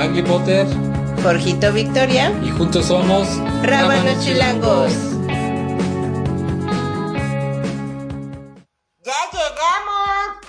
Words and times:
Angry 0.00 0.22
Potter, 0.22 0.66
Jorgito 1.22 1.70
Victoria, 1.74 2.32
y 2.42 2.48
juntos 2.48 2.86
somos 2.86 3.28
Rábanos 3.62 4.24
Chilangos. 4.24 4.90
¡Ya 9.04 9.20
llegamos! 9.30 10.46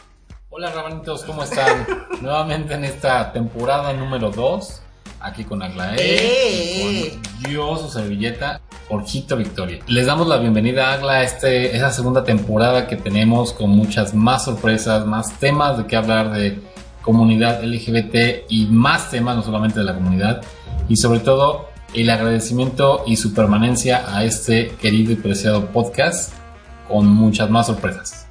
Hola 0.51 0.71
Rabanitos, 0.71 1.23
¿cómo 1.23 1.43
están? 1.43 1.85
Nuevamente 2.21 2.75
en 2.75 2.85
esta 2.85 3.33
temporada 3.33 3.91
número 3.91 4.31
2, 4.31 4.81
aquí 5.19 5.43
con 5.43 5.61
Aglaé, 5.61 5.97
¡Eh! 5.99 7.13
y 7.13 7.43
con 7.43 7.51
yo, 7.51 7.75
su 7.75 7.89
servilleta, 7.89 8.61
Jorgito 8.87 9.35
Victoria. 9.35 9.79
Les 9.87 10.05
damos 10.05 10.27
la 10.27 10.37
bienvenida 10.37 10.91
a 10.91 10.93
Agla 10.93 11.13
a 11.13 11.23
este, 11.23 11.75
esa 11.75 11.91
segunda 11.91 12.23
temporada 12.23 12.87
que 12.87 12.95
tenemos 12.95 13.51
con 13.51 13.71
muchas 13.71 14.13
más 14.13 14.45
sorpresas, 14.45 15.05
más 15.05 15.37
temas 15.39 15.77
de 15.77 15.87
qué 15.87 15.97
hablar 15.97 16.31
de 16.31 16.70
comunidad 17.01 17.63
LGBT 17.63 18.45
y 18.49 18.67
más 18.67 19.09
temas, 19.09 19.35
no 19.35 19.43
solamente 19.43 19.79
de 19.79 19.85
la 19.85 19.93
comunidad, 19.93 20.41
y 20.87 20.97
sobre 20.97 21.19
todo 21.19 21.69
el 21.93 22.09
agradecimiento 22.09 23.03
y 23.05 23.17
su 23.17 23.33
permanencia 23.33 24.15
a 24.15 24.23
este 24.23 24.69
querido 24.81 25.11
y 25.11 25.15
preciado 25.15 25.67
podcast 25.67 26.33
con 26.87 27.07
muchas 27.07 27.49
más 27.49 27.67
sorpresas. 27.67 28.27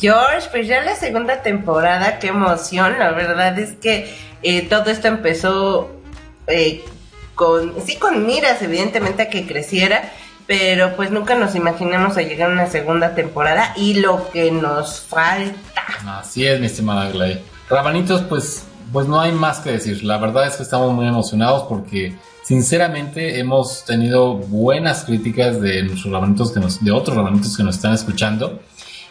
George, 0.00 0.48
pues 0.50 0.68
ya 0.68 0.82
la 0.82 0.94
segunda 0.94 1.42
temporada, 1.42 2.18
qué 2.18 2.28
emoción. 2.28 2.98
La 2.98 3.10
verdad 3.10 3.58
es 3.58 3.72
que 3.72 4.14
eh, 4.42 4.62
todo 4.62 4.90
esto 4.90 5.08
empezó 5.08 5.90
eh, 6.46 6.84
con, 7.34 7.74
sí, 7.84 7.96
con 7.96 8.24
miras, 8.24 8.62
evidentemente, 8.62 9.22
a 9.22 9.30
que 9.30 9.46
creciera, 9.46 10.12
pero 10.46 10.94
pues 10.94 11.10
nunca 11.10 11.34
nos 11.34 11.54
imaginamos 11.56 12.16
a 12.16 12.22
llegar 12.22 12.50
a 12.50 12.52
una 12.52 12.66
segunda 12.66 13.14
temporada 13.14 13.72
y 13.76 13.94
lo 13.94 14.30
que 14.30 14.50
nos 14.50 15.00
falta. 15.00 15.82
Así 16.06 16.46
es, 16.46 16.60
mi 16.60 16.66
estimada 16.66 17.08
Aglaé. 17.08 17.42
Rabanitos, 17.70 18.22
pues, 18.22 18.66
pues 18.92 19.06
no 19.06 19.20
hay 19.20 19.32
más 19.32 19.60
que 19.60 19.72
decir. 19.72 20.02
La 20.02 20.18
verdad 20.18 20.46
es 20.46 20.56
que 20.56 20.62
estamos 20.62 20.92
muy 20.92 21.06
emocionados 21.06 21.64
porque, 21.68 22.16
sinceramente, 22.42 23.38
hemos 23.38 23.84
tenido 23.84 24.34
buenas 24.34 25.04
críticas 25.04 25.60
de 25.60 25.82
nuestros 25.82 26.12
rabanitos 26.12 26.52
que 26.52 26.60
nos, 26.60 26.82
de 26.82 26.90
otros 26.90 27.16
rabanitos 27.16 27.56
que 27.56 27.62
nos 27.62 27.76
están 27.76 27.92
escuchando 27.92 28.60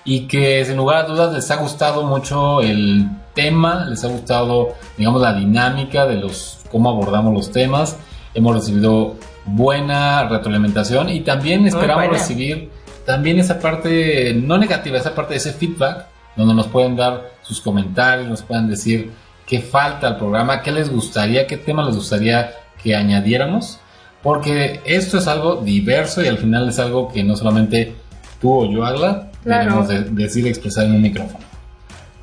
y 0.03 0.21
que, 0.27 0.65
sin 0.65 0.77
lugar 0.77 1.05
a 1.05 1.07
dudas, 1.07 1.33
les 1.33 1.51
ha 1.51 1.57
gustado 1.57 2.03
mucho 2.03 2.61
el 2.61 3.07
tema, 3.35 3.85
les 3.85 4.03
ha 4.03 4.07
gustado, 4.07 4.69
digamos, 4.97 5.21
la 5.21 5.33
dinámica 5.33 6.07
de 6.07 6.15
los 6.15 6.59
cómo 6.71 6.89
abordamos 6.89 7.33
los 7.33 7.51
temas. 7.51 7.97
Hemos 8.33 8.55
recibido 8.55 9.15
buena 9.45 10.27
retroalimentación 10.27 11.09
y 11.09 11.21
también 11.21 11.67
esperamos 11.67 12.07
recibir 12.09 12.71
también 13.05 13.39
esa 13.39 13.59
parte 13.59 14.33
no 14.33 14.57
negativa, 14.57 14.97
esa 14.97 15.15
parte 15.15 15.33
de 15.33 15.37
ese 15.37 15.53
feedback 15.53 16.07
donde 16.37 16.53
nos 16.53 16.67
pueden 16.67 16.95
dar 16.95 17.31
sus 17.41 17.59
comentarios, 17.59 18.27
nos 18.29 18.41
pueden 18.43 18.69
decir 18.69 19.11
qué 19.45 19.59
falta 19.59 20.07
al 20.07 20.17
programa, 20.17 20.61
qué 20.61 20.71
les 20.71 20.89
gustaría, 20.89 21.47
qué 21.47 21.57
tema 21.57 21.83
les 21.85 21.95
gustaría 21.95 22.51
que 22.81 22.95
añadiéramos, 22.95 23.79
porque 24.21 24.81
esto 24.85 25.17
es 25.17 25.27
algo 25.27 25.57
diverso 25.57 26.21
y 26.23 26.27
al 26.27 26.37
final 26.37 26.69
es 26.69 26.79
algo 26.79 27.09
que 27.11 27.23
no 27.23 27.35
solamente 27.35 27.95
tú 28.39 28.53
o 28.53 28.71
yo, 28.71 28.85
Agla, 28.85 29.29
Claro. 29.43 29.63
debemos 29.83 29.87
de- 29.87 30.23
decir 30.23 30.45
y 30.45 30.49
expresar 30.49 30.85
en 30.85 30.93
un 30.95 31.01
micrófono. 31.01 31.39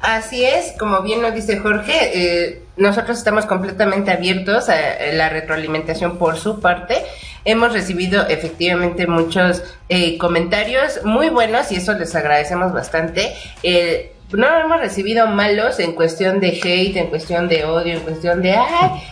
Así 0.00 0.44
es, 0.44 0.74
como 0.78 1.00
bien 1.02 1.22
lo 1.22 1.32
dice 1.32 1.58
Jorge, 1.58 1.94
eh, 2.12 2.62
nosotros 2.76 3.16
estamos 3.16 3.46
completamente 3.46 4.10
abiertos 4.10 4.68
a 4.68 4.76
la 5.14 5.30
retroalimentación 5.30 6.18
por 6.18 6.36
su 6.36 6.60
parte. 6.60 6.96
Hemos 7.45 7.73
recibido 7.73 8.27
efectivamente 8.28 9.06
muchos 9.06 9.62
eh, 9.89 10.17
comentarios 10.19 11.05
muy 11.05 11.28
buenos 11.28 11.70
y 11.73 11.77
eso 11.77 11.92
les 11.92 12.14
agradecemos 12.14 12.73
bastante. 12.73 13.34
Eh, 13.62 14.14
no 14.33 14.47
hemos 14.59 14.81
recibido 14.81 15.27
malos 15.27 15.78
en 15.78 15.92
cuestión 15.92 16.41
de 16.41 16.61
hate, 16.62 16.97
en 16.97 17.06
cuestión 17.09 17.48
de 17.48 17.65
odio, 17.65 17.95
en 17.95 18.00
cuestión 18.00 18.42
de, 18.42 18.56
ay, 18.56 19.03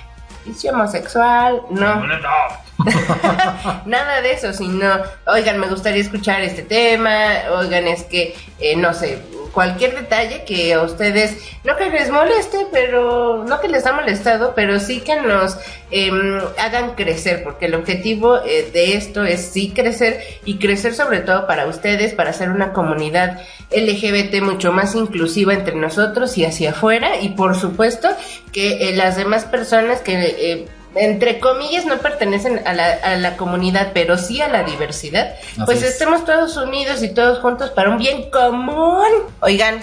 es 0.50 0.64
homosexual, 0.64 1.62
no. 1.70 2.02
Nada 3.86 4.20
de 4.22 4.32
eso, 4.32 4.52
sino, 4.52 4.88
oigan, 5.26 5.58
me 5.60 5.68
gustaría 5.68 6.00
escuchar 6.00 6.40
este 6.40 6.62
tema, 6.62 7.14
oigan, 7.52 7.86
es 7.86 8.02
que, 8.04 8.34
eh, 8.58 8.74
no 8.76 8.92
sé, 8.92 9.22
cualquier 9.52 9.94
detalle 9.94 10.44
que 10.44 10.72
a 10.74 10.82
ustedes, 10.82 11.36
no 11.64 11.76
que 11.76 11.90
les 11.90 12.10
moleste, 12.10 12.66
pero, 12.72 13.44
no 13.44 13.60
que 13.60 13.68
les 13.68 13.86
ha 13.86 13.92
molestado, 13.92 14.54
pero 14.54 14.80
sí 14.80 15.00
que 15.00 15.16
nos 15.16 15.56
em, 15.90 16.40
hagan 16.58 16.94
crecer, 16.94 17.44
porque 17.44 17.66
el 17.66 17.74
objetivo 17.74 18.38
eh, 18.44 18.70
de 18.72 18.96
esto 18.96 19.24
es 19.24 19.42
sí 19.42 19.72
crecer 19.74 20.20
y 20.44 20.58
crecer 20.58 20.94
sobre 20.94 21.20
todo 21.20 21.46
para 21.46 21.66
ustedes, 21.66 22.14
para 22.14 22.30
hacer 22.30 22.50
una 22.50 22.72
comunidad 22.72 23.40
LGBT 23.70 24.42
mucho 24.42 24.72
más 24.72 24.94
inclusiva 24.94 25.54
entre 25.54 25.76
nosotros 25.76 26.36
y 26.38 26.44
hacia 26.44 26.70
afuera, 26.70 27.20
y 27.20 27.30
por 27.30 27.54
supuesto 27.54 28.08
que 28.52 28.88
eh, 28.88 28.96
las 28.96 29.16
demás 29.16 29.44
personas 29.44 30.00
que... 30.00 30.66
entre 30.94 31.38
comillas 31.40 31.86
no 31.86 31.98
pertenecen 31.98 32.60
a 32.66 32.72
la, 32.74 32.92
a 33.02 33.16
la 33.16 33.36
comunidad, 33.36 33.92
pero 33.94 34.18
sí 34.18 34.40
a 34.42 34.48
la 34.48 34.62
diversidad, 34.62 35.34
Así 35.52 35.62
pues 35.64 35.82
es. 35.82 35.90
estemos 35.92 36.24
todos 36.24 36.56
unidos 36.56 37.02
y 37.02 37.08
todos 37.14 37.38
juntos 37.40 37.70
para 37.70 37.90
un 37.90 37.98
bien 37.98 38.30
común. 38.30 39.06
Oigan, 39.40 39.80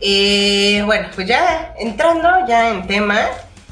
eh, 0.00 0.82
bueno, 0.84 1.08
pues 1.14 1.26
ya 1.26 1.74
entrando 1.78 2.28
ya 2.46 2.70
en 2.70 2.86
tema, 2.86 3.20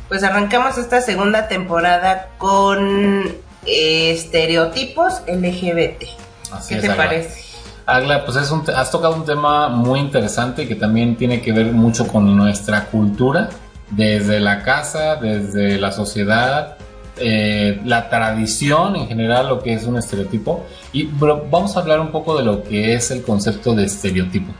pues 0.08 0.22
arrancamos 0.22 0.78
esta 0.78 1.00
segunda 1.00 1.48
temporada 1.48 2.28
con 2.38 3.26
eh, 3.66 4.12
estereotipos 4.12 5.22
LGBT. 5.26 6.04
Así 6.52 6.68
¿Qué 6.70 6.74
es, 6.76 6.80
te 6.80 6.90
Agla. 6.90 6.96
parece? 6.96 7.42
Agla, 7.84 8.24
pues 8.24 8.36
es 8.36 8.50
un 8.50 8.64
has 8.70 8.90
tocado 8.90 9.14
un 9.16 9.24
tema 9.24 9.68
muy 9.68 9.98
interesante 9.98 10.68
que 10.68 10.76
también 10.76 11.16
tiene 11.16 11.40
que 11.42 11.52
ver 11.52 11.66
mucho 11.66 12.06
con 12.06 12.34
nuestra 12.36 12.84
cultura, 12.86 13.48
desde 13.96 14.40
la 14.40 14.62
casa, 14.62 15.16
desde 15.16 15.78
la 15.78 15.92
sociedad, 15.92 16.76
eh, 17.18 17.80
la 17.84 18.08
tradición 18.08 18.96
en 18.96 19.06
general, 19.06 19.48
lo 19.48 19.62
que 19.62 19.74
es 19.74 19.84
un 19.84 19.98
estereotipo. 19.98 20.64
Y 20.92 21.04
vamos 21.04 21.76
a 21.76 21.80
hablar 21.80 22.00
un 22.00 22.10
poco 22.10 22.36
de 22.36 22.44
lo 22.44 22.62
que 22.62 22.94
es 22.94 23.10
el 23.10 23.22
concepto 23.22 23.74
de 23.74 23.84
estereotipo. 23.84 24.52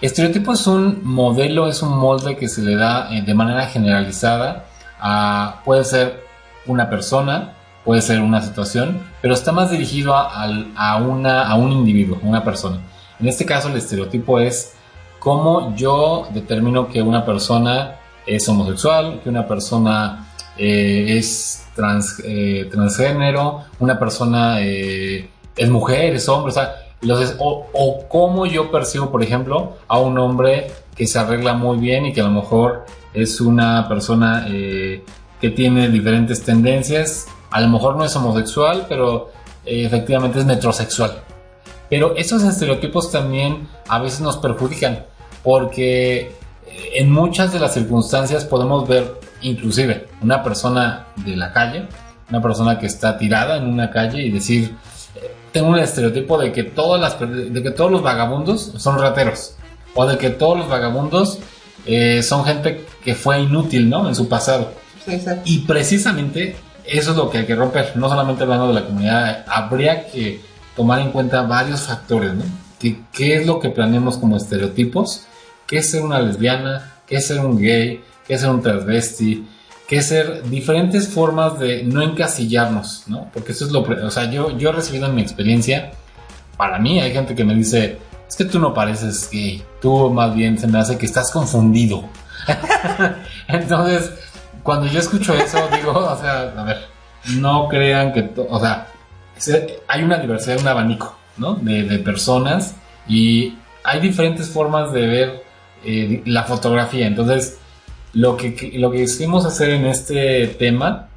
Estereotipo 0.00 0.52
es 0.52 0.66
un 0.66 1.00
modelo, 1.04 1.68
es 1.68 1.82
un 1.82 1.96
molde 1.96 2.36
que 2.36 2.48
se 2.48 2.62
le 2.62 2.76
da 2.76 3.14
eh, 3.14 3.22
de 3.22 3.34
manera 3.34 3.66
generalizada 3.66 4.66
a, 5.00 5.60
puede 5.64 5.84
ser 5.84 6.24
una 6.66 6.88
persona, 6.88 7.52
puede 7.84 8.00
ser 8.00 8.20
una 8.20 8.40
situación, 8.40 8.98
pero 9.20 9.34
está 9.34 9.52
más 9.52 9.70
dirigido 9.70 10.16
a, 10.16 10.46
a 10.74 10.96
una, 10.96 11.46
a 11.46 11.54
un 11.54 11.70
individuo, 11.72 12.18
a 12.22 12.26
una 12.26 12.42
persona. 12.42 12.78
En 13.20 13.28
este 13.28 13.44
caso 13.44 13.68
el 13.68 13.76
estereotipo 13.76 14.40
es 14.40 14.74
cómo 15.18 15.74
yo 15.76 16.28
determino 16.32 16.88
que 16.88 17.02
una 17.02 17.24
persona 17.24 17.96
es 18.26 18.48
homosexual, 18.48 19.20
que 19.22 19.28
una 19.28 19.46
persona 19.46 20.32
eh, 20.56 21.16
es 21.18 21.66
trans- 21.74 22.22
eh, 22.24 22.68
transgénero, 22.70 23.64
una 23.80 23.98
persona 23.98 24.60
eh, 24.60 25.28
es 25.56 25.70
mujer, 25.70 26.14
es 26.14 26.28
hombre, 26.28 26.50
o 26.50 26.54
sea, 26.54 26.74
o, 27.38 28.04
cómo 28.08 28.46
yo 28.46 28.70
percibo, 28.70 29.10
por 29.10 29.22
ejemplo, 29.22 29.76
a 29.88 29.98
un 29.98 30.16
hombre 30.18 30.70
que 30.96 31.06
se 31.06 31.18
arregla 31.18 31.54
muy 31.54 31.76
bien 31.78 32.06
y 32.06 32.12
que 32.12 32.20
a 32.20 32.24
lo 32.24 32.30
mejor 32.30 32.86
es 33.12 33.40
una 33.40 33.86
persona 33.88 34.46
que 34.48 35.50
tiene 35.50 35.90
diferentes 35.90 36.42
tendencias, 36.42 37.26
a 37.50 37.60
lo 37.60 37.68
mejor 37.68 37.96
no 37.96 38.04
es 38.04 38.16
homosexual, 38.16 38.86
pero 38.88 39.30
efectivamente 39.66 40.38
es 40.38 40.46
metrosexual. 40.46 41.22
Pero 41.90 42.16
esos 42.16 42.42
estereotipos 42.42 43.12
también 43.12 43.68
a 43.86 43.98
veces 43.98 44.20
nos 44.20 44.38
perjudican 44.38 45.04
porque 45.42 46.32
en 46.94 47.10
muchas 47.10 47.52
de 47.52 47.60
las 47.60 47.74
circunstancias 47.74 48.44
podemos 48.44 48.88
ver 48.88 49.20
inclusive 49.42 50.08
una 50.22 50.42
persona 50.42 51.06
de 51.16 51.36
la 51.36 51.52
calle, 51.52 51.86
una 52.30 52.40
persona 52.40 52.78
que 52.78 52.86
está 52.86 53.18
tirada 53.18 53.56
en 53.58 53.66
una 53.66 53.90
calle 53.90 54.22
y 54.22 54.30
decir, 54.30 54.74
eh, 55.16 55.34
tengo 55.52 55.68
un 55.68 55.78
estereotipo 55.78 56.38
de 56.38 56.52
que, 56.52 56.64
todas 56.64 57.00
las, 57.00 57.18
de 57.20 57.62
que 57.62 57.70
todos 57.70 57.90
los 57.90 58.02
vagabundos 58.02 58.72
son 58.76 58.98
rateros 58.98 59.56
o 59.94 60.06
de 60.06 60.18
que 60.18 60.30
todos 60.30 60.58
los 60.58 60.68
vagabundos 60.68 61.38
eh, 61.86 62.22
son 62.22 62.44
gente 62.44 62.86
que 63.04 63.14
fue 63.14 63.40
inútil 63.40 63.88
¿no? 63.88 64.08
en 64.08 64.14
su 64.14 64.28
pasado. 64.28 64.72
Y 65.44 65.60
precisamente 65.60 66.56
eso 66.86 67.10
es 67.10 67.16
lo 67.16 67.30
que 67.30 67.38
hay 67.38 67.46
que 67.46 67.54
romper, 67.54 67.92
no 67.96 68.08
solamente 68.08 68.42
hablando 68.42 68.68
de 68.68 68.74
la 68.74 68.86
comunidad, 68.86 69.44
habría 69.46 70.06
que 70.06 70.40
tomar 70.76 71.00
en 71.00 71.10
cuenta 71.12 71.42
varios 71.42 71.82
factores, 71.82 72.34
¿no? 72.34 72.44
Que, 72.78 73.00
¿Qué 73.12 73.36
es 73.36 73.46
lo 73.46 73.60
que 73.60 73.70
planeamos 73.70 74.18
como 74.18 74.36
estereotipos? 74.36 75.26
¿Qué 75.74 75.82
ser 75.82 76.02
una 76.04 76.20
lesbiana? 76.20 76.92
¿Qué 77.04 77.20
ser 77.20 77.40
un 77.40 77.60
gay? 77.60 78.00
¿Qué 78.28 78.38
ser 78.38 78.48
un 78.48 78.62
transvesti? 78.62 79.44
¿Qué 79.88 80.02
ser 80.02 80.48
diferentes 80.48 81.08
formas 81.08 81.58
de 81.58 81.82
no 81.82 82.00
encasillarnos, 82.00 83.02
¿no? 83.08 83.28
Porque 83.34 83.50
eso 83.50 83.64
es 83.64 83.72
lo... 83.72 83.80
O 83.80 84.10
sea, 84.12 84.30
yo, 84.30 84.56
yo 84.56 84.68
he 84.68 84.72
recibido 84.72 85.06
en 85.06 85.16
mi 85.16 85.22
experiencia, 85.22 85.90
para 86.56 86.78
mí 86.78 87.00
hay 87.00 87.12
gente 87.12 87.34
que 87.34 87.42
me 87.42 87.56
dice, 87.56 87.98
es 88.28 88.36
que 88.36 88.44
tú 88.44 88.60
no 88.60 88.72
pareces 88.72 89.28
gay, 89.32 89.64
tú 89.82 90.10
más 90.10 90.32
bien 90.36 90.58
se 90.58 90.68
me 90.68 90.78
hace 90.78 90.96
que 90.96 91.06
estás 91.06 91.32
confundido. 91.32 92.04
Entonces, 93.48 94.12
cuando 94.62 94.86
yo 94.86 95.00
escucho 95.00 95.34
eso, 95.34 95.58
digo, 95.76 95.90
o 95.90 96.16
sea, 96.20 96.52
a 96.56 96.62
ver, 96.62 96.78
no 97.38 97.66
crean 97.68 98.12
que, 98.12 98.30
o 98.48 98.60
sea, 98.60 98.86
se- 99.36 99.80
hay 99.88 100.04
una 100.04 100.18
diversidad, 100.18 100.60
un 100.60 100.68
abanico, 100.68 101.18
¿no? 101.36 101.54
De, 101.56 101.82
de 101.82 101.98
personas 101.98 102.76
y 103.08 103.58
hay 103.82 103.98
diferentes 103.98 104.48
formas 104.48 104.92
de 104.92 105.06
ver 105.08 105.43
eh, 105.84 106.22
la 106.26 106.44
fotografía. 106.44 107.06
Entonces, 107.06 107.58
lo 108.12 108.36
que, 108.36 108.72
lo 108.76 108.90
que 108.90 108.98
quisimos 108.98 109.44
hacer 109.44 109.70
en 109.70 109.86
este 109.86 110.46
tema 110.48 111.08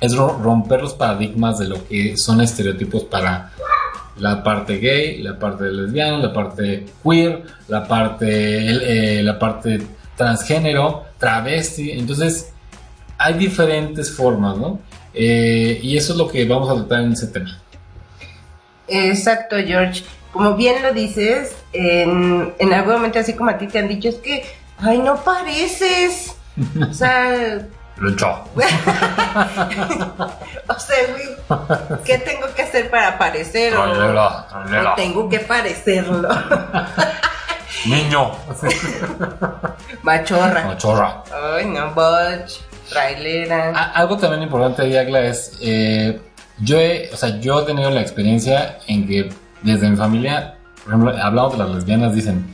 es 0.00 0.14
ro- 0.14 0.38
romper 0.42 0.82
los 0.82 0.94
paradigmas 0.94 1.58
de 1.58 1.68
lo 1.68 1.86
que 1.88 2.16
son 2.16 2.40
estereotipos 2.40 3.04
para 3.04 3.52
la 4.18 4.42
parte 4.42 4.76
gay, 4.78 5.22
la 5.22 5.38
parte 5.38 5.64
lesbiana, 5.64 6.18
la 6.18 6.32
parte 6.32 6.86
queer, 7.02 7.42
la 7.68 7.86
parte, 7.88 9.18
eh, 9.18 9.22
la 9.22 9.38
parte 9.38 9.80
transgénero, 10.16 11.04
travesti. 11.18 11.92
Entonces, 11.92 12.52
hay 13.18 13.34
diferentes 13.34 14.14
formas, 14.14 14.56
¿no? 14.58 14.80
Eh, 15.14 15.78
y 15.82 15.96
eso 15.96 16.12
es 16.12 16.18
lo 16.18 16.28
que 16.28 16.44
vamos 16.44 16.68
a 16.70 16.74
tratar 16.74 17.00
en 17.04 17.12
ese 17.12 17.28
tema. 17.28 17.58
Exacto, 18.88 19.56
George. 19.64 20.02
Como 20.32 20.56
bien 20.56 20.82
lo 20.82 20.92
dices, 20.92 21.52
en, 21.72 22.54
en 22.58 22.72
algún 22.74 22.94
momento 22.94 23.18
así 23.18 23.34
como 23.34 23.50
a 23.50 23.58
ti 23.58 23.66
te 23.66 23.78
han 23.78 23.88
dicho, 23.88 24.08
es 24.08 24.16
que, 24.16 24.44
ay, 24.78 24.98
no 24.98 25.16
pareces. 25.16 26.34
O 26.90 26.92
sea, 26.92 27.58
Lucho. 27.96 28.28
o 28.56 28.60
sea, 30.78 30.96
güey, 31.10 31.28
¿qué 32.04 32.18
tengo 32.18 32.46
que 32.54 32.62
hacer 32.62 32.90
para 32.90 33.18
parecer? 33.18 33.76
O 33.76 33.90
trailera. 33.92 34.94
tengo 34.96 35.28
que 35.28 35.40
parecerlo. 35.40 36.28
Niño. 37.86 38.32
Machorra. 40.02 40.64
Machorra. 40.66 41.22
Ay, 41.56 41.66
no, 41.66 41.90
butch, 41.92 42.60
trailera. 42.88 43.72
A- 43.74 43.92
Algo 43.92 44.16
también 44.16 44.42
importante 44.42 44.82
de 44.82 44.98
Agla 44.98 45.20
es, 45.20 45.56
eh, 45.60 46.20
yo 46.58 46.78
he, 46.78 47.10
o 47.12 47.16
sea, 47.16 47.38
yo 47.40 47.62
he 47.62 47.66
tenido 47.66 47.90
la 47.90 48.00
experiencia 48.00 48.78
en 48.86 49.06
que 49.06 49.32
desde 49.62 49.88
mi 49.88 49.96
familia, 49.96 50.54
por 50.84 50.92
ejemplo, 50.94 51.16
hablamos 51.22 51.52
de 51.52 51.58
las 51.58 51.70
lesbianas, 51.70 52.14
dicen, 52.14 52.44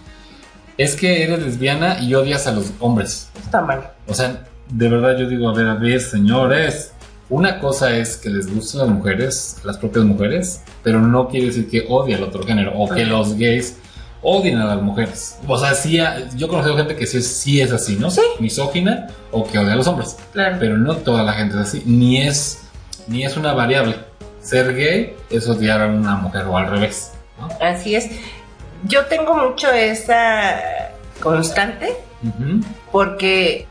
es 0.76 0.94
que 0.94 1.25
eres 1.25 1.42
lesbiana 1.42 2.00
y 2.00 2.14
odias 2.14 2.46
a 2.46 2.52
los 2.52 2.72
hombres. 2.80 3.30
Está 3.40 3.60
mal. 3.62 3.90
O 4.06 4.14
sea, 4.14 4.44
de 4.70 4.88
verdad 4.88 5.16
yo 5.19 5.28
digo, 5.28 5.48
a 5.48 5.54
ver, 5.54 5.66
a 5.66 5.75
ver, 5.75 6.00
señores, 6.00 6.92
una 7.30 7.58
cosa 7.58 7.96
es 7.96 8.16
que 8.16 8.30
les 8.30 8.52
gusten 8.52 8.80
las 8.80 8.88
mujeres, 8.90 9.56
las 9.64 9.76
propias 9.78 10.04
mujeres, 10.04 10.62
pero 10.82 11.00
no 11.00 11.28
quiere 11.28 11.46
decir 11.46 11.69
que 11.69 11.84
odie 11.88 12.14
al 12.14 12.22
otro 12.22 12.42
género 12.44 12.72
o 12.75 12.88
que 12.88 13.04
los 13.04 13.34
gays 13.34 13.76
odien 14.22 14.58
a 14.58 14.64
las 14.64 14.82
mujeres. 14.82 15.38
O 15.46 15.58
sea, 15.58 15.75
sí, 15.75 15.98
yo 16.36 16.46
he 16.46 16.48
conocido 16.48 16.76
gente 16.76 16.96
que 16.96 17.06
sí, 17.06 17.20
sí 17.22 17.60
es 17.60 17.72
así, 17.72 17.96
¿no? 17.96 18.10
Sí. 18.10 18.22
Misógina 18.40 19.08
o 19.30 19.44
que 19.44 19.58
odia 19.58 19.72
a 19.72 19.76
los 19.76 19.86
hombres 19.86 20.16
Claro. 20.32 20.56
pero 20.58 20.76
no 20.78 20.96
toda 20.96 21.22
la 21.22 21.32
gente 21.34 21.54
es 21.56 21.60
así, 21.60 21.82
ni 21.86 22.22
es, 22.22 22.60
ni 23.08 23.25
es 23.25 23.36
una 23.36 23.52
variable. 23.52 23.96
Ser 24.40 24.75
gay 24.75 25.14
es 25.30 25.46
odiar 25.48 25.82
a 25.82 25.86
una 25.88 26.16
mujer 26.16 26.46
o 26.46 26.56
al 26.56 26.70
revés. 26.70 27.12
Así 27.61 27.94
es. 27.94 28.11
Yo 28.85 29.06
tengo 29.06 29.35
mucho 29.35 29.70
esa 29.70 30.61
constante 31.20 31.96
porque 32.93 33.67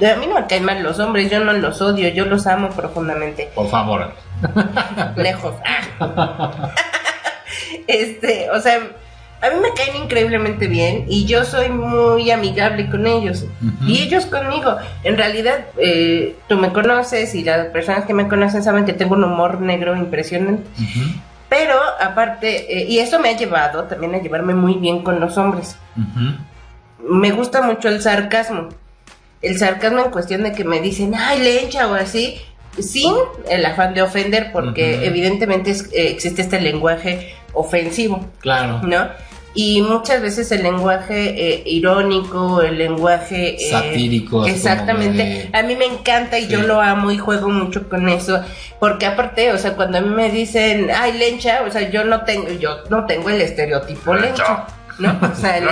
a 0.00 0.16
mí 0.16 0.26
no 0.26 0.34
me 0.34 0.46
caen 0.46 0.64
mal 0.64 0.82
los 0.82 0.98
hombres, 0.98 1.30
yo 1.30 1.40
no 1.40 1.52
los 1.52 1.80
odio, 1.80 2.08
yo 2.08 2.24
los 2.24 2.46
amo 2.46 2.70
profundamente. 2.70 3.50
Por 3.54 3.68
favor. 3.68 4.12
Lejos. 5.16 5.54
Este, 7.86 8.50
o 8.50 8.60
sea, 8.60 8.80
a 9.40 9.50
mí 9.50 9.56
me 9.62 9.72
caen 9.72 10.02
increíblemente 10.02 10.66
bien 10.66 11.06
y 11.08 11.24
yo 11.24 11.44
soy 11.44 11.70
muy 11.70 12.30
amigable 12.30 12.90
con 12.90 13.06
ellos. 13.06 13.46
Y 13.86 14.02
ellos 14.02 14.26
conmigo. 14.26 14.76
En 15.04 15.16
realidad, 15.16 15.66
eh, 15.78 16.36
tú 16.48 16.58
me 16.58 16.72
conoces 16.72 17.34
y 17.34 17.44
las 17.44 17.68
personas 17.68 18.04
que 18.04 18.12
me 18.14 18.28
conocen 18.28 18.62
saben 18.62 18.84
que 18.84 18.92
tengo 18.92 19.14
un 19.14 19.24
humor 19.24 19.60
negro 19.60 19.96
impresionante. 19.96 20.64
Pero 21.48 21.74
aparte, 22.00 22.78
eh, 22.78 22.84
y 22.88 22.98
eso 22.98 23.18
me 23.18 23.30
ha 23.30 23.36
llevado 23.36 23.84
también 23.84 24.14
a 24.14 24.18
llevarme 24.18 24.54
muy 24.54 24.74
bien 24.74 25.02
con 25.02 25.18
los 25.20 25.38
hombres. 25.38 25.76
Me 26.98 27.30
gusta 27.30 27.62
mucho 27.62 27.88
el 27.88 28.02
sarcasmo. 28.02 28.68
El 29.40 29.58
sarcasmo 29.58 30.00
en 30.04 30.10
cuestión 30.10 30.42
de 30.42 30.52
que 30.52 30.64
me 30.64 30.80
dicen, 30.80 31.14
ay, 31.14 31.40
lencha 31.40 31.86
o 31.88 31.94
así, 31.94 32.40
sin 32.80 33.14
el 33.48 33.64
afán 33.64 33.94
de 33.94 34.02
ofender, 34.02 34.50
porque 34.52 35.06
evidentemente 35.06 35.70
es- 35.70 35.84
eh, 35.92 36.08
existe 36.10 36.42
este 36.42 36.60
lenguaje 36.60 37.34
ofensivo, 37.54 38.26
Claro. 38.40 38.80
¿no? 38.82 39.08
Y 39.60 39.82
muchas 39.82 40.22
veces 40.22 40.52
el 40.52 40.62
lenguaje 40.62 41.30
eh, 41.54 41.62
irónico, 41.66 42.62
el 42.62 42.78
lenguaje 42.78 43.56
eh, 43.56 43.70
Satírico, 43.72 44.46
exactamente. 44.46 45.18
de- 45.24 45.50
A 45.52 45.64
mí 45.64 45.74
me 45.74 45.84
encanta 45.86 46.38
y 46.38 46.44
Sí. 46.44 46.52
yo 46.52 46.62
lo 46.62 46.80
amo 46.80 47.10
y 47.10 47.18
juego 47.18 47.48
mucho 47.48 47.88
con 47.88 48.08
eso, 48.08 48.40
porque 48.78 49.06
aparte, 49.06 49.50
o 49.52 49.58
sea, 49.58 49.74
cuando 49.74 49.98
a 49.98 50.00
mí 50.00 50.10
me 50.10 50.30
dicen, 50.30 50.90
ay, 50.96 51.18
lencha, 51.18 51.62
o 51.66 51.70
sea, 51.72 51.90
yo 51.90 52.04
no 52.04 52.22
tengo, 52.22 52.50
yo 52.52 52.84
no 52.88 53.04
tengo 53.06 53.30
el 53.30 53.40
estereotipo 53.40 54.14
lencha, 54.14 54.66
Lencha. 54.96 55.18
¿no? 55.20 55.28
O 55.28 55.34
sea, 55.34 55.58
el, 55.58 55.66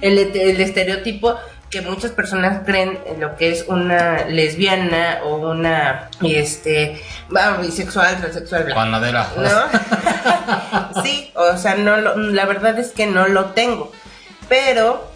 el- 0.00 0.18
el- 0.18 0.36
el 0.36 0.60
estereotipo 0.60 1.36
que 1.72 1.80
muchas 1.80 2.10
personas 2.10 2.60
creen 2.66 2.98
en 3.06 3.18
lo 3.20 3.34
que 3.36 3.50
es 3.50 3.64
una 3.66 4.26
lesbiana 4.26 5.20
o 5.24 5.36
una, 5.50 6.10
este, 6.22 7.00
ah, 7.34 7.56
bisexual, 7.62 8.18
transexual, 8.18 8.64
bla. 8.64 8.74
Panadera. 8.74 9.26
¿no? 9.36 11.02
sí, 11.02 11.32
o 11.34 11.56
sea, 11.56 11.74
no 11.76 11.96
lo- 11.96 12.16
la 12.18 12.44
verdad 12.44 12.78
es 12.78 12.90
que 12.92 13.06
no 13.06 13.26
lo 13.26 13.46
tengo. 13.46 13.90
Pero, 14.50 15.10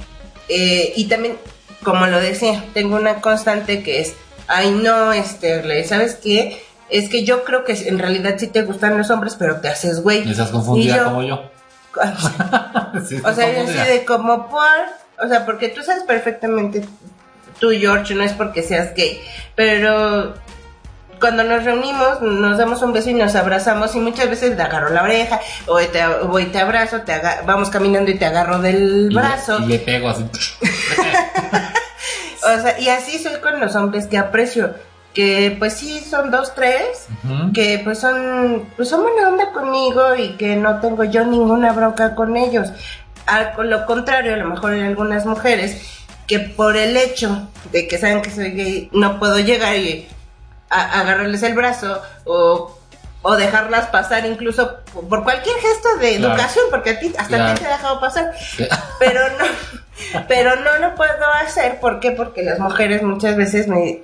eh, 0.48 0.94
y 0.96 1.04
también, 1.08 1.36
como 1.84 2.06
lo 2.06 2.18
decía, 2.20 2.64
tengo 2.72 2.96
una 2.96 3.16
constante 3.20 3.82
que 3.82 4.00
es, 4.00 4.14
ay 4.48 4.70
no, 4.70 5.12
Esterle, 5.12 5.84
¿sabes 5.84 6.14
qué? 6.14 6.62
Es 6.88 7.10
que 7.10 7.22
yo 7.24 7.44
creo 7.44 7.64
que 7.64 7.72
en 7.86 7.98
realidad 7.98 8.36
sí 8.38 8.46
te 8.46 8.62
gustan 8.62 8.96
los 8.96 9.10
hombres, 9.10 9.36
pero 9.38 9.60
te 9.60 9.68
haces 9.68 10.00
güey. 10.00 10.28
Estás 10.30 10.48
confundida 10.48 10.94
Y 10.94 10.96
yo- 10.96 11.04
como 11.04 11.22
yo. 11.22 11.50
Sí, 13.06 13.20
O 13.24 13.32
sea, 13.34 13.52
yo 13.52 13.62
así 13.62 13.90
de 13.90 14.04
como 14.06 14.48
por, 14.48 14.62
o 15.22 15.28
sea, 15.28 15.44
porque 15.46 15.68
tú 15.68 15.82
sabes 15.82 16.02
perfectamente, 16.04 16.84
tú 17.60 17.70
George, 17.70 18.14
no 18.14 18.22
es 18.22 18.32
porque 18.32 18.62
seas 18.62 18.94
gay, 18.94 19.20
pero 19.54 20.34
cuando 21.18 21.42
nos 21.44 21.64
reunimos, 21.64 22.20
nos 22.20 22.58
damos 22.58 22.82
un 22.82 22.92
beso 22.92 23.08
y 23.08 23.14
nos 23.14 23.34
abrazamos 23.34 23.94
y 23.96 24.00
muchas 24.00 24.28
veces 24.28 24.54
te 24.54 24.62
agarro 24.62 24.90
la 24.90 25.02
oreja 25.02 25.40
o 25.66 25.78
te, 25.78 26.04
o 26.06 26.36
te 26.46 26.58
abrazo, 26.58 27.00
te 27.02 27.14
aga- 27.14 27.40
vamos 27.46 27.70
caminando 27.70 28.10
y 28.10 28.18
te 28.18 28.26
agarro 28.26 28.58
del 28.58 29.08
Y 29.10 29.14
le- 29.14 29.20
brazo. 29.20 29.58
Y 29.60 29.66
le 29.66 29.78
pego 29.78 30.10
así. 30.10 30.24
O 32.44 32.60
sea, 32.60 32.78
y 32.78 32.88
así 32.88 33.18
soy 33.18 33.40
con 33.40 33.58
los 33.58 33.74
hombres 33.74 34.06
que 34.06 34.18
aprecio, 34.18 34.74
que 35.14 35.56
pues 35.58 35.72
sí 35.74 35.98
son 36.00 36.30
dos, 36.30 36.54
tres, 36.54 37.06
que 37.52 37.80
pues 37.82 37.98
son 37.98 38.68
pues 38.76 38.88
son 38.88 39.02
buena 39.02 39.28
onda 39.30 39.50
conmigo 39.52 40.14
y 40.14 40.36
que 40.36 40.54
no 40.54 40.78
tengo 40.80 41.02
yo 41.04 41.24
ninguna 41.24 41.72
bronca 41.72 42.14
con 42.14 42.36
ellos. 42.36 42.68
Al 43.26 43.52
con 43.54 43.70
lo 43.70 43.84
contrario, 43.86 44.34
a 44.34 44.36
lo 44.36 44.46
mejor 44.48 44.72
hay 44.72 44.82
algunas 44.82 45.26
mujeres 45.26 45.82
que 46.26 46.38
por 46.40 46.76
el 46.76 46.96
hecho 46.96 47.48
de 47.72 47.86
que 47.88 47.98
saben 47.98 48.22
que 48.22 48.30
soy 48.30 48.50
gay 48.52 48.88
no 48.92 49.18
puedo 49.18 49.38
llegar 49.38 49.76
y 49.76 50.08
a- 50.70 51.00
agarrarles 51.00 51.42
el 51.42 51.54
brazo 51.54 52.02
o, 52.24 52.76
o 53.22 53.36
dejarlas 53.36 53.86
pasar 53.86 54.26
incluso 54.26 54.76
por- 55.08 55.22
cualquier 55.24 55.56
gesto 55.56 55.96
de 56.00 56.16
Claro. 56.16 56.34
educación, 56.34 56.64
porque 56.70 56.90
a 56.90 56.98
ti 56.98 57.12
hasta 57.18 57.50
a 57.50 57.54
ti 57.54 57.60
te 57.60 57.66
he 57.66 57.72
dejado 57.72 58.00
pasar 58.00 58.32
pero 58.98 59.20
no, 59.38 59.44
pero 60.28 60.56
no 60.56 60.78
lo 60.78 60.94
puedo 60.94 61.32
hacer, 61.44 61.78
¿por 61.80 62.00
qué? 62.00 62.10
Porque 62.12 62.42
las 62.42 62.58
mujeres 62.58 63.02
muchas 63.02 63.36
veces 63.36 63.68
me 63.68 64.02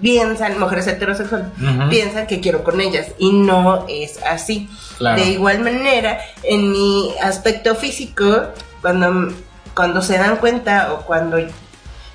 piensan, 0.00 0.58
mujeres 0.58 0.86
heterosexuales, 0.86 1.48
piensan 1.90 2.26
que 2.26 2.40
quiero 2.40 2.62
con 2.62 2.80
ellas 2.80 3.08
y 3.18 3.32
no 3.32 3.86
es 3.88 4.22
así. 4.22 4.68
Claro. 4.98 5.22
De 5.22 5.30
igual 5.30 5.60
manera, 5.60 6.18
en 6.42 6.72
mi 6.72 7.10
aspecto 7.22 7.74
físico, 7.74 8.48
cuando, 8.82 9.32
cuando 9.74 10.02
se 10.02 10.18
dan 10.18 10.36
cuenta 10.36 10.92
o 10.92 11.00
cuando... 11.02 11.38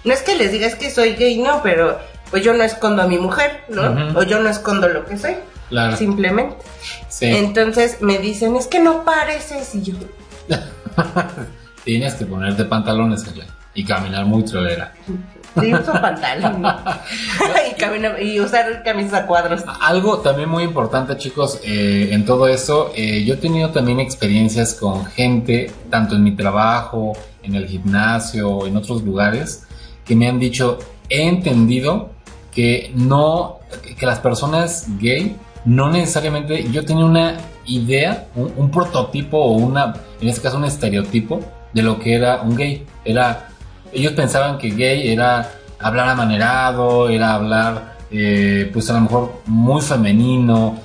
No 0.04 0.14
es 0.14 0.22
que 0.22 0.36
les 0.36 0.52
digas 0.52 0.76
que 0.76 0.90
soy 0.90 1.14
gay, 1.14 1.38
no, 1.38 1.62
pero 1.62 2.00
pues 2.32 2.44
yo 2.44 2.54
no 2.54 2.64
escondo 2.64 3.04
a 3.04 3.08
mi 3.08 3.18
mujer, 3.18 3.66
¿no? 3.70 4.18
O 4.18 4.24
yo 4.24 4.40
no 4.40 4.50
escondo 4.50 4.88
lo 4.88 5.06
que 5.06 5.18
soy, 5.18 5.36
Claro. 5.70 5.96
simplemente. 5.96 6.56
Sí. 7.10 7.26
Entonces 7.26 8.02
me 8.02 8.18
dicen, 8.18 8.56
es 8.56 8.68
que 8.68 8.80
no 8.80 9.04
pareces 9.04 9.76
y 9.76 9.84
yo... 9.84 9.94
Tienes 11.84 12.14
que 12.14 12.26
ponerte 12.26 12.66
pantalones, 12.66 13.24
y 13.74 13.86
caminar 13.86 14.26
muy 14.26 14.44
trolera. 14.44 14.94
Sí, 15.60 15.74
uso 15.74 15.92
pantalón. 15.92 16.64
y, 17.72 17.76
camino- 17.80 18.18
y 18.20 18.40
usar 18.40 18.84
camisas 18.84 19.14
a 19.24 19.28
cuadros. 19.28 19.64
Algo 19.82 20.20
también 20.20 20.50
muy 20.50 20.64
importante, 20.64 21.18
chicos, 21.18 21.60
eh, 21.64 22.10
en 22.12 22.26
todo 22.26 22.48
esto, 22.48 22.92
eh, 22.96 23.24
yo 23.26 23.34
he 23.34 23.38
tenido 23.38 23.70
también 23.72 24.00
experiencias 24.00 24.74
con 24.74 25.06
gente, 25.06 25.72
tanto 25.90 26.16
en 26.16 26.24
mi 26.24 26.32
trabajo, 26.36 27.14
en 27.44 27.56
el 27.56 27.68
gimnasio, 27.68 28.66
en 28.66 28.78
otros 28.78 29.04
lugares, 29.04 29.64
que 30.06 30.16
me 30.16 30.28
han 30.30 30.40
dicho, 30.40 30.80
he 31.10 31.28
entendido 31.28 32.12
que 32.54 32.92
no, 32.96 33.60
que 33.98 34.06
las 34.06 34.20
personas 34.20 34.86
gay, 35.00 35.36
no 35.66 35.90
necesariamente, 35.90 36.70
yo 36.72 36.86
tenía 36.86 37.06
una 37.06 37.38
idea, 37.66 38.28
un, 38.36 38.52
un 38.58 38.72
prototipo 38.72 39.38
o 39.38 39.52
una, 39.52 39.94
en 40.20 40.28
este 40.28 40.42
caso 40.42 40.58
un 40.58 40.66
estereotipo 40.66 41.40
de 41.74 41.82
lo 41.84 42.00
que 42.00 42.16
era 42.16 42.42
un 42.42 42.56
gay. 42.56 42.86
Era, 43.06 43.48
ellos 43.94 44.14
pensaban 44.14 44.58
que 44.58 44.70
gay 44.70 45.12
era 45.12 45.52
hablar 45.80 46.10
amanerado, 46.10 47.10
era 47.10 47.34
hablar, 47.34 47.98
eh, 48.12 48.70
pues 48.72 48.90
a 48.90 48.94
lo 48.94 49.02
mejor 49.02 49.42
muy 49.46 49.82
femenino. 49.82 50.78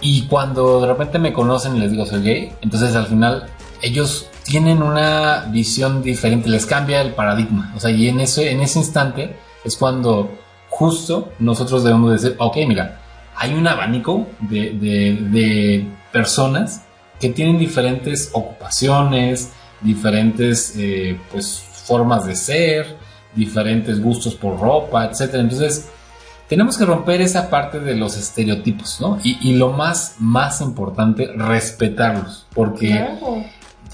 Y 0.00 0.26
cuando 0.26 0.80
de 0.80 0.86
repente 0.86 1.18
me 1.18 1.32
conocen 1.32 1.76
y 1.76 1.80
les 1.80 1.90
digo 1.90 2.06
soy 2.06 2.22
gay, 2.22 2.52
entonces 2.60 2.94
al 2.94 3.06
final 3.06 3.46
ellos 3.82 4.28
tienen 4.42 4.82
una 4.82 5.46
visión 5.50 6.02
diferente, 6.02 6.48
les 6.48 6.66
cambia 6.66 7.00
el 7.00 7.12
paradigma. 7.12 7.72
O 7.76 7.80
sea, 7.80 7.90
y 7.90 8.08
en 8.08 8.20
ese, 8.20 8.50
en 8.52 8.60
ese 8.60 8.78
instante 8.78 9.36
es 9.64 9.76
cuando 9.76 10.30
justo 10.68 11.32
nosotros 11.38 11.82
debemos 11.82 12.12
decir, 12.12 12.36
ok, 12.38 12.56
mira, 12.68 13.00
hay 13.34 13.54
un 13.54 13.66
abanico 13.66 14.26
de, 14.40 14.72
de, 14.72 15.18
de 15.30 15.86
personas 16.12 16.82
que 17.20 17.30
tienen 17.30 17.58
diferentes 17.58 18.30
ocupaciones, 18.32 19.52
diferentes 19.80 20.74
eh, 20.76 21.18
pues, 21.30 21.64
formas 21.86 22.26
de 22.26 22.34
ser, 22.36 22.96
diferentes 23.34 24.00
gustos 24.02 24.34
por 24.34 24.58
ropa, 24.58 25.04
etc. 25.06 25.34
Entonces, 25.34 25.88
tenemos 26.48 26.76
que 26.78 26.84
romper 26.84 27.20
esa 27.20 27.50
parte 27.50 27.80
de 27.80 27.94
los 27.94 28.16
estereotipos, 28.16 29.00
¿no? 29.00 29.18
Y, 29.22 29.38
y 29.48 29.54
lo 29.54 29.72
más, 29.72 30.16
más 30.18 30.60
importante, 30.60 31.28
respetarlos. 31.34 32.46
Porque 32.54 32.88
Claro. 32.90 33.44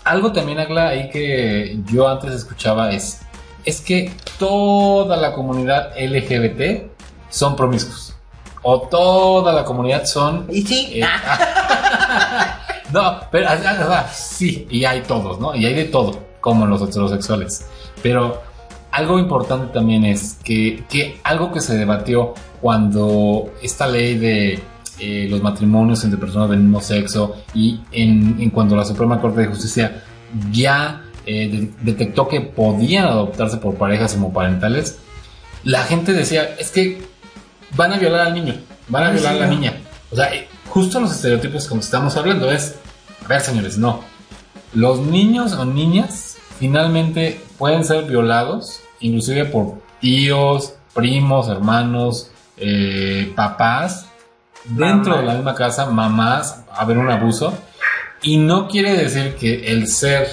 algo 0.05 0.33
también, 0.33 0.59
Agla, 0.59 0.89
ahí 0.89 1.11
que 1.11 1.79
yo 1.87 2.09
antes 2.09 2.33
escuchaba 2.33 2.91
es, 2.93 3.21
es 3.65 3.81
que 3.81 4.13
toda 4.39 5.17
la 5.17 5.33
comunidad 5.33 5.93
LGBT 5.99 6.91
son 7.31 7.57
promiscuos. 7.57 8.15
O 8.63 8.83
toda 8.83 9.53
la 9.53 9.65
comunidad 9.65 10.05
son... 10.05 10.47
Y 10.51 10.63
sí, 10.63 11.01
eh, 11.01 11.05
no, 12.93 13.21
pero 13.31 13.49
ah, 13.49 13.59
ah, 13.65 13.87
ah, 13.91 14.11
sí, 14.13 14.67
y 14.71 14.85
hay 14.85 15.01
todos, 15.03 15.41
¿no? 15.41 15.55
Y 15.55 15.67
hay 15.67 15.75
de 15.75 15.85
todo, 15.87 16.21
como 16.43 16.67
los 16.67 16.83
heterosexuales. 16.83 17.65
Pero 18.03 18.43
algo 18.91 19.19
importante 19.19 19.73
también 19.73 20.05
es 20.05 20.37
que, 20.45 20.85
que 20.91 21.19
algo 21.25 21.51
que 21.51 21.63
se 21.63 21.79
debatió 21.79 22.35
cuando 22.61 23.51
esta 23.63 23.87
ley 23.87 24.19
de 24.19 24.63
eh, 24.99 25.27
los 25.31 25.43
matrimonios 25.43 26.05
entre 26.05 26.19
personas 26.19 26.51
del 26.51 26.61
mismo 26.61 26.81
sexo 26.83 27.37
y 27.55 27.81
en, 27.93 28.37
en 28.39 28.51
cuando 28.51 28.77
la 28.77 28.85
Suprema 28.85 29.19
Corte 29.21 29.41
de 29.41 29.47
Justicia 29.47 30.05
ya 30.51 31.03
eh, 31.25 31.49
de- 31.49 31.71
detectó 31.83 32.29
que 32.29 32.41
podían 32.43 33.07
adoptarse 33.07 33.57
por 33.57 33.77
parejas 33.77 34.15
homoparentales, 34.17 34.99
la 35.65 35.85
gente 35.85 36.13
decía, 36.13 36.55
es 36.59 36.71
que 36.71 37.03
van 37.77 37.93
a 37.93 37.99
violar 37.99 38.27
al 38.27 38.35
niño, 38.35 38.55
van 38.89 39.05
a 39.05 39.07
Ay, 39.09 39.15
violar 39.15 39.33
sí, 39.33 39.39
a 39.39 39.41
la 39.41 39.47
no. 39.47 39.55
niña. 39.55 39.75
O 40.11 40.17
sea, 40.17 40.29
justo 40.69 41.01
los 41.01 41.13
estereotipos 41.13 41.67
como 41.67 41.81
estamos 41.81 42.17
hablando 42.17 42.51
es, 42.51 42.75
a 43.25 43.29
ver 43.29 43.41
señores, 43.41 43.79
no. 43.79 44.01
Los 44.75 45.01
niños 45.01 45.53
o 45.53 45.65
niñas 45.65 46.32
finalmente 46.63 47.41
pueden 47.59 47.85
ser 47.85 48.05
violados, 48.05 48.79
inclusive 49.01 49.47
por 49.47 49.83
tíos, 50.01 50.75
primos, 50.95 51.49
hermanos, 51.49 52.31
eh, 52.57 53.33
papás, 53.35 54.07
dentro 54.67 55.11
Mamá. 55.11 55.21
de 55.23 55.27
la 55.27 55.35
misma 55.35 55.55
casa, 55.57 55.87
mamás, 55.87 56.63
haber 56.71 56.99
un 56.99 57.11
abuso. 57.11 57.53
Y 58.23 58.37
no 58.37 58.69
quiere 58.69 58.97
decir 58.97 59.35
que 59.35 59.73
el 59.73 59.89
ser, 59.89 60.29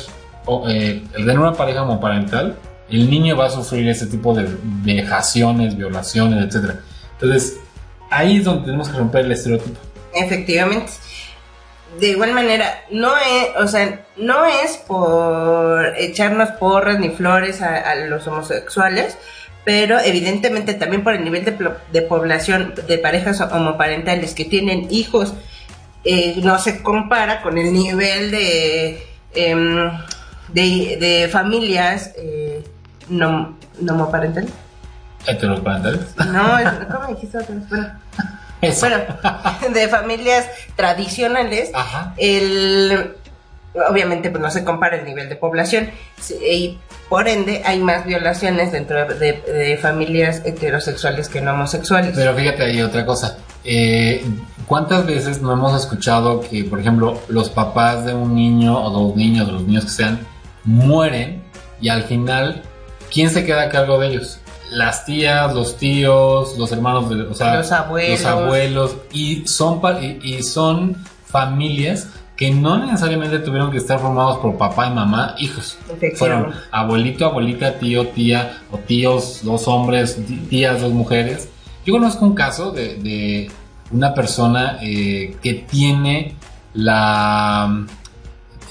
o, 0.45 0.69
eh, 0.69 1.01
el 1.15 1.25
de 1.25 1.33
una 1.35 1.53
pareja 1.53 1.81
homoparental, 1.81 2.55
el 2.91 3.09
niño 3.09 3.35
va 3.35 3.47
a 3.47 3.49
sufrir 3.49 3.89
ese 3.89 4.05
tipo 4.05 4.35
de 4.35 4.55
vejaciones, 4.83 5.75
violaciones, 5.75 6.45
etc. 6.45 6.75
Entonces, 7.13 7.57
ahí 8.11 8.37
es 8.37 8.43
donde 8.43 8.65
tenemos 8.65 8.87
que 8.87 8.99
romper 8.99 9.25
el 9.25 9.31
estereotipo. 9.31 9.79
Efectivamente. 10.13 10.91
De 11.99 12.07
igual 12.09 12.33
manera, 12.33 12.83
no 12.91 13.17
es, 13.17 13.49
o 13.57 13.67
sea, 13.67 14.05
no 14.17 14.45
es 14.45 14.77
por 14.77 15.93
echarnos 15.97 16.49
porras 16.51 16.99
ni 16.99 17.09
flores 17.09 17.61
a, 17.61 17.91
a 17.91 17.95
los 17.95 18.25
homosexuales, 18.27 19.17
pero 19.65 19.99
evidentemente 19.99 20.73
también 20.73 21.03
por 21.03 21.13
el 21.13 21.23
nivel 21.23 21.45
de, 21.45 21.57
de 21.91 22.01
población 22.01 22.73
de 22.87 22.97
parejas 22.97 23.41
homoparentales 23.41 24.33
que 24.33 24.45
tienen 24.45 24.87
hijos, 24.89 25.33
eh, 26.05 26.39
no 26.41 26.57
se 26.59 26.81
compara 26.81 27.41
con 27.41 27.57
el 27.57 27.73
nivel 27.73 28.31
de, 28.31 29.05
em, 29.35 29.91
de, 30.53 30.97
de 30.99 31.29
familias 31.29 32.13
eh, 32.17 32.63
no, 33.09 33.57
no 33.81 33.93
homoparentales. 33.93 34.51
Heteroparentales. 35.27 36.15
No, 36.17 36.49
¿cómo 36.91 37.07
dijiste? 37.13 37.37
Bueno, 37.67 37.99
Eso. 38.61 38.87
bueno, 38.87 39.03
de 39.73 39.87
familias 39.87 40.47
tradicionales, 40.75 41.71
Ajá. 41.73 42.13
el 42.17 43.15
obviamente 43.89 44.31
pues 44.31 44.41
no 44.41 44.49
se 44.49 44.63
compara 44.63 44.97
el 44.97 45.05
nivel 45.05 45.29
de 45.29 45.35
población 45.35 45.91
y 46.29 46.79
por 47.07 47.27
ende 47.27 47.61
hay 47.65 47.79
más 47.79 48.05
violaciones 48.05 48.71
dentro 48.71 49.05
de, 49.05 49.33
de 49.33 49.77
familias 49.77 50.41
heterosexuales 50.43 51.29
que 51.29 51.41
no 51.41 51.53
homosexuales. 51.53 52.13
Pero 52.15 52.35
fíjate 52.35 52.63
ahí 52.63 52.81
otra 52.81 53.05
cosa. 53.05 53.37
Eh, 53.63 54.23
¿Cuántas 54.65 55.05
veces 55.05 55.41
no 55.41 55.51
hemos 55.51 55.75
escuchado 55.79 56.41
que, 56.41 56.63
por 56.63 56.79
ejemplo, 56.79 57.19
los 57.27 57.49
papás 57.49 58.05
de 58.05 58.13
un 58.13 58.35
niño 58.35 58.79
o 58.79 58.89
dos 58.91 59.15
niños, 59.15 59.49
o 59.49 59.53
los 59.53 59.63
niños 59.63 59.85
que 59.85 59.91
sean, 59.91 60.19
mueren 60.63 61.41
y 61.81 61.89
al 61.89 62.03
final, 62.03 62.61
¿quién 63.11 63.31
se 63.31 63.45
queda 63.45 63.63
a 63.63 63.69
cargo 63.69 63.99
de 63.99 64.09
ellos? 64.09 64.38
Las 64.71 65.05
tías, 65.05 65.53
los 65.53 65.77
tíos, 65.77 66.57
los 66.57 66.71
hermanos, 66.71 67.09
de, 67.09 67.21
o 67.23 67.33
sea, 67.33 67.55
Los 67.57 67.71
abuelos. 67.71 68.19
los 68.21 68.25
abuelos 68.25 68.95
y 69.11 69.47
son 69.47 69.81
y, 70.01 70.35
y 70.35 70.43
son 70.43 70.95
familias 71.25 72.07
que 72.35 72.51
no 72.51 72.77
necesariamente 72.85 73.39
tuvieron 73.39 73.69
que 73.69 73.77
estar 73.77 73.99
formados 73.99 74.37
por 74.37 74.57
papá 74.57 74.87
y 74.87 74.91
mamá, 74.91 75.35
hijos. 75.39 75.77
Fueron 76.15 76.53
abuelito, 76.71 77.25
abuelita, 77.25 77.77
tío, 77.79 78.07
tía, 78.07 78.59
o 78.71 78.77
tíos, 78.77 79.41
dos 79.43 79.67
hombres, 79.67 80.15
tí- 80.25 80.37
tías, 80.49 80.79
dos 80.81 80.93
mujeres. 80.93 81.49
Yo 81.85 81.93
conozco 81.93 82.25
un 82.25 82.35
caso 82.35 82.71
de, 82.71 82.95
de 82.95 83.51
una 83.91 84.13
persona 84.13 84.77
eh, 84.81 85.35
que 85.41 85.53
tiene 85.55 86.35
la, 86.73 87.85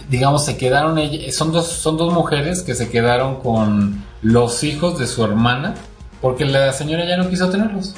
digamos, 0.08 0.44
se 0.46 0.56
quedaron, 0.56 0.98
son 1.32 1.52
dos, 1.52 1.66
son 1.66 1.96
dos 1.98 2.12
mujeres 2.14 2.62
que 2.62 2.74
se 2.74 2.88
quedaron 2.88 3.40
con 3.40 4.02
los 4.22 4.64
hijos 4.64 4.98
de 4.98 5.06
su 5.06 5.24
hermana 5.24 5.74
porque 6.20 6.44
la 6.44 6.72
señora 6.72 7.04
ya 7.06 7.16
no 7.16 7.28
quiso 7.28 7.48
tenerlos. 7.50 7.94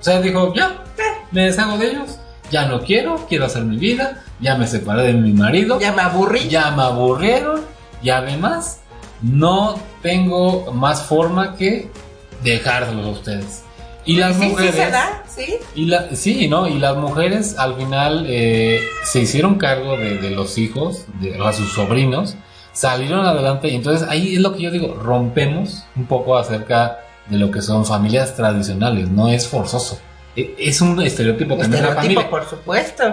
O 0.00 0.04
sea, 0.04 0.20
dijo, 0.20 0.52
ya, 0.54 0.84
eh, 0.98 1.02
me 1.32 1.44
deshago 1.44 1.78
de 1.78 1.90
ellos, 1.90 2.18
ya 2.50 2.66
no 2.66 2.80
quiero, 2.82 3.26
quiero 3.28 3.46
hacer 3.46 3.64
mi 3.64 3.76
vida, 3.76 4.22
ya 4.40 4.56
me 4.56 4.66
separé 4.66 5.04
de 5.04 5.14
mi 5.14 5.32
marido 5.32 5.80
ya 5.80 5.92
me 5.92 6.02
aburrí. 6.02 6.48
ya 6.48 6.70
me 6.72 6.82
aburrieron 6.82 7.62
y 8.02 8.10
además 8.10 8.80
no 9.22 9.78
tengo 10.02 10.70
más 10.72 11.02
forma 11.02 11.56
que 11.56 11.90
dejárselos 12.42 13.06
a 13.06 13.10
ustedes. 13.10 13.62
Y 14.04 14.16
las 14.16 14.36
sí, 14.36 14.42
sí 14.42 14.48
mujeres, 14.50 14.74
se 14.74 14.90
da, 14.90 15.22
sí. 15.26 15.54
y 15.74 15.86
la, 15.86 16.14
sí, 16.14 16.46
¿no? 16.46 16.68
Y 16.68 16.78
las 16.78 16.96
mujeres 16.98 17.56
al 17.58 17.74
final 17.76 18.26
eh, 18.28 18.82
se 19.02 19.20
hicieron 19.20 19.54
cargo 19.54 19.96
de, 19.96 20.18
de 20.18 20.30
los 20.30 20.58
hijos, 20.58 21.06
de 21.20 21.42
a 21.42 21.52
sus 21.54 21.72
sobrinos, 21.72 22.36
salieron 22.74 23.24
adelante 23.24 23.68
y 23.68 23.76
entonces 23.76 24.06
ahí 24.08 24.34
es 24.34 24.40
lo 24.42 24.52
que 24.54 24.62
yo 24.62 24.70
digo, 24.70 24.94
rompemos 24.94 25.86
un 25.96 26.04
poco 26.06 26.36
acerca 26.36 26.98
de 27.30 27.38
lo 27.38 27.50
que 27.50 27.62
son 27.62 27.86
familias 27.86 28.34
tradicionales, 28.34 29.08
no 29.08 29.28
es 29.28 29.48
forzoso. 29.48 29.98
E- 30.36 30.54
Es 30.58 30.80
un 30.82 31.00
estereotipo 31.00 31.50
también 31.56 31.70
de 31.70 31.80
la 31.80 31.88
Estereotipo, 31.94 32.20
familia. 32.20 32.30
por 32.30 32.44
supuesto. 32.44 33.04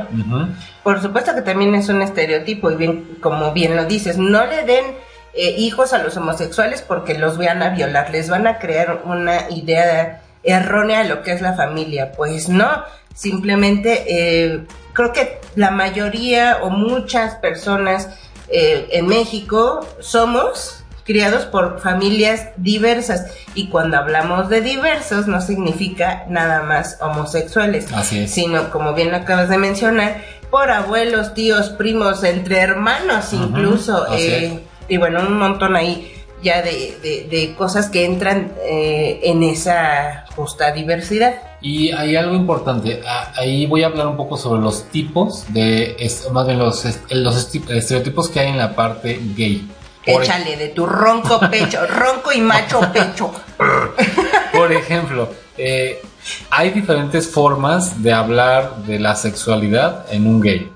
Por 0.83 1.01
supuesto 1.01 1.33
que 1.35 1.41
también 1.43 1.73
es 1.75 1.87
un 1.87 2.01
estereotipo 2.01 2.69
y 2.71 2.75
bien, 2.75 3.17
como 3.21 3.53
bien 3.53 3.75
lo 3.77 3.85
dices, 3.85 4.17
no 4.17 4.45
le 4.47 4.63
den 4.65 4.85
eh, 5.33 5.55
hijos 5.57 5.93
a 5.93 5.99
los 5.99 6.17
homosexuales 6.17 6.81
porque 6.81 7.17
los 7.17 7.37
van 7.37 7.63
a 7.63 7.69
violar, 7.69 8.09
les 8.11 8.29
van 8.29 8.47
a 8.47 8.57
crear 8.59 9.03
una 9.05 9.49
idea 9.49 10.21
errónea 10.43 11.03
de 11.03 11.09
lo 11.09 11.21
que 11.21 11.31
es 11.31 11.41
la 11.41 11.53
familia. 11.53 12.11
Pues 12.11 12.49
no, 12.49 12.67
simplemente 13.13 14.03
eh, 14.09 14.63
creo 14.93 15.13
que 15.13 15.39
la 15.55 15.71
mayoría 15.71 16.57
o 16.63 16.69
muchas 16.69 17.35
personas 17.35 18.09
eh, 18.51 18.89
en 18.91 19.07
México 19.07 19.87
somos 19.99 20.83
criados 21.03 21.45
por 21.45 21.79
familias 21.79 22.49
diversas. 22.57 23.25
Y 23.55 23.67
cuando 23.67 23.97
hablamos 23.97 24.49
de 24.49 24.61
diversos 24.61 25.27
no 25.27 25.41
significa 25.41 26.25
nada 26.29 26.63
más 26.63 26.97
homosexuales 27.01 27.91
Así 27.93 28.19
es. 28.19 28.31
sino 28.31 28.69
como 28.71 28.93
bien 28.93 29.11
lo 29.11 29.17
acabas 29.17 29.49
de 29.49 29.57
mencionar, 29.57 30.23
por 30.49 30.69
abuelos, 30.69 31.33
tíos, 31.33 31.69
primos, 31.69 32.23
entre 32.23 32.59
hermanos 32.59 33.31
incluso, 33.31 34.05
eh, 34.13 34.59
y 34.89 34.97
bueno, 34.97 35.21
un 35.21 35.37
montón 35.37 35.75
ahí 35.75 36.13
ya 36.43 36.61
de, 36.61 36.97
de- 37.01 37.27
de 37.29 37.53
cosas 37.55 37.89
que 37.89 38.05
entran 38.05 38.53
eh, 38.63 39.19
en 39.23 39.43
esa 39.43 40.25
justa 40.35 40.71
diversidad. 40.71 41.35
Y 41.61 41.91
hay 41.91 42.15
algo 42.15 42.33
importante, 42.35 43.01
ahí 43.35 43.67
voy 43.67 43.83
a 43.83 43.87
hablar 43.87 44.07
un 44.07 44.17
poco 44.17 44.35
sobre 44.37 44.61
los 44.61 44.85
tipos 44.85 45.45
de, 45.53 45.95
más 46.31 46.47
bien 46.47 46.57
los, 46.57 46.83
los 47.11 47.37
estereotipos 47.69 48.29
que 48.29 48.39
hay 48.39 48.47
en 48.49 48.57
la 48.57 48.75
parte 48.75 49.19
gay. 49.35 49.69
Por, 50.03 50.23
Échale 50.23 50.57
de 50.57 50.69
tu 50.69 50.87
ronco 50.87 51.39
pecho, 51.51 51.85
ronco 51.87 52.31
y 52.31 52.41
macho 52.41 52.79
pecho. 52.91 53.31
por 54.53 54.71
ejemplo, 54.71 55.29
eh, 55.57 56.01
hay 56.49 56.71
diferentes 56.71 57.27
formas 57.29 58.01
de 58.01 58.11
hablar 58.11 58.77
de 58.87 58.97
la 58.97 59.15
sexualidad 59.15 60.05
en 60.11 60.25
un 60.25 60.41
gay. 60.41 60.71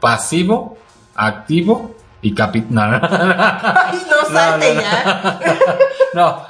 Pasivo, 0.00 0.78
activo 1.14 1.93
y 2.24 2.34
capi... 2.34 2.64
No, 2.70 2.86
no, 2.88 2.98
no, 2.98 3.08
no. 3.08 3.34
Ay, 3.38 4.02
no 4.10 4.34
salte 4.34 4.74
no, 4.74 4.74
no. 4.74 4.80
ya. 4.80 5.40
No, 6.14 6.42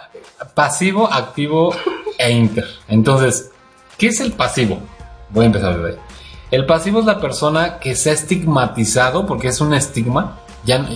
pasivo, 0.54 1.12
activo 1.12 1.75
e 2.16 2.31
inter. 2.31 2.64
Entonces, 2.87 3.50
¿qué 3.99 4.09
es 4.09 4.21
el 4.21 4.33
pasivo? 4.33 4.78
Voy 5.31 5.45
a 5.45 5.47
empezar 5.47 5.76
desde 5.76 5.97
ahí. 5.97 6.04
El 6.50 6.64
pasivo 6.66 7.00
es 7.00 7.07
la 7.07 7.21
persona 7.21 7.81
que 7.81 7.97
se 7.97 8.11
ha 8.11 8.12
estigmatizado, 8.12 9.26
porque 9.26 9.49
es 9.49 9.61
un 9.61 9.75
estigma. 9.75 10.38
Ya, 10.64 10.87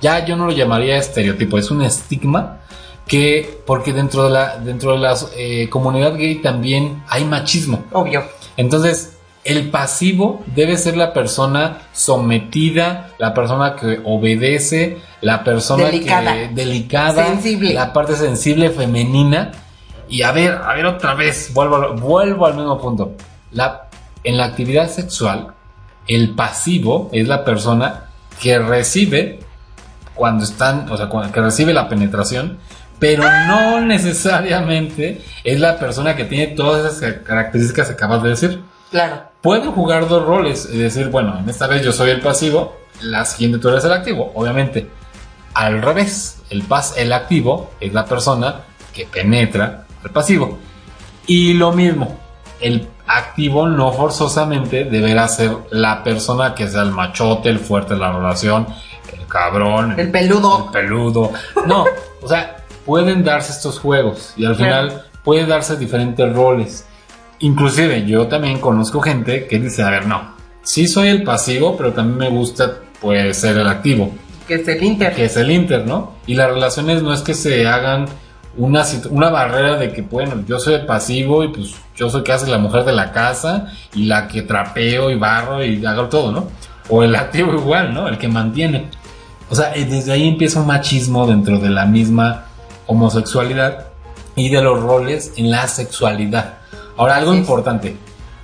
ya 0.00 0.24
yo 0.24 0.36
no 0.36 0.46
lo 0.46 0.52
llamaría 0.52 0.96
estereotipo, 0.96 1.58
es 1.58 1.70
un 1.70 1.82
estigma 1.82 2.60
que 3.08 3.60
porque 3.66 3.92
dentro 3.92 4.24
de 4.24 4.30
la 4.30 4.58
dentro 4.58 4.92
de 4.92 4.98
la 4.98 5.16
eh, 5.36 5.68
comunidad 5.68 6.14
gay 6.14 6.36
también 6.36 7.02
hay 7.08 7.24
machismo. 7.24 7.84
Obvio. 7.90 8.22
Entonces, 8.56 9.16
el 9.44 9.70
pasivo 9.70 10.42
debe 10.54 10.76
ser 10.76 10.96
la 10.96 11.12
persona 11.12 11.78
sometida, 11.92 13.10
la 13.18 13.32
persona 13.34 13.74
que 13.76 14.00
obedece, 14.04 14.98
la 15.22 15.42
persona 15.44 15.86
Delicada. 15.86 16.32
que 16.34 16.48
delicada, 16.48 17.26
Sensible. 17.26 17.72
la 17.74 17.92
parte 17.92 18.14
sensible 18.16 18.70
femenina. 18.70 19.52
Y 20.08 20.22
a 20.22 20.32
ver, 20.32 20.52
a 20.62 20.74
ver 20.74 20.86
otra 20.86 21.14
vez, 21.14 21.52
vuelvo, 21.54 21.76
al- 21.76 22.00
vuelvo 22.00 22.46
al 22.46 22.54
mismo 22.54 22.78
punto. 22.80 23.14
La, 23.52 23.88
en 24.24 24.36
la 24.36 24.44
actividad 24.46 24.88
sexual, 24.90 25.54
el 26.06 26.30
pasivo 26.34 27.08
es 27.12 27.28
la 27.28 27.44
persona 27.44 28.04
que 28.42 28.58
recibe 28.58 29.38
cuando 30.14 30.44
están, 30.44 30.90
o 30.90 30.96
sea, 30.96 31.08
cuando- 31.08 31.32
que 31.32 31.40
recibe 31.40 31.72
la 31.72 31.88
penetración, 31.88 32.58
pero 32.98 33.22
no 33.46 33.80
necesariamente 33.80 35.22
es 35.44 35.60
la 35.60 35.78
persona 35.78 36.14
que 36.16 36.24
tiene 36.24 36.48
todas 36.48 36.94
esas 36.96 37.14
características 37.22 37.86
que 37.88 37.92
acabas 37.94 38.22
de 38.22 38.28
decir. 38.30 38.62
Claro. 38.90 39.29
Pueden 39.40 39.72
jugar 39.72 40.08
dos 40.08 40.24
roles 40.24 40.68
y 40.70 40.78
decir, 40.78 41.08
bueno, 41.08 41.38
en 41.38 41.48
esta 41.48 41.66
vez 41.66 41.82
yo 41.82 41.92
soy 41.92 42.10
el 42.10 42.20
pasivo, 42.20 42.76
la 43.00 43.24
siguiente 43.24 43.58
tú 43.58 43.68
eres 43.68 43.84
el 43.84 43.92
activo. 43.92 44.32
Obviamente, 44.34 44.90
al 45.54 45.80
revés, 45.80 46.42
el, 46.50 46.62
pas 46.62 46.96
el 46.96 47.12
activo 47.12 47.70
es 47.80 47.92
la 47.92 48.04
persona 48.04 48.62
que 48.92 49.06
penetra 49.06 49.86
al 50.04 50.10
pasivo. 50.10 50.58
Y 51.26 51.54
lo 51.54 51.72
mismo, 51.72 52.18
el 52.60 52.88
activo 53.06 53.66
no 53.66 53.92
forzosamente 53.92 54.84
deberá 54.84 55.26
ser 55.28 55.56
la 55.70 56.04
persona 56.04 56.54
que 56.54 56.68
sea 56.68 56.82
el 56.82 56.90
machote, 56.92 57.48
el 57.48 57.58
fuerte 57.58 57.94
de 57.94 58.00
la 58.00 58.12
relación, 58.12 58.66
el 59.18 59.26
cabrón, 59.26 59.98
El 59.98 60.10
peludo. 60.10 60.66
el 60.66 60.70
peludo. 60.70 61.32
No, 61.66 61.86
o 62.20 62.28
sea, 62.28 62.64
pueden 62.84 63.24
darse 63.24 63.52
estos 63.52 63.78
juegos 63.78 64.34
y 64.36 64.44
al 64.44 64.56
final 64.56 65.04
pueden 65.24 65.48
darse 65.48 65.76
diferentes 65.76 66.32
roles. 66.32 66.86
Inclusive 67.40 68.06
yo 68.06 68.26
también 68.26 68.58
conozco 68.58 69.00
gente 69.00 69.46
que 69.46 69.58
dice, 69.58 69.82
a 69.82 69.90
ver, 69.90 70.06
no, 70.06 70.34
sí 70.62 70.86
soy 70.86 71.08
el 71.08 71.22
pasivo, 71.22 71.76
pero 71.76 71.92
también 71.92 72.18
me 72.18 72.38
gusta 72.38 72.80
pues 73.00 73.38
ser 73.38 73.56
el 73.56 73.66
activo, 73.66 74.12
Que 74.46 74.56
es 74.56 74.68
el 74.68 74.82
Inter. 74.82 75.14
que 75.14 75.24
es 75.24 75.36
el 75.36 75.50
inter, 75.50 75.86
¿no? 75.86 76.12
Y 76.26 76.34
las 76.34 76.50
relaciones 76.50 77.02
no 77.02 77.14
es 77.14 77.22
que 77.22 77.32
se 77.32 77.66
hagan 77.66 78.06
una, 78.58 78.84
una 79.08 79.30
barrera 79.30 79.76
de 79.76 79.92
que, 79.92 80.02
bueno, 80.02 80.44
yo 80.46 80.58
soy 80.58 80.74
el 80.74 80.84
pasivo 80.84 81.42
y 81.44 81.48
pues 81.48 81.74
yo 81.96 82.10
soy 82.10 82.22
casi 82.24 82.50
la 82.50 82.58
mujer 82.58 82.84
de 82.84 82.92
la 82.92 83.10
casa 83.12 83.68
y 83.94 84.04
la 84.04 84.28
que 84.28 84.42
trapeo 84.42 85.10
y 85.10 85.14
barro 85.14 85.64
y 85.64 85.84
hago 85.86 86.08
todo, 86.08 86.30
¿no? 86.30 86.48
O 86.90 87.02
el 87.02 87.14
activo 87.14 87.54
igual, 87.54 87.94
¿no? 87.94 88.06
El 88.06 88.18
que 88.18 88.28
mantiene. 88.28 88.88
O 89.48 89.54
sea, 89.54 89.72
eh, 89.74 89.86
desde 89.86 90.12
ahí 90.12 90.28
empieza 90.28 90.60
un 90.60 90.66
machismo 90.66 91.26
dentro 91.26 91.58
de 91.58 91.70
la 91.70 91.86
misma 91.86 92.44
homosexualidad 92.86 93.86
y 94.36 94.48
de 94.50 94.60
los 94.62 94.80
roles 94.82 95.32
en 95.36 95.50
la 95.50 95.66
sexualidad. 95.68 96.58
Ahora, 97.00 97.16
algo 97.16 97.32
importante. 97.32 97.96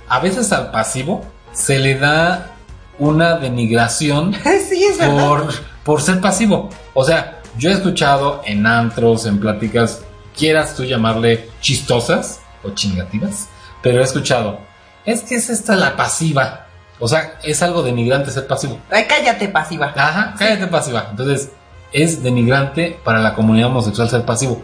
A 0.09 0.19
veces 0.19 0.51
al 0.51 0.71
pasivo 0.71 1.23
se 1.53 1.77
le 1.77 1.99
da 1.99 2.55
una 2.97 3.37
denigración 3.37 4.33
sí, 4.67 4.83
es 4.83 4.97
verdad. 4.97 5.27
por, 5.27 5.53
por 5.83 6.01
ser 6.01 6.19
pasivo. 6.19 6.67
O 6.95 7.03
sea, 7.03 7.39
yo 7.59 7.69
he 7.69 7.73
escuchado 7.73 8.41
en 8.45 8.65
antros, 8.65 9.27
en 9.27 9.39
pláticas, 9.39 10.01
quieras 10.35 10.73
tú 10.75 10.85
llamarle 10.85 11.47
chistosas 11.61 12.39
o 12.63 12.71
chingativas, 12.71 13.47
pero 13.83 13.99
he 13.99 14.03
escuchado, 14.03 14.59
es 15.05 15.21
que 15.21 15.35
es 15.35 15.51
esta 15.51 15.75
la 15.75 15.95
pasiva. 15.95 16.65
O 16.99 17.07
sea, 17.07 17.37
es 17.43 17.61
algo 17.61 17.83
denigrante 17.83 18.31
ser 18.31 18.47
pasivo. 18.47 18.79
Ay, 18.89 19.05
cállate, 19.07 19.49
pasiva. 19.49 19.93
Ajá, 19.95 20.33
cállate 20.35 20.65
pasiva. 20.65 21.09
Entonces, 21.11 21.51
es 21.93 22.23
denigrante 22.23 22.99
para 23.03 23.19
la 23.19 23.35
comunidad 23.35 23.67
homosexual 23.67 24.09
ser 24.09 24.25
pasivo. 24.25 24.63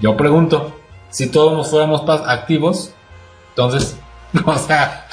Yo 0.00 0.16
pregunto, 0.16 0.74
si 1.10 1.26
todos 1.26 1.52
nos 1.52 1.68
fuéramos 1.68 2.02
activos, 2.26 2.94
entonces, 3.56 3.96
o 4.44 4.58
sea, 4.58 5.06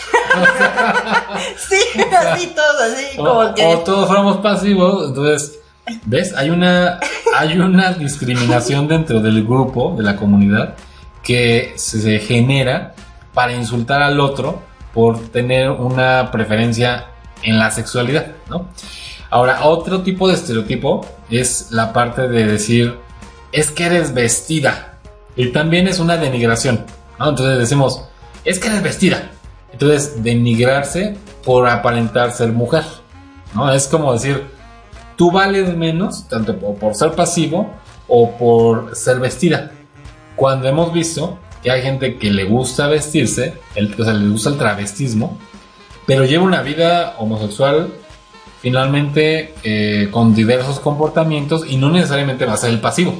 Sí, 1.58 2.02
así 2.18 2.48
todo, 2.48 2.84
así 2.84 3.17
o, 3.17 3.24
como 3.24 3.56
que. 3.56 3.65
o 3.65 3.80
todos 3.80 4.08
fuéramos 4.08 4.38
pasivos, 4.38 5.10
entonces, 5.10 5.60
¿ves? 6.06 6.34
Hay 6.36 6.50
una, 6.50 7.00
hay 7.38 7.58
una 7.58 7.94
discriminación 7.94 8.88
dentro 8.88 9.22
del 9.22 9.44
grupo, 9.44 9.96
de 9.98 10.04
la 10.04 10.15
comunidad, 10.15 10.76
que 11.22 11.74
se 11.78 12.20
genera 12.20 12.96
para 13.34 13.54
insultar 13.54 14.02
al 14.02 14.20
otro 14.20 14.62
por 14.94 15.20
tener 15.30 15.70
una 15.72 16.30
preferencia 16.32 17.08
en 17.41 17.58
la 17.58 17.72
sexualidad, 17.72 18.28
¿no? 18.50 18.67
Ahora, 19.30 19.65
otro 19.65 20.02
tipo 20.02 20.28
de 20.28 20.36
estereotipo 20.36 21.06
es 21.30 21.72
la 21.72 21.91
parte 21.91 22.28
de 22.28 22.46
decir, 22.46 23.00
es 23.52 23.72
que 23.72 23.86
eres 23.86 24.13
vestida. 24.13 25.00
Y 25.36 25.48
también 25.48 25.88
es 25.88 26.00
una 26.00 26.17
denigración, 26.17 26.86
¿no? 27.17 27.30
Entonces 27.30 27.58
decimos, 27.58 28.04
es 28.45 28.60
que 28.60 28.67
eres 28.67 28.84
vestida. 28.84 29.32
Entonces, 29.71 30.23
denigrarse 30.23 31.15
por 31.43 31.67
aparentar 31.67 32.32
ser 32.32 32.51
mujer, 32.51 32.84
¿no? 33.53 33.71
Es 33.71 33.88
como 33.88 34.13
decir, 34.13 34.43
tú 35.15 35.32
vales 35.32 35.75
menos, 35.75 36.27
tanto 36.27 36.58
por, 36.58 36.95
ser 36.95 37.12
pasivo 37.12 37.73
o 38.08 38.32
por 38.38 38.95
ser 38.95 39.19
vestida. 39.19 39.71
Cuando 40.36 40.67
hemos 40.67 40.93
visto 40.93 41.39
que 41.62 41.71
hay 41.71 41.82
gente 41.82 42.17
que 42.17 42.32
le 42.32 42.45
gusta 42.45 42.88
vestirse, 42.88 43.56
el, 43.75 43.95
o 43.99 44.03
sea, 44.03 44.13
le 44.13 44.29
gusta 44.29 44.49
el 44.49 44.58
travestismo, 44.58 45.38
pero 46.06 46.25
lleva 46.25 46.43
una 46.43 46.62
vida 46.62 47.15
homosexual 47.17 47.89
finalmente 48.62 49.53
eh, 49.63 50.08
con 50.10 50.34
diversos 50.34 50.79
comportamientos 50.79 51.65
y 51.67 51.75
no 51.75 51.89
necesariamente 51.89 52.45
va 52.45 52.53
a 52.53 52.58
ser 52.58 52.69
el 52.69 52.79
pasivo. 52.79 53.13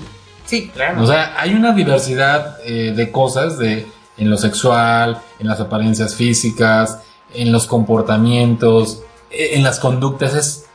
Sí, 0.46 0.70
claro. 0.74 1.04
O 1.04 1.08
sea, 1.08 1.34
hay 1.38 1.54
una 1.54 1.74
diversidad 1.74 2.58
eh, 2.66 2.94
de 2.96 3.12
cosas 3.12 3.58
de, 3.58 3.86
en 4.18 4.30
lo 4.30 4.38
sexual, 4.38 5.22
en 5.40 5.48
las 5.48 5.60
apariencias 5.60 6.16
físicas, 6.16 7.00
en 7.34 7.52
los 7.52 7.66
comportamientos, 7.66 9.02
eh, 9.32 9.52
en 9.54 9.64
las 9.64 9.80
conductas. 9.80 10.36
Es 10.36 10.66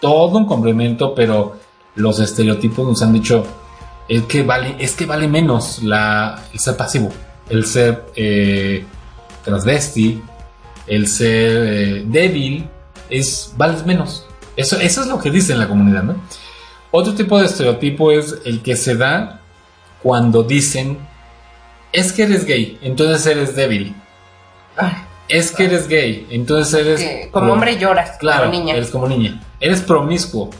todo 0.00 0.38
un 0.38 0.46
complemento, 0.46 1.14
pero 1.14 1.56
los 1.94 2.18
estereotipos 2.18 2.86
nos 2.86 3.02
han 3.02 3.12
dicho 3.12 3.44
es 4.08 4.24
que 4.24 4.42
vale, 4.42 4.76
es 4.78 4.94
que 4.94 5.06
vale 5.06 5.28
menos 5.28 5.82
la, 5.82 6.42
el 6.52 6.58
ser 6.58 6.76
pasivo, 6.76 7.10
el 7.48 7.64
ser 7.64 8.06
eh, 8.16 8.84
transvesti, 9.44 10.22
el 10.86 11.06
ser 11.06 11.66
eh, 11.66 12.04
débil, 12.06 12.68
es 13.08 13.54
vales 13.56 13.86
menos. 13.86 14.26
Eso, 14.56 14.78
eso 14.78 15.02
es 15.02 15.06
lo 15.06 15.18
que 15.18 15.30
dice 15.30 15.54
la 15.54 15.68
comunidad. 15.68 16.04
Otro 16.90 17.14
tipo 17.14 17.38
de 17.38 17.46
estereotipo 17.46 18.10
es 18.10 18.36
el 18.44 18.60
que 18.62 18.76
se 18.76 18.96
da 18.96 19.40
cuando 20.02 20.42
dicen 20.42 20.98
es 21.92 22.12
que 22.12 22.22
eres 22.24 22.44
gay, 22.44 22.78
entonces 22.82 23.26
eres 23.26 23.54
débil. 23.56 23.94
Ay, 24.76 24.92
Es 25.28 25.50
que 25.52 25.64
eres 25.64 25.88
gay, 25.88 26.26
entonces 26.30 26.74
eres 26.74 27.28
como 27.30 27.52
hombre 27.52 27.78
lloras, 27.78 28.16
Claro, 28.18 28.46
como 28.46 28.52
niña. 28.58 28.74
eres 28.74 28.90
como 28.90 29.08
niña. 29.08 29.40
Eres 29.60 29.80
promiscuo. 29.82 30.50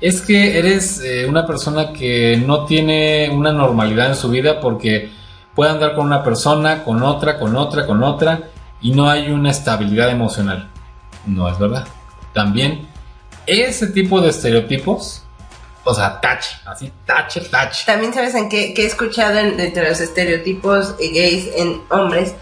Es 0.00 0.20
que 0.20 0.58
eres 0.58 1.00
eh, 1.04 1.26
una 1.28 1.46
persona 1.46 1.92
que 1.92 2.36
no 2.44 2.64
tiene 2.66 3.30
una 3.32 3.52
normalidad 3.52 4.08
en 4.08 4.16
su 4.16 4.28
vida 4.30 4.60
porque 4.60 5.10
puede 5.54 5.70
andar 5.70 5.94
con 5.94 6.06
una 6.06 6.24
persona, 6.24 6.82
con 6.84 7.02
otra, 7.02 7.38
con 7.38 7.56
otra, 7.56 7.86
con 7.86 8.02
otra 8.02 8.40
y 8.80 8.90
no 8.92 9.08
hay 9.08 9.30
una 9.30 9.50
estabilidad 9.50 10.10
emocional. 10.10 10.68
No 11.24 11.48
es 11.48 11.56
verdad. 11.58 11.86
También 12.32 12.88
ese 13.46 13.88
tipo 13.88 14.20
de 14.20 14.30
estereotipos, 14.30 15.21
o 15.84 15.94
sea, 15.94 16.20
tache, 16.20 16.56
así, 16.66 16.92
tache, 17.06 17.40
tache. 17.40 17.84
También 17.86 18.12
sabes 18.14 18.34
en 18.34 18.48
qué, 18.48 18.72
qué 18.74 18.84
he 18.84 18.86
escuchado 18.86 19.38
en- 19.38 19.58
entre 19.60 19.88
los 19.88 20.00
estereotipos 20.00 20.96
gays 20.98 21.48
en 21.56 21.80
hombres, 21.90 22.34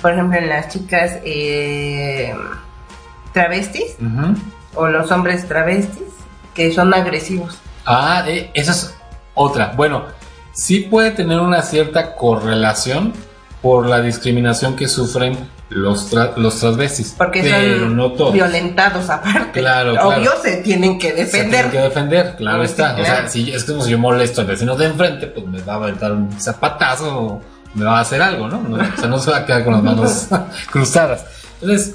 por 0.00 0.12
ejemplo 0.12 0.38
en 0.38 0.48
las 0.48 0.68
chicas 0.72 1.18
eh, 1.24 2.34
travestis 3.32 3.96
o 4.74 4.86
los 4.88 5.10
hombres 5.10 5.46
travestis 5.46 6.02
que 6.54 6.72
son 6.72 6.92
agresivos. 6.94 7.58
Ah, 7.84 8.24
eh, 8.26 8.50
esa 8.54 8.72
es 8.72 8.94
otra. 9.34 9.72
Bueno, 9.76 10.04
sí 10.52 10.80
puede 10.80 11.10
tener 11.10 11.40
una 11.40 11.62
cierta 11.62 12.14
correlación 12.16 13.12
por 13.62 13.86
la 13.86 14.00
discriminación 14.00 14.74
que 14.76 14.88
sufren 14.88 15.36
los, 15.70 16.12
tra- 16.12 16.36
los 16.36 16.58
transvestis. 16.60 17.14
Porque 17.18 17.42
pero 17.42 17.80
son 17.80 17.96
no 17.96 18.12
todos. 18.12 18.32
violentados 18.32 19.10
aparte. 19.10 19.60
Claro, 19.60 19.92
Obvio 19.92 20.22
claro. 20.30 20.40
se 20.42 20.56
tienen 20.58 20.98
que 20.98 21.10
Se 21.10 21.14
defender. 21.16 21.50
tienen 21.50 21.70
que 21.70 21.78
defender, 21.80 22.36
claro 22.36 22.62
Sí, 22.64 22.70
está. 22.70 22.96
O 23.00 23.04
sea, 23.04 23.28
si 23.28 23.52
es 23.52 23.64
como 23.64 23.82
si 23.82 23.90
yo 23.90 23.98
molesto 23.98 24.40
al 24.42 24.46
vecino 24.46 24.76
de 24.76 24.86
enfrente, 24.86 25.26
pues 25.26 25.46
me 25.46 25.60
va 25.62 25.74
a 25.74 25.76
aventar 25.76 26.12
un 26.12 26.30
zapatazo 26.40 27.18
o 27.18 27.42
me 27.74 27.84
va 27.84 27.98
a 27.98 28.00
hacer 28.02 28.22
algo, 28.22 28.48
¿no? 28.48 28.60
¿no? 28.62 28.76
O 28.76 28.96
sea, 28.98 29.08
no 29.08 29.18
se 29.18 29.30
va 29.30 29.38
a 29.38 29.44
quedar 29.46 29.64
con 29.64 29.72
las 29.74 29.82
manos 29.82 30.26
cruzadas. 30.70 31.24
Entonces, 31.60 31.94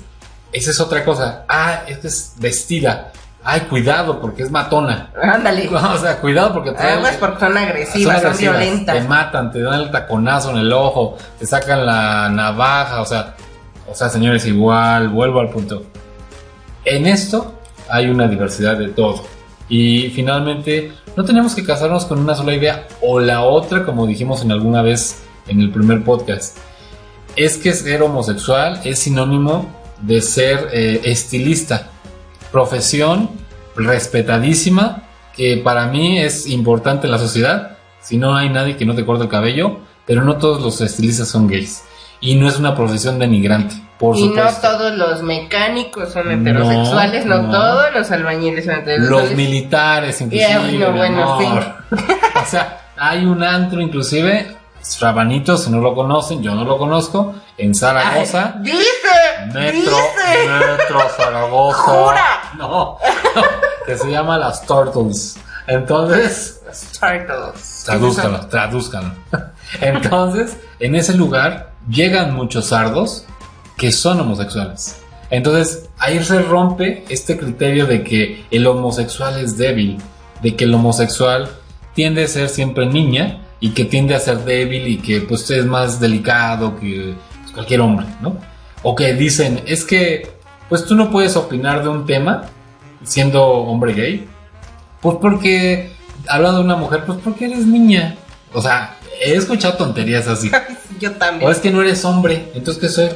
esa 0.52 0.72
es 0.72 0.80
otra 0.82 1.04
cosa. 1.06 1.44
Ah, 1.48 1.84
es 1.88 1.98
que 2.00 2.08
es 2.08 2.34
vestida. 2.38 3.12
Ay, 3.44 3.62
cuidado 3.62 4.22
porque 4.22 4.44
es 4.44 4.52
matona. 4.52 5.10
Ándale. 5.20 5.68
O 5.74 5.98
sea, 5.98 6.18
cuidado 6.18 6.54
porque 6.54 6.72
trae- 6.74 6.92
Además 6.94 7.16
porque 7.20 7.40
son 7.40 7.58
agresivas, 7.58 8.18
son, 8.18 8.26
agresivas, 8.28 8.60
violentas. 8.60 8.96
Te 8.98 9.02
matan, 9.08 9.52
te 9.52 9.62
dan 9.62 9.80
el 9.80 9.90
taconazo 9.92 10.52
en 10.52 10.58
el 10.58 10.72
ojo, 10.74 11.18
te 11.40 11.48
sacan 11.48 11.86
la 11.86 12.30
navaja, 12.30 13.02
o 13.02 13.06
sea, 13.06 13.34
o 13.92 13.96
sea, 13.96 14.10
señores, 14.10 14.46
igual, 14.46 15.10
vuelvo 15.10 15.40
al 15.40 15.50
punto. 15.50 15.84
En 16.86 17.06
esto 17.06 17.54
hay 17.90 18.08
una 18.08 18.28
diversidad 18.28 18.78
de 18.78 18.90
todo. 18.90 19.24
Y 19.68 20.10
finalmente, 20.10 20.92
no 21.16 21.26
tenemos 21.26 21.56
que 21.56 21.64
casarnos 21.64 22.06
con 22.06 22.20
una 22.20 22.36
sola 22.36 22.54
idea 22.54 22.88
o 23.02 23.20
la 23.20 23.42
otra, 23.44 23.86
como 23.86 24.08
dijimos 24.08 24.44
en 24.44 24.52
alguna 24.52 24.82
vez 24.82 25.24
en 25.48 25.60
el 25.62 25.72
primer 25.72 26.04
podcast. 26.04 26.58
Es 27.36 27.58
que 27.58 27.74
ser 27.74 28.02
homosexual 28.02 28.82
es 28.84 29.00
sinónimo 29.00 29.70
de 30.02 30.22
ser 30.22 30.70
eh, 30.72 31.02
estilista. 31.04 31.90
Profesión 32.52 33.30
respetadísima, 33.76 35.04
que 35.36 35.58
para 35.58 35.88
mí 35.88 36.20
es 36.20 36.48
importante 36.48 37.08
en 37.08 37.12
la 37.12 37.20
sociedad. 37.20 37.78
Si 38.02 38.18
no 38.18 38.36
hay 38.36 38.50
nadie 38.50 38.78
que 38.78 38.86
no 38.86 38.96
te 38.96 39.06
corte 39.06 39.24
el 39.24 39.30
cabello, 39.30 39.80
pero 40.06 40.24
no 40.24 40.38
todos 40.38 40.62
los 40.62 40.82
estilistas 40.82 41.30
son 41.30 41.48
gays. 41.48 41.84
Y 42.22 42.36
no 42.36 42.48
es 42.48 42.58
una 42.58 42.76
profesión 42.76 43.18
denigrante, 43.18 43.76
por 43.98 44.16
y 44.16 44.28
supuesto. 44.28 44.72
no 44.72 44.78
todos 44.78 44.98
los 44.98 45.24
mecánicos 45.24 46.14
son 46.14 46.32
heterosexuales, 46.32 47.26
no, 47.26 47.42
no. 47.42 47.52
todos 47.52 47.94
los 47.94 48.12
albañiles 48.12 48.66
son 48.66 48.76
heterosexuales. 48.76 49.30
Los 49.30 49.38
militares, 49.38 50.22
inclusive. 50.22 50.78
Yeah, 50.78 50.90
bueno, 50.90 51.34
amor. 51.34 51.76
o 51.92 52.46
sea, 52.46 52.82
hay 52.96 53.26
un 53.26 53.44
antro, 53.44 53.82
inclusive, 53.82 54.56
Rabanito, 55.00 55.58
si 55.58 55.72
no 55.72 55.80
lo 55.80 55.96
conocen, 55.96 56.42
yo 56.44 56.54
no 56.54 56.64
lo 56.64 56.78
conozco, 56.78 57.34
en 57.58 57.74
Zaragoza. 57.74 58.54
Ay, 58.58 58.64
dice, 58.64 59.54
Metro, 59.54 59.98
dice. 59.98 60.50
Metro 60.60 61.02
Zaragoza. 61.18 61.78
Jura. 61.78 62.42
No, 62.58 62.98
que 63.86 63.98
se 63.98 64.12
llama 64.12 64.38
Las 64.38 64.66
Turtles. 64.66 65.38
Entonces, 65.68 66.62
Turtles. 67.00 67.84
tradúzcalo, 67.86 68.48
tradúzcalo. 68.48 69.12
Entonces, 69.82 70.58
en 70.80 70.96
ese 70.96 71.14
lugar 71.14 71.71
llegan 71.90 72.36
muchos 72.36 72.68
sardos 72.68 73.26
que 73.78 73.92
son 73.92 74.20
homosexuales. 74.20 75.02
Entonces, 75.30 75.90
ahí 75.98 76.24
se 76.24 76.42
rompe 76.42 77.06
este 77.10 77.38
criterio 77.38 77.86
de 77.86 78.04
que 78.04 78.46
el 78.52 78.68
homosexual 78.68 79.40
es 79.40 79.58
débil, 79.58 79.98
de 80.42 80.56
que 80.56 80.66
el 80.66 80.74
homosexual 80.74 81.50
tiende 81.94 82.24
a 82.24 82.28
ser 82.28 82.50
siempre 82.50 82.86
niña 82.86 83.42
y 83.60 83.70
que 83.70 83.86
tiende 83.86 84.14
a 84.16 84.20
ser 84.20 84.44
débil 84.44 84.88
y 84.88 84.98
que 84.98 85.22
pues 85.22 85.50
es 85.52 85.66
más 85.66 86.00
delicado 86.00 86.80
que 86.80 87.16
cualquier 87.54 87.82
hombre, 87.82 88.08
¿no? 88.22 88.38
O 88.84 88.96
que 88.96 89.14
dicen, 89.14 89.62
es 89.66 89.86
que 89.86 90.28
pues 90.68 90.86
tú 90.86 90.96
no 90.96 91.12
puedes 91.12 91.36
opinar 91.36 91.84
de 91.84 91.90
un 91.90 92.06
tema 92.06 92.46
siendo 93.04 93.44
hombre 93.46 93.94
gay, 93.94 94.28
pues 95.02 95.18
porque 95.22 95.92
hablando 96.28 96.60
de 96.60 96.66
una 96.66 96.76
mujer, 96.76 97.04
pues 97.06 97.20
porque 97.24 97.46
eres 97.46 97.66
niña. 97.66 98.16
O 98.54 98.62
sea, 98.62 98.98
he 99.22 99.36
escuchado 99.36 99.76
tonterías 99.76 100.28
así. 100.28 100.52
Yo 101.00 101.12
también. 101.14 101.48
O 101.48 101.52
es 101.52 101.60
que 101.60 101.72
no 101.72 101.82
eres 101.82 102.04
hombre, 102.04 102.52
entonces 102.54 102.82
¿qué 102.82 102.90
soy? 102.90 103.10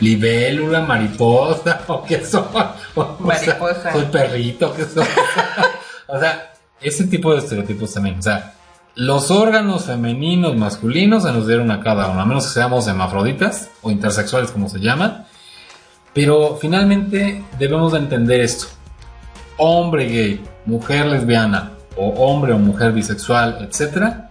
Libélula, 0.00 0.82
mariposa, 0.82 1.82
o 1.88 2.04
qué 2.04 2.24
soy. 2.24 2.42
O, 2.94 3.00
o 3.00 3.16
sea, 3.16 3.26
Mariposa. 3.26 3.92
soy 3.92 4.04
perrito, 4.06 4.74
qué 4.74 4.84
soy. 4.84 5.06
o 6.06 6.20
sea, 6.20 6.52
ese 6.80 7.04
tipo 7.04 7.32
de 7.32 7.40
estereotipos 7.40 7.92
también. 7.92 8.18
O 8.18 8.22
sea, 8.22 8.54
los 8.94 9.30
órganos 9.30 9.84
femeninos, 9.84 10.56
masculinos 10.56 11.22
se 11.22 11.32
nos 11.32 11.46
dieron 11.46 11.70
a 11.70 11.80
cada 11.80 12.08
uno, 12.08 12.20
a 12.20 12.26
menos 12.26 12.46
que 12.46 12.54
seamos 12.54 12.86
hermafroditas 12.86 13.70
o 13.82 13.90
intersexuales 13.90 14.50
como 14.50 14.68
se 14.68 14.78
llaman. 14.78 15.26
Pero 16.12 16.56
finalmente 16.60 17.44
debemos 17.58 17.92
de 17.92 17.98
entender 17.98 18.40
esto. 18.40 18.66
Hombre 19.56 20.06
gay, 20.06 20.44
mujer 20.66 21.06
lesbiana, 21.06 21.72
o 21.96 22.08
hombre 22.08 22.52
o 22.52 22.58
mujer 22.58 22.92
bisexual, 22.92 23.58
etcétera, 23.60 24.29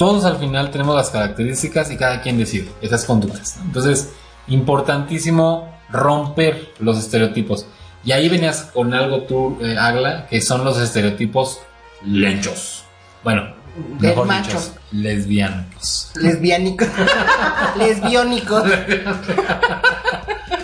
todos 0.00 0.24
al 0.24 0.38
final 0.38 0.70
tenemos 0.70 0.96
las 0.96 1.10
características 1.10 1.90
y 1.90 1.98
cada 1.98 2.22
quien 2.22 2.38
decide 2.38 2.72
esas 2.80 3.04
conductas. 3.04 3.58
Entonces, 3.62 4.14
importantísimo 4.48 5.70
romper 5.90 6.72
los 6.78 6.98
estereotipos. 6.98 7.66
Y 8.02 8.12
ahí 8.12 8.30
venías 8.30 8.62
con 8.72 8.94
algo 8.94 9.24
tú, 9.24 9.58
eh, 9.60 9.76
Agla, 9.78 10.26
que 10.26 10.40
son 10.40 10.64
los 10.64 10.78
estereotipos 10.78 11.60
lenchos. 12.02 12.84
Bueno, 13.22 13.52
mejor 13.98 14.26
dichos, 14.26 14.72
lesbianos. 14.90 16.12
Lesbiánicos. 16.14 16.88
Lesbiónicos. 17.76 18.64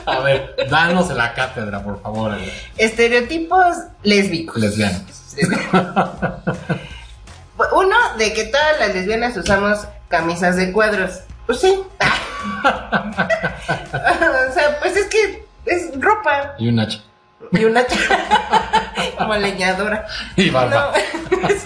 A 0.06 0.20
ver, 0.20 0.56
danos 0.70 1.10
la 1.10 1.34
cátedra, 1.34 1.84
por 1.84 2.00
favor, 2.00 2.32
Agla. 2.32 2.52
Estereotipos 2.78 3.76
lésbicos. 4.02 4.56
lesbianos. 4.56 5.02
Uno, 7.72 7.96
de 8.18 8.32
que 8.32 8.44
todas 8.44 8.78
las 8.80 8.94
lesbianas 8.94 9.36
usamos 9.36 9.86
camisas 10.08 10.56
de 10.56 10.72
cuadros. 10.72 11.20
Pues 11.46 11.60
sí. 11.60 11.80
o 12.64 14.52
sea, 14.52 14.78
pues 14.80 14.96
es 14.96 15.06
que 15.06 15.44
es 15.66 15.90
ropa 16.00 16.54
Y 16.58 16.68
un 16.68 16.78
hacha. 16.80 17.00
y 17.52 17.64
una 17.64 17.84
como 19.18 19.34
leñadora. 19.36 20.06
Y 20.36 20.50
barba. 20.50 20.92
No, 21.30 21.38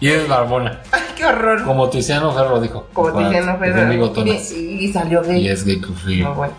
Y 0.00 0.08
es 0.10 0.28
barbona. 0.28 0.80
ay, 0.92 1.02
qué 1.16 1.24
horror. 1.24 1.64
Como 1.64 1.88
Tiziano 1.88 2.32
Ferro 2.34 2.60
dijo. 2.60 2.88
Como 2.92 3.12
Tiziano 3.16 3.58
Ferro. 3.58 3.88
bigotones. 3.88 4.52
Y, 4.52 4.84
y 4.86 4.92
salió 4.92 5.22
gay. 5.22 5.40
Y 5.42 5.48
es 5.48 5.64
gay 5.64 5.80
que 5.80 5.92
frío. 5.92 6.26
No, 6.28 6.34
bueno. 6.34 6.52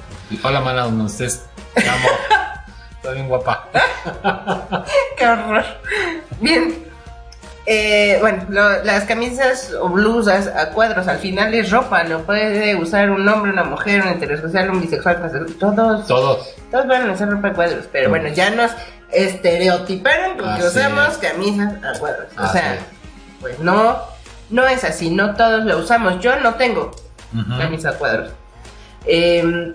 Hola, 0.44 0.62
mana, 0.62 0.84
donde 0.84 1.06
estés. 1.06 1.46
Te 1.76 1.88
amo. 1.88 2.08
Está 2.96 3.12
bien 3.12 3.28
guapa. 3.28 3.68
Qué 5.18 5.28
horror. 5.28 5.64
Bien. 6.40 6.85
Eh, 7.68 8.18
bueno, 8.22 8.46
lo- 8.50 8.84
las 8.84 9.06
camisas 9.06 9.74
o 9.82 9.90
blusas 9.90 10.48
a 10.48 10.70
cuadros 10.70 11.08
al 11.08 11.18
final 11.18 11.52
es 11.56 11.72
ropa, 11.72 12.04
lo 12.04 12.22
puede 12.24 12.76
usar 12.76 13.10
un 13.10 13.28
hombre, 13.28 13.52
una 13.52 13.64
mujer, 13.64 14.02
un 14.04 14.10
heterosexual, 14.10 14.70
un 14.70 14.82
bisexual, 14.82 15.20
pansexual, 15.20 15.54
todos, 15.56 16.06
Todos. 16.08 16.56
todos 16.70 16.88
van 16.88 17.10
a 17.10 17.14
usar 17.14 17.30
ropa 17.30 17.48
a 17.48 17.54
cuadros, 17.54 17.86
pero 17.92 18.10
bueno, 18.10 18.28
ya 18.30 18.52
nos 18.52 18.72
estereotiparon 19.12 20.38
porque 20.38 20.52
Así 20.52 20.78
usamos 20.78 21.10
es. 21.14 21.18
camisas 21.18 21.74
a 21.84 22.00
cuadros. 22.00 22.28
O 22.38 22.48
sea, 22.52 22.76
es. 22.76 22.80
pues 23.42 23.60
no, 23.60 23.98
no 24.52 24.68
es 24.68 24.84
así, 24.84 25.10
no 25.10 25.34
todos 25.36 25.66
lo 25.66 25.80
usamos. 25.80 26.20
Yo 26.22 26.36
no 26.40 26.54
tengo 26.56 26.92
Ujú. 27.34 27.58
camisa 27.58 27.90
a 27.90 27.94
cuadros. 27.94 28.30
Eh, 29.08 29.74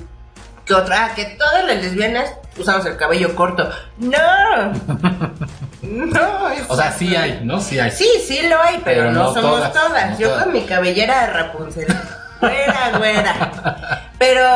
¿Qué 0.64 0.74
otra? 0.74 1.06
Ah, 1.06 1.14
que 1.16 1.24
todas 1.36 1.64
las 1.64 1.76
lesbianas 1.82 2.32
usamos 2.56 2.86
el 2.86 2.96
cabello 2.96 3.34
corto. 3.34 3.68
¡No! 3.98 4.16
No, 5.82 6.48
es- 6.50 6.64
O 6.68 6.76
sea, 6.76 6.92
sí 6.92 7.14
hay, 7.16 7.40
¿no? 7.42 7.60
Sí 7.60 7.78
hay. 7.78 7.90
Sí, 7.90 8.08
sí 8.26 8.40
lo 8.48 8.60
hay, 8.60 8.80
pero, 8.84 9.02
Pero 9.02 9.12
no, 9.12 9.22
no 9.24 9.34
somos 9.34 9.42
todas, 9.56 9.72
todas. 9.72 10.10
no 10.10 10.18
Yo 10.18 10.28
todas. 10.28 10.44
con 10.44 10.52
mi 10.52 10.62
cabellera 10.62 11.20
de 11.22 11.32
Rapunzel. 11.32 11.86
Güera, 12.40 12.92
güera. 12.96 14.10
Pero, 14.18 14.46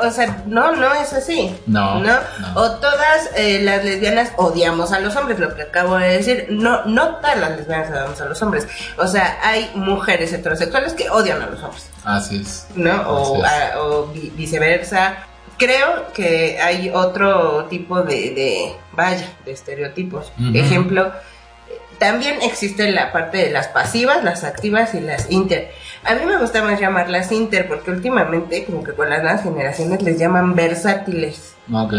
o 0.00 0.10
sea, 0.10 0.42
no, 0.46 0.72
no 0.76 0.92
es 0.94 1.12
así. 1.12 1.56
No, 1.66 1.98
No. 2.00 2.12
no. 2.12 2.60
O 2.60 2.70
todas 2.76 3.30
eh, 3.34 3.60
las 3.62 3.84
lesbianas 3.84 4.30
odiamos 4.36 4.92
a 4.92 5.00
los 5.00 5.14
hombres, 5.16 5.38
lo 5.40 5.54
que 5.54 5.62
acabo 5.62 5.96
de 5.96 6.18
decir. 6.18 6.46
No, 6.50 6.84
no 6.84 7.16
todas 7.16 7.36
las 7.38 7.50
lesbianas 7.56 7.90
odiamos 7.90 8.20
a 8.20 8.24
los 8.26 8.40
hombres. 8.42 8.68
O 8.96 9.06
sea, 9.08 9.38
hay 9.42 9.70
mujeres 9.74 10.32
heterosexuales 10.32 10.92
que 10.94 11.10
odian 11.10 11.42
a 11.42 11.46
los 11.46 11.60
hombres. 11.62 11.88
Así 12.04 12.40
es. 12.42 12.66
¿no? 12.76 13.02
O, 13.08 13.44
es. 13.44 13.50
a- 13.50 13.80
o 13.80 14.06
vi- 14.06 14.30
viceversa. 14.36 15.14
Creo 15.58 16.12
que 16.12 16.58
hay 16.60 16.90
otro 16.90 17.66
tipo 17.66 18.02
de, 18.02 18.14
de 18.34 18.72
vaya, 18.92 19.28
de 19.44 19.52
estereotipos. 19.52 20.32
Ejemplo, 20.54 21.12
también 21.98 22.42
existe 22.42 22.90
la 22.90 23.12
parte 23.12 23.38
de 23.38 23.50
las 23.50 23.68
pasivas, 23.68 24.24
las 24.24 24.42
activas 24.42 24.94
y 24.94 25.00
las 25.00 25.30
inter. 25.30 25.70
A 26.04 26.14
mí 26.14 26.26
me 26.26 26.36
gusta 26.38 26.62
más 26.64 26.80
llamarlas 26.80 27.30
inter 27.30 27.68
porque 27.68 27.92
últimamente, 27.92 28.64
como 28.64 28.82
que 28.82 28.92
con 28.92 29.08
las 29.08 29.22
nuevas 29.22 29.44
generaciones 29.44 30.02
les 30.02 30.18
llaman 30.18 30.56
versátiles. 30.56 31.54
Ok. 31.72 31.94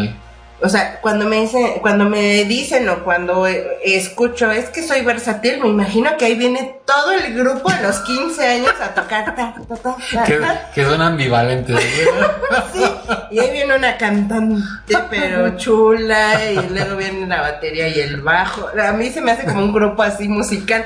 O 0.64 0.70
sea, 0.70 1.02
cuando 1.02 1.26
me 1.26 1.42
dicen, 1.42 1.80
cuando 1.82 2.06
me 2.06 2.46
dicen 2.46 2.88
o 2.88 3.04
cuando 3.04 3.46
eh, 3.46 3.66
escucho 3.84 4.50
es 4.50 4.70
que 4.70 4.82
soy 4.82 5.02
versátil, 5.02 5.60
me 5.60 5.68
imagino 5.68 6.16
que 6.18 6.24
ahí 6.24 6.36
viene 6.36 6.80
todo 6.86 7.12
el 7.12 7.34
grupo 7.34 7.70
a 7.70 7.82
los 7.82 8.00
15 8.00 8.48
años 8.48 8.74
a 8.82 8.94
tocar 8.94 9.26
ta, 9.26 9.36
ta, 9.36 9.56
ta, 9.68 9.76
ta, 9.76 10.24
Que, 10.24 10.38
ta. 10.38 10.72
que 10.74 10.86
son 10.86 11.02
ambivalentes. 11.02 11.78
Sí, 12.72 12.82
y 13.32 13.40
ahí 13.40 13.52
viene 13.52 13.76
una 13.76 13.98
cantante 13.98 14.64
pero 15.10 15.58
chula 15.58 16.46
y 16.46 16.56
luego 16.70 16.96
viene 16.96 17.28
la 17.28 17.42
batería 17.42 17.90
y 17.90 18.00
el 18.00 18.22
bajo. 18.22 18.70
A 18.82 18.94
mí 18.94 19.10
se 19.10 19.20
me 19.20 19.32
hace 19.32 19.44
como 19.46 19.64
un 19.64 19.74
grupo 19.74 20.02
así 20.02 20.30
musical. 20.30 20.86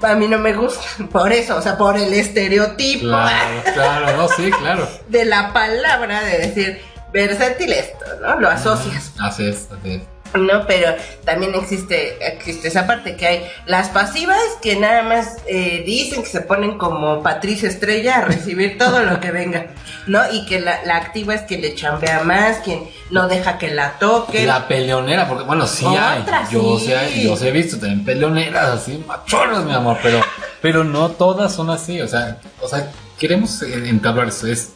A 0.00 0.14
mí 0.14 0.28
no 0.28 0.38
me 0.38 0.52
gusta, 0.52 0.80
por 1.10 1.32
eso, 1.32 1.56
o 1.56 1.60
sea, 1.60 1.76
por 1.76 1.96
el 1.96 2.14
estereotipo 2.14 3.06
claro, 3.06 3.62
claro, 3.74 4.16
no, 4.16 4.28
sí, 4.28 4.48
claro. 4.52 4.88
de 5.08 5.24
la 5.24 5.52
palabra 5.52 6.22
de 6.22 6.38
decir 6.38 6.80
versátil 7.12 7.72
esto, 7.72 8.04
¿no? 8.20 8.40
Lo 8.40 8.48
asocias. 8.48 9.12
Así 9.18 9.48
es, 9.48 9.68
así 9.70 9.94
es. 9.94 10.18
No, 10.34 10.66
pero 10.66 10.94
también 11.24 11.54
existe, 11.54 12.18
existe 12.20 12.68
esa 12.68 12.86
parte 12.86 13.16
que 13.16 13.26
hay 13.26 13.42
las 13.66 13.88
pasivas 13.88 14.38
que 14.60 14.76
nada 14.76 15.02
más 15.02 15.38
eh, 15.46 15.82
dicen 15.86 16.22
que 16.22 16.28
se 16.28 16.42
ponen 16.42 16.76
como 16.76 17.22
Patricia 17.22 17.68
Estrella 17.68 18.18
a 18.18 18.24
recibir 18.26 18.76
todo 18.76 19.02
lo 19.04 19.20
que 19.20 19.30
venga, 19.30 19.68
¿no? 20.06 20.20
Y 20.30 20.44
que 20.44 20.60
la, 20.60 20.84
la 20.84 20.96
activa 20.96 21.34
es 21.34 21.42
que 21.42 21.56
le 21.56 21.74
chambea 21.74 22.24
más, 22.24 22.58
quien 22.58 22.84
no 23.10 23.26
deja 23.26 23.56
que 23.56 23.70
la 23.70 23.98
toque. 23.98 24.44
La 24.44 24.68
peleonera, 24.68 25.26
porque 25.26 25.44
bueno, 25.44 25.66
sí 25.66 25.86
hay. 25.86 26.24
Yo 26.50 26.78
sí. 26.78 26.92
yo 27.22 27.36
sí 27.36 27.48
he 27.48 27.52
visto 27.52 27.78
también 27.78 28.04
peleoneras 28.04 28.68
así, 28.68 29.02
machonas, 29.06 29.64
mi 29.64 29.72
amor, 29.72 29.96
pero, 30.02 30.20
pero 30.60 30.84
no 30.84 31.10
todas 31.10 31.54
son 31.54 31.70
así. 31.70 32.02
O 32.02 32.08
sea, 32.08 32.38
o 32.60 32.68
sea, 32.68 32.90
queremos 33.18 33.62
eh, 33.62 33.88
entablar 33.88 34.28
eso. 34.28 34.46
Es 34.46 34.72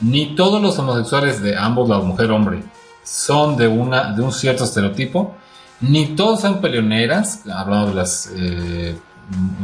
ni 0.00 0.34
todos 0.34 0.60
los 0.62 0.78
homosexuales 0.78 1.40
de 1.42 1.56
ambos 1.56 1.88
lados, 1.88 2.04
mujer 2.04 2.30
hombre, 2.30 2.62
son 3.02 3.56
de 3.56 3.66
una, 3.68 4.12
de 4.12 4.22
un 4.22 4.32
cierto 4.32 4.64
estereotipo, 4.64 5.34
ni 5.80 6.06
todos 6.16 6.40
son 6.40 6.60
peleoneras, 6.60 7.42
hablando 7.52 7.88
de 7.88 7.94
las 7.94 8.30
eh, 8.36 8.96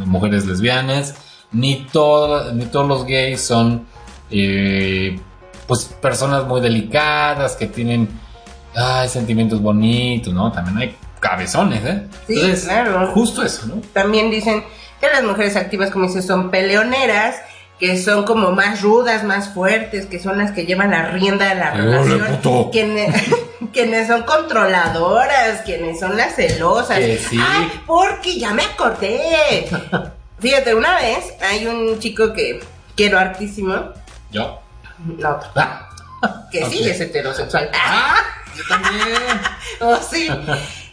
mujeres 0.07 0.47
lesbianas, 0.47 1.15
ni, 1.53 1.87
todo- 1.93 2.53
ni 2.53 2.67
todos 2.67 2.87
los 2.89 3.05
gays 3.05 3.41
son 3.41 3.87
eh, 4.31 5.19
pues 5.67 5.85
personas 6.01 6.47
muy 6.47 6.61
delicadas 6.61 7.57
que 7.57 7.67
tienen 7.67 8.09
ay, 8.75 9.09
sentimientos 9.09 9.61
bonitos, 9.61 10.33
¿no? 10.33 10.51
También 10.53 10.79
hay 10.79 10.97
cabezones, 11.21 11.85
¿eh? 11.85 12.09
Sí, 12.27 12.41
claro. 12.65 13.09
Justo 13.13 13.43
eso, 13.43 13.67
¿no? 13.67 13.81
También 13.93 14.31
dicen 14.31 14.65
que 15.01 15.07
las 15.09 15.23
mujeres 15.25 15.57
activas, 15.57 15.91
como 15.91 16.07
dices, 16.07 16.27
son 16.27 16.51
peleoneras, 16.51 17.37
que 17.83 18.01
son 18.01 18.23
como 18.25 18.53
más 18.53 18.81
rudas, 18.81 19.25
más 19.25 19.49
fuertes, 19.49 20.07
que 20.07 20.21
son 20.21 20.39
las 20.39 20.53
que 20.53 20.65
llevan 20.67 20.93
la 20.93 21.07
rienda 21.07 21.49
de 21.49 21.55
la 21.57 21.73
¡Órale, 21.73 21.91
relación. 22.05 22.37
puto! 22.37 22.71
Quienes, 22.71 23.13
quienes 23.73 24.07
son 24.07 24.23
controladoras, 24.23 25.63
quienes 25.63 25.99
son 25.99 26.17
las 26.17 26.37
celosas. 26.37 27.01
Sí. 27.29 27.41
¡Ay, 27.45 27.73
porque 27.85 28.39
ya 28.39 28.55
me 28.55 28.63
acordé! 28.63 29.67
Fíjate, 30.39 30.77
una 30.77 30.95
vez 30.95 31.35
hay 31.41 31.67
un 31.67 31.99
chico 31.99 32.33
que 32.33 32.61
quiero 32.95 33.19
hartísimo, 33.19 33.75
Yo. 34.31 34.61
no 35.19 35.41
Ah, 35.57 35.89
que 36.53 36.65
sí 36.67 36.83
Ok. 36.83 36.87
es 36.87 37.01
heterosexual. 37.01 37.69
Ah, 37.75 38.21
yo 38.57 38.63
también. 38.69 39.19
Oh, 39.81 39.97
sí. 40.09 40.29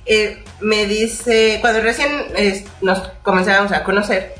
Eh, 0.08 0.43
me 0.62 0.88
dice, 0.88 1.60
cuando 1.62 1.82
recién 1.82 2.10
eh, 2.36 2.65
nos 2.82 2.97
comenzábamos 3.21 3.71
a 3.73 3.84
conocer, 3.84 4.34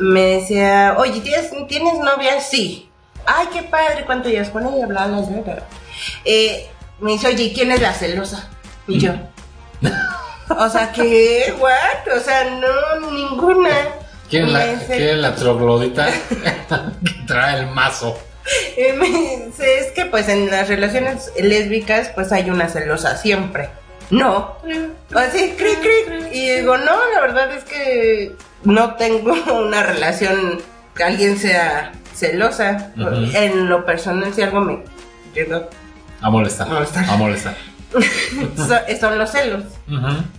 me 0.00 0.22
decía, 0.36 0.94
oye, 0.98 1.20
¿tienes, 1.20 1.50
¿tienes 1.68 1.94
novia? 1.98 2.40
Sí. 2.40 2.88
Ay, 3.26 3.48
qué 3.52 3.62
padre, 3.62 4.04
¿cuánto 4.06 4.28
llevas 4.28 4.48
con 4.50 4.66
ella? 4.66 4.86
Bla, 4.86 5.06
bla, 5.06 5.20
bla, 5.20 5.42
bla. 5.42 5.62
Eh, 6.24 6.68
me 7.00 7.12
dice, 7.12 7.28
oye, 7.28 7.44
¿y 7.44 7.52
quién 7.54 7.70
es 7.72 7.80
la 7.80 7.92
celosa? 7.92 8.48
Y 8.88 8.98
yo. 8.98 9.12
o 10.48 10.68
sea, 10.68 10.90
¿qué? 10.92 11.54
¿What? 11.58 12.16
O 12.16 12.20
sea, 12.20 12.44
no, 12.50 13.10
ninguna. 13.10 13.70
¿Quién 14.28 14.46
es 14.46 14.52
la, 14.52 14.66
dice- 14.66 14.96
quién 14.96 15.22
la 15.22 15.34
troglodita 15.34 16.08
que 17.04 17.12
trae 17.26 17.60
el 17.60 17.66
mazo? 17.68 18.16
Eh, 18.76 18.94
me 18.94 19.06
dice, 19.06 19.78
es 19.80 19.92
que 19.92 20.06
pues 20.06 20.28
en 20.28 20.50
las 20.50 20.68
relaciones 20.68 21.30
lésbicas 21.40 22.08
pues 22.14 22.32
hay 22.32 22.48
una 22.50 22.68
celosa 22.68 23.16
siempre. 23.16 23.70
No. 24.10 24.56
Así, 25.14 25.54
cri, 25.56 25.74
cri. 25.76 26.28
Y 26.38 26.50
digo, 26.56 26.76
no, 26.76 26.96
la 27.14 27.20
verdad 27.20 27.52
es 27.54 27.64
que 27.64 28.32
no 28.64 28.94
tengo 28.96 29.32
una 29.66 29.82
relación 29.82 30.60
que 30.94 31.04
alguien 31.04 31.38
sea 31.38 31.92
celosa. 32.14 32.92
En 33.34 33.68
lo 33.68 33.84
personal, 33.86 34.32
si 34.34 34.42
algo 34.42 34.60
me 34.60 34.82
llega, 35.34 35.68
A 36.20 36.30
molestar. 36.30 36.66
A 36.68 36.70
molestar. 36.70 37.04
A 37.10 37.16
molestar. 37.16 37.56
so- 38.56 38.96
son 39.00 39.18
los 39.18 39.30
celos. 39.30 39.64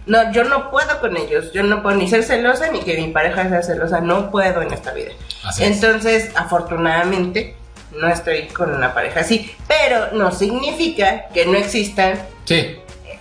No, 0.06 0.32
yo 0.32 0.44
no 0.46 0.70
puedo 0.72 1.00
con 1.02 1.18
ellos. 1.18 1.52
Yo 1.54 1.64
no 1.64 1.82
puedo 1.82 1.98
ni 1.98 2.10
ser 2.10 2.24
celosa 2.24 2.70
ni 2.72 2.80
que 2.82 2.98
mi 2.98 3.10
pareja 3.12 3.48
sea 3.50 3.62
celosa. 3.64 4.00
No 4.00 4.32
puedo 4.32 4.62
en 4.62 4.72
esta 4.74 4.94
vida. 4.94 5.12
Así 5.44 5.64
es. 5.64 5.72
Entonces, 5.72 6.32
afortunadamente, 6.36 7.56
no 8.00 8.08
estoy 8.08 8.48
con 8.48 8.74
una 8.74 8.94
pareja 8.94 9.22
así. 9.22 9.54
Pero 9.68 10.12
no 10.14 10.32
significa 10.32 11.28
que 11.34 11.46
no 11.46 11.58
existan 11.58 12.20
Sí. 12.46 12.78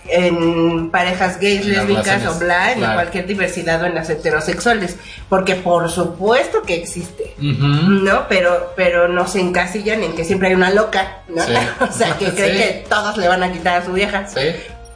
En 0.07 0.89
parejas 0.89 1.39
gays, 1.39 1.61
En 1.65 1.71
lésbicas 1.73 2.25
o 2.25 2.39
bla, 2.39 2.71
en 2.71 2.79
claro. 2.79 2.93
cualquier 2.95 3.27
diversidad 3.27 3.81
o 3.83 3.85
en 3.85 3.95
las 3.95 4.09
heterosexuales. 4.09 4.97
Porque 5.29 5.55
por 5.55 5.89
supuesto 5.89 6.63
que 6.63 6.75
existe. 6.75 7.35
¿No? 7.39 8.27
Pero, 8.27 8.73
pero 8.75 9.07
no 9.07 9.27
se 9.27 9.39
encasillan 9.39 10.03
en 10.03 10.13
que 10.15 10.23
siempre 10.25 10.49
hay 10.49 10.55
una 10.55 10.71
loca, 10.71 11.19
¿no? 11.27 11.43
Sí. 11.43 11.53
o 11.79 11.91
sea, 11.91 12.17
que 12.17 12.31
cree 12.33 12.51
Sí. 12.51 12.57
que 12.57 12.85
todos 12.89 13.17
le 13.17 13.27
van 13.27 13.43
a 13.43 13.51
quitar 13.51 13.81
a 13.81 13.85
su 13.85 13.93
vieja. 13.93 14.27
Sí. 14.27 14.39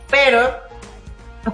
Pero 0.09 0.63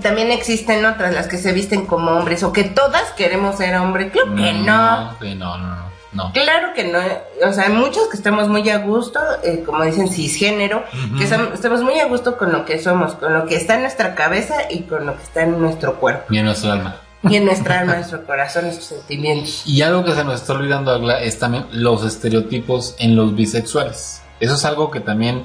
también 0.02 0.32
existen 0.32 0.86
otras, 0.86 1.14
las 1.14 1.28
que 1.28 1.38
se 1.38 1.52
visten 1.52 1.86
como 1.86 2.12
hombres, 2.12 2.44
o 2.44 2.54
que 2.54 2.64
todas 2.64 3.12
queremos 3.12 3.58
ser 3.58 3.76
hombres. 3.76 4.12
Claro 4.12 4.36
que 4.36 4.54
no. 4.54 5.18
Sí, 5.22 5.36
no, 5.36 5.58
no, 5.58 5.68
no. 5.76 5.91
No. 6.14 6.32
Claro 6.34 6.74
que 6.76 6.84
no. 6.86 7.00
O 7.48 7.54
sea, 7.54 7.66
hay 7.68 7.74
muchos 7.74 8.08
que 8.10 8.18
estamos 8.18 8.48
muy 8.50 8.70
a 8.70 8.80
gusto, 8.80 9.20
eh, 9.44 9.64
como 9.66 9.84
dicen, 9.84 10.10
cisgénero, 10.10 10.84
que 11.18 11.24
estamos 11.24 11.82
muy 11.82 12.00
a 12.00 12.06
gusto 12.08 12.38
con 12.38 12.52
lo 12.52 12.66
que 12.66 12.80
somos, 12.80 13.16
con 13.16 13.34
lo 13.34 13.46
que 13.46 13.56
está 13.56 13.76
en 13.76 13.82
nuestra 13.82 14.14
cabeza 14.16 14.56
y 14.70 14.82
con 14.82 15.06
lo 15.06 15.16
que 15.16 15.24
está 15.24 15.44
en 15.44 15.60
nuestro 15.62 15.96
cuerpo. 16.00 16.26
Ni 16.30 16.40
en 16.40 16.46
nuestro 16.46 16.72
alma. 16.72 16.98
Y 17.24 17.36
en 17.36 17.46
nuestra 17.46 17.82
alma, 17.82 17.96
nuestro 17.96 18.26
corazón, 18.26 18.64
nuestros 18.66 18.88
sentimientos. 18.88 19.62
Y 19.68 19.84
algo 19.84 20.04
que 20.04 20.14
se 20.14 20.24
nos 20.24 20.42
está 20.42 20.54
olvidando, 20.54 20.92
Agla, 20.92 21.22
es 21.22 21.38
también 21.38 21.68
los 21.72 22.04
estereotipos 22.04 22.96
en 22.98 23.16
los 23.16 23.36
bisexuales. 23.36 24.22
Eso 24.40 24.56
es 24.56 24.66
algo 24.66 24.90
que 24.90 25.02
también 25.02 25.44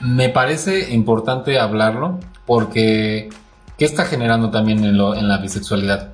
me 0.00 0.28
parece 0.30 0.92
importante 0.92 1.60
hablarlo, 1.60 2.18
porque 2.44 3.28
¿qué 3.78 3.84
está 3.84 4.04
generando 4.04 4.50
también 4.50 4.84
en, 4.84 4.98
lo- 4.98 5.14
en 5.14 5.28
la 5.28 5.38
bisexualidad? 5.38 6.08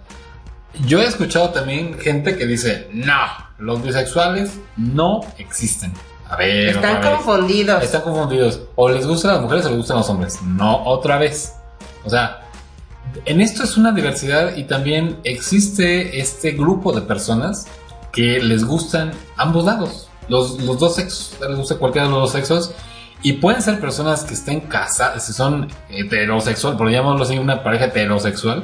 Yo 0.86 1.00
he 1.00 1.06
escuchado 1.06 1.50
también 1.50 1.98
gente 1.98 2.36
que 2.36 2.44
dice, 2.46 2.88
no, 2.92 3.14
los 3.58 3.82
bisexuales 3.82 4.58
no 4.76 5.20
existen. 5.38 5.92
A 6.28 6.36
ver, 6.36 6.68
Están 6.68 6.96
otra 6.98 7.10
vez. 7.10 7.18
confundidos. 7.18 7.82
Están 7.82 8.02
confundidos. 8.02 8.60
O 8.76 8.88
les 8.88 9.06
gustan 9.06 9.32
las 9.32 9.40
mujeres 9.42 9.64
o 9.66 9.68
les 9.70 9.78
gustan 9.78 9.96
los 9.98 10.08
hombres. 10.10 10.38
No, 10.42 10.84
otra 10.84 11.18
vez. 11.18 11.54
O 12.04 12.10
sea, 12.10 12.42
en 13.24 13.40
esto 13.40 13.64
es 13.64 13.76
una 13.76 13.92
diversidad 13.92 14.54
y 14.56 14.64
también 14.64 15.18
existe 15.24 16.20
este 16.20 16.52
grupo 16.52 16.92
de 16.92 17.00
personas 17.02 17.66
que 18.12 18.40
les 18.40 18.64
gustan 18.64 19.12
ambos 19.36 19.64
lados. 19.64 20.08
Los, 20.28 20.60
los 20.60 20.78
dos 20.78 20.96
sexos. 20.96 21.34
Les 21.48 21.56
gusta 21.56 21.76
cualquiera 21.76 22.06
de 22.06 22.12
los 22.12 22.20
dos 22.20 22.32
sexos. 22.32 22.72
Y 23.22 23.32
pueden 23.34 23.62
ser 23.62 23.80
personas 23.80 24.22
que 24.22 24.34
estén 24.34 24.60
casadas, 24.60 25.26
si 25.26 25.32
son 25.32 25.66
heterosexual, 25.88 26.76
por 26.76 26.88
llamarlo 26.88 27.24
así, 27.24 27.36
una 27.36 27.64
pareja 27.64 27.86
heterosexual. 27.86 28.62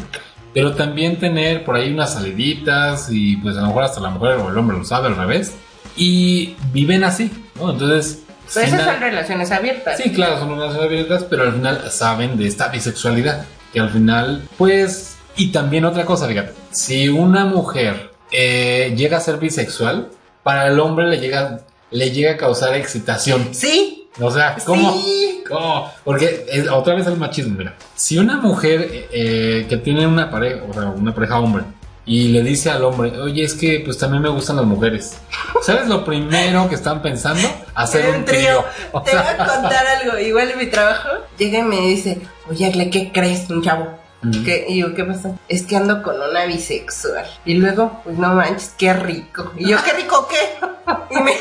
Pero 0.54 0.74
también 0.74 1.18
tener 1.18 1.64
por 1.64 1.76
ahí 1.76 1.92
unas 1.92 2.14
saliditas 2.14 3.08
y 3.10 3.36
pues 3.36 3.56
a 3.56 3.60
lo 3.60 3.66
mejor 3.66 3.84
hasta 3.84 4.00
la 4.00 4.10
mujer 4.10 4.36
o 4.36 4.48
el 4.48 4.56
hombre 4.56 4.78
lo 4.78 4.84
sabe 4.84 5.08
al 5.08 5.16
revés. 5.16 5.54
Y 5.96 6.56
viven 6.72 7.04
así, 7.04 7.30
¿no? 7.56 7.72
Entonces... 7.72 8.20
Pero 8.52 8.66
esas 8.66 8.84
son 8.84 9.00
relaciones 9.00 9.50
abiertas. 9.50 9.96
Sí, 9.96 10.12
claro, 10.12 10.38
son 10.38 10.50
relaciones 10.50 10.84
abiertas, 10.84 11.24
pero 11.24 11.44
al 11.44 11.54
final 11.54 11.90
saben 11.90 12.36
de 12.36 12.46
esta 12.46 12.68
bisexualidad. 12.68 13.46
Que 13.72 13.80
al 13.80 13.90
final, 13.90 14.46
pues. 14.58 15.16
Y 15.36 15.50
también 15.50 15.84
otra 15.84 16.04
cosa, 16.04 16.28
fíjate. 16.28 16.52
Si 16.70 17.08
una 17.08 17.46
mujer 17.46 18.10
eh, 18.30 18.94
llega 18.96 19.16
a 19.16 19.20
ser 19.20 19.38
bisexual, 19.38 20.10
para 20.42 20.68
el 20.68 20.78
hombre 20.78 21.08
le 21.08 21.18
llega, 21.18 21.60
le 21.90 22.10
llega 22.10 22.32
a 22.32 22.36
causar 22.36 22.74
excitación. 22.74 23.48
Sí. 23.52 23.93
O 24.20 24.30
sea, 24.30 24.56
¿cómo? 24.64 24.92
Sí. 24.92 25.42
¿Cómo? 25.48 25.90
Porque 26.04 26.46
es- 26.48 26.68
otra 26.68 26.94
vez 26.94 27.06
el 27.06 27.16
machismo, 27.16 27.56
mira. 27.58 27.74
Si 27.94 28.16
una 28.18 28.36
mujer 28.38 29.08
eh, 29.12 29.66
que 29.68 29.76
tiene 29.78 30.06
una 30.06 30.30
pareja, 30.30 30.62
o 30.68 30.72
sea, 30.72 30.82
una 30.84 31.14
pareja 31.14 31.38
hombre, 31.40 31.64
y 32.06 32.28
le 32.28 32.42
dice 32.42 32.70
al 32.70 32.84
hombre, 32.84 33.18
oye, 33.18 33.44
es 33.44 33.54
que 33.54 33.80
pues 33.84 33.96
también 33.98 34.22
me 34.22 34.28
gustan 34.28 34.56
las 34.56 34.66
mujeres. 34.66 35.16
¿Sabes 35.62 35.88
lo 35.88 36.04
primero 36.04 36.68
que 36.68 36.74
están 36.74 37.00
pensando? 37.00 37.48
Hacer 37.74 38.14
un 38.14 38.24
trío. 38.26 38.62
O 38.92 39.00
Te 39.02 39.12
voy 39.12 39.20
a 39.26 39.36
contar 39.38 39.86
algo. 39.86 40.18
Igual 40.18 40.50
en 40.50 40.58
mi 40.58 40.66
trabajo, 40.66 41.08
llega 41.38 41.60
y 41.60 41.62
me 41.62 41.80
dice, 41.80 42.20
oye, 42.50 42.90
¿qué 42.90 43.10
crees? 43.12 43.48
Un 43.50 43.62
chavo. 43.62 43.88
¿Qué? 44.44 44.64
Y 44.68 44.78
yo, 44.80 44.94
¿qué 44.94 45.04
pasa? 45.04 45.32
Es 45.48 45.64
que 45.64 45.76
ando 45.76 46.02
con 46.02 46.16
una 46.18 46.46
bisexual. 46.46 47.26
Y 47.44 47.54
luego, 47.54 48.00
pues 48.04 48.16
no 48.16 48.34
manches, 48.34 48.72
qué 48.78 48.94
rico. 48.94 49.52
Y 49.58 49.68
yo, 49.68 49.76
¿qué 49.84 49.92
rico 49.92 50.28
qué? 50.28 50.36
Y 51.10 51.22
me 51.22 51.32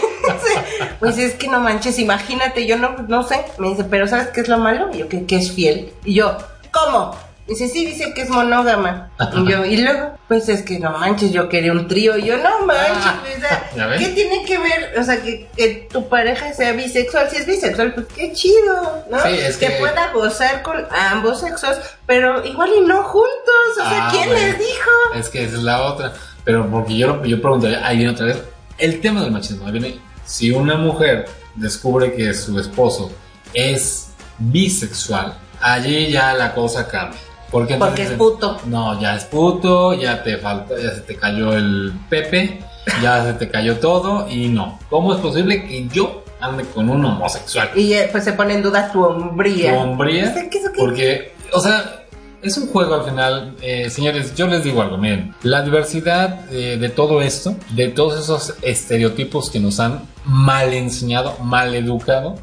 pues 0.99 1.17
es 1.17 1.33
que 1.35 1.47
no 1.47 1.59
manches, 1.59 1.99
imagínate, 1.99 2.65
yo 2.65 2.77
no, 2.77 2.95
no 3.07 3.23
sé. 3.23 3.43
Me 3.57 3.69
dice, 3.69 3.83
pero 3.85 4.07
¿sabes 4.07 4.27
qué 4.29 4.41
es 4.41 4.47
lo 4.47 4.57
malo? 4.57 4.89
Y 4.93 4.99
yo, 4.99 5.09
que, 5.09 5.25
que 5.25 5.37
es 5.37 5.51
fiel. 5.51 5.93
Y 6.05 6.15
yo, 6.15 6.37
¿cómo? 6.71 7.15
Dice, 7.45 7.67
sí, 7.67 7.85
dice 7.85 8.13
que 8.13 8.21
es 8.21 8.29
monógama. 8.29 9.09
Y 9.35 9.51
yo, 9.51 9.65
y 9.65 9.75
luego, 9.75 10.13
pues 10.29 10.47
es 10.47 10.61
que 10.61 10.79
no 10.79 10.91
manches, 10.97 11.33
yo 11.33 11.49
quería 11.49 11.73
un 11.73 11.89
trío. 11.89 12.17
Y 12.17 12.23
yo, 12.23 12.37
no 12.37 12.65
manches, 12.65 13.03
Ah, 13.05 13.21
o 13.21 13.39
sea, 13.41 13.69
¿ya 13.75 13.87
ves? 13.87 13.99
¿qué 13.99 14.07
tiene 14.13 14.45
que 14.45 14.57
ver? 14.57 14.93
O 14.97 15.03
sea, 15.03 15.21
que, 15.21 15.49
que 15.57 15.89
tu 15.91 16.07
pareja 16.07 16.53
sea 16.53 16.71
bisexual. 16.71 17.29
Si 17.29 17.35
es 17.35 17.45
bisexual, 17.45 17.93
pues 17.95 18.05
qué 18.15 18.31
chido, 18.31 19.03
¿no? 19.11 19.19
Sí, 19.23 19.29
es 19.37 19.57
que- 19.57 19.71
pueda 19.71 20.13
gozar 20.13 20.61
con 20.61 20.87
ambos 20.89 21.41
sexos, 21.41 21.77
pero 22.05 22.45
igual 22.45 22.69
y 22.77 22.81
no 22.87 23.03
juntos. 23.03 23.31
O 23.71 23.89
sea, 23.89 24.07
Ah, 24.07 24.09
¿quién 24.09 24.29
bueno. 24.29 24.39
les 24.47 24.59
dijo? 24.59 24.91
Es 25.15 25.27
que 25.29 25.43
esa 25.43 25.57
es 25.57 25.63
la 25.63 25.81
otra. 25.81 26.13
Pero 26.45 26.65
porque 26.71 26.95
yo, 26.97 27.21
yo 27.25 27.41
preguntaría, 27.41 27.85
ahí 27.85 27.97
viene 27.97 28.13
otra 28.13 28.27
vez, 28.27 28.41
el 28.77 29.01
tema 29.01 29.21
del 29.21 29.31
machismo. 29.31 29.65
Ahí 29.65 29.73
viene, 29.73 29.99
si 30.25 30.51
una 30.51 30.75
mujer 30.75 31.25
descubre 31.55 32.13
que 32.13 32.33
su 32.33 32.59
esposo 32.59 33.11
es 33.53 34.09
bisexual, 34.39 35.37
allí 35.61 36.11
ya 36.11 36.33
la 36.33 36.53
cosa 36.53 36.87
cambia. 36.87 37.19
Porque, 37.51 37.75
Porque 37.75 38.03
entonces 38.03 38.11
es 38.11 38.17
puto. 38.17 38.57
No, 38.65 38.99
ya 38.99 39.15
es 39.15 39.25
puto, 39.25 39.93
ya 39.93 40.23
te 40.23 40.37
falta, 40.37 40.73
ya 40.81 40.95
se 40.95 41.01
te 41.01 41.15
cayó 41.15 41.53
el 41.53 41.93
Pepe, 42.09 42.59
ya 43.01 43.23
se 43.23 43.33
te 43.33 43.49
cayó 43.49 43.77
todo 43.77 44.27
y 44.29 44.47
no. 44.47 44.79
¿Cómo 44.89 45.13
es 45.13 45.19
posible 45.21 45.63
que 45.67 45.87
yo 45.87 46.23
ande 46.39 46.63
con 46.65 46.89
un 46.89 47.05
homosexual? 47.05 47.69
Y 47.75 47.93
eh, 47.93 48.09
pues 48.11 48.23
se 48.23 48.33
pone 48.33 48.55
en 48.55 48.63
duda 48.63 48.91
tu 48.91 49.03
hombría. 49.03 49.71
tu 49.73 49.79
hombría. 49.79 50.33
¿qué 50.49 50.57
eso 50.57 50.71
que- 50.71 50.79
Porque, 50.79 51.33
o 51.53 51.59
sea, 51.59 52.02
es 52.43 52.57
un 52.57 52.67
juego 52.67 52.95
al 52.95 53.03
final. 53.05 53.55
eh, 53.61 53.89
señores, 53.89 54.35
yo 54.35 54.47
les 54.47 54.63
digo 54.63 54.81
algo, 54.81 54.97
miren. 54.97 55.33
La 55.43 55.61
diversidad 55.61 56.51
eh, 56.51 56.77
de 56.77 56.89
todo 56.89 57.21
esto, 57.21 57.55
de 57.75 57.87
todos 57.89 58.19
esos 58.21 58.53
estereotipos 58.61 59.49
que 59.49 59.59
nos 59.59 59.79
han 59.79 60.01
mal 60.25 60.73
enseñado, 60.73 61.37
mal 61.39 61.73
educado, 61.75 62.35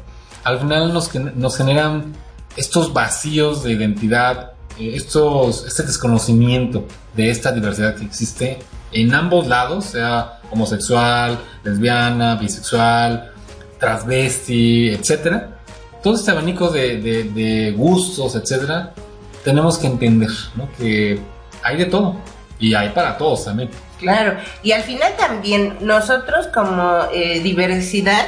al 0.43 0.59
final 0.59 0.91
nos, 0.93 1.13
nos 1.35 1.55
generan 1.57 2.13
estos 2.57 2.93
vacíos 2.93 3.63
de 3.63 3.71
identidad 3.73 4.53
eh, 4.79 4.93
estos, 4.95 5.65
este 5.65 5.83
desconocimiento 5.83 6.85
de 7.15 7.29
esta 7.29 7.51
diversidad 7.51 7.95
que 7.95 8.05
existe 8.05 8.59
en 8.91 9.13
ambos 9.13 9.47
lados, 9.47 9.85
sea 9.85 10.39
homosexual, 10.51 11.39
lesbiana, 11.63 12.35
bisexual, 12.35 13.31
transvesti, 13.79 14.89
etcétera. 14.89 15.57
Todo 16.03 16.15
este 16.15 16.31
abanico 16.31 16.69
de, 16.69 16.97
de- 17.01 17.23
de 17.25 17.71
gustos, 17.71 18.35
etcétera, 18.35 18.93
tenemos 19.43 19.77
que 19.77 19.87
entender 19.87 20.29
¿no? 20.55 20.69
que 20.77 21.19
hay 21.63 21.77
de 21.77 21.85
todo 21.85 22.15
y 22.59 22.73
hay 22.73 22.89
para 22.89 23.17
todos 23.17 23.45
también. 23.45 23.69
Claro, 23.99 24.37
y 24.63 24.71
al 24.71 24.81
final 24.83 25.13
también 25.17 25.77
nosotros 25.81 26.47
como 26.47 27.05
eh, 27.13 27.39
diversidad 27.41 28.25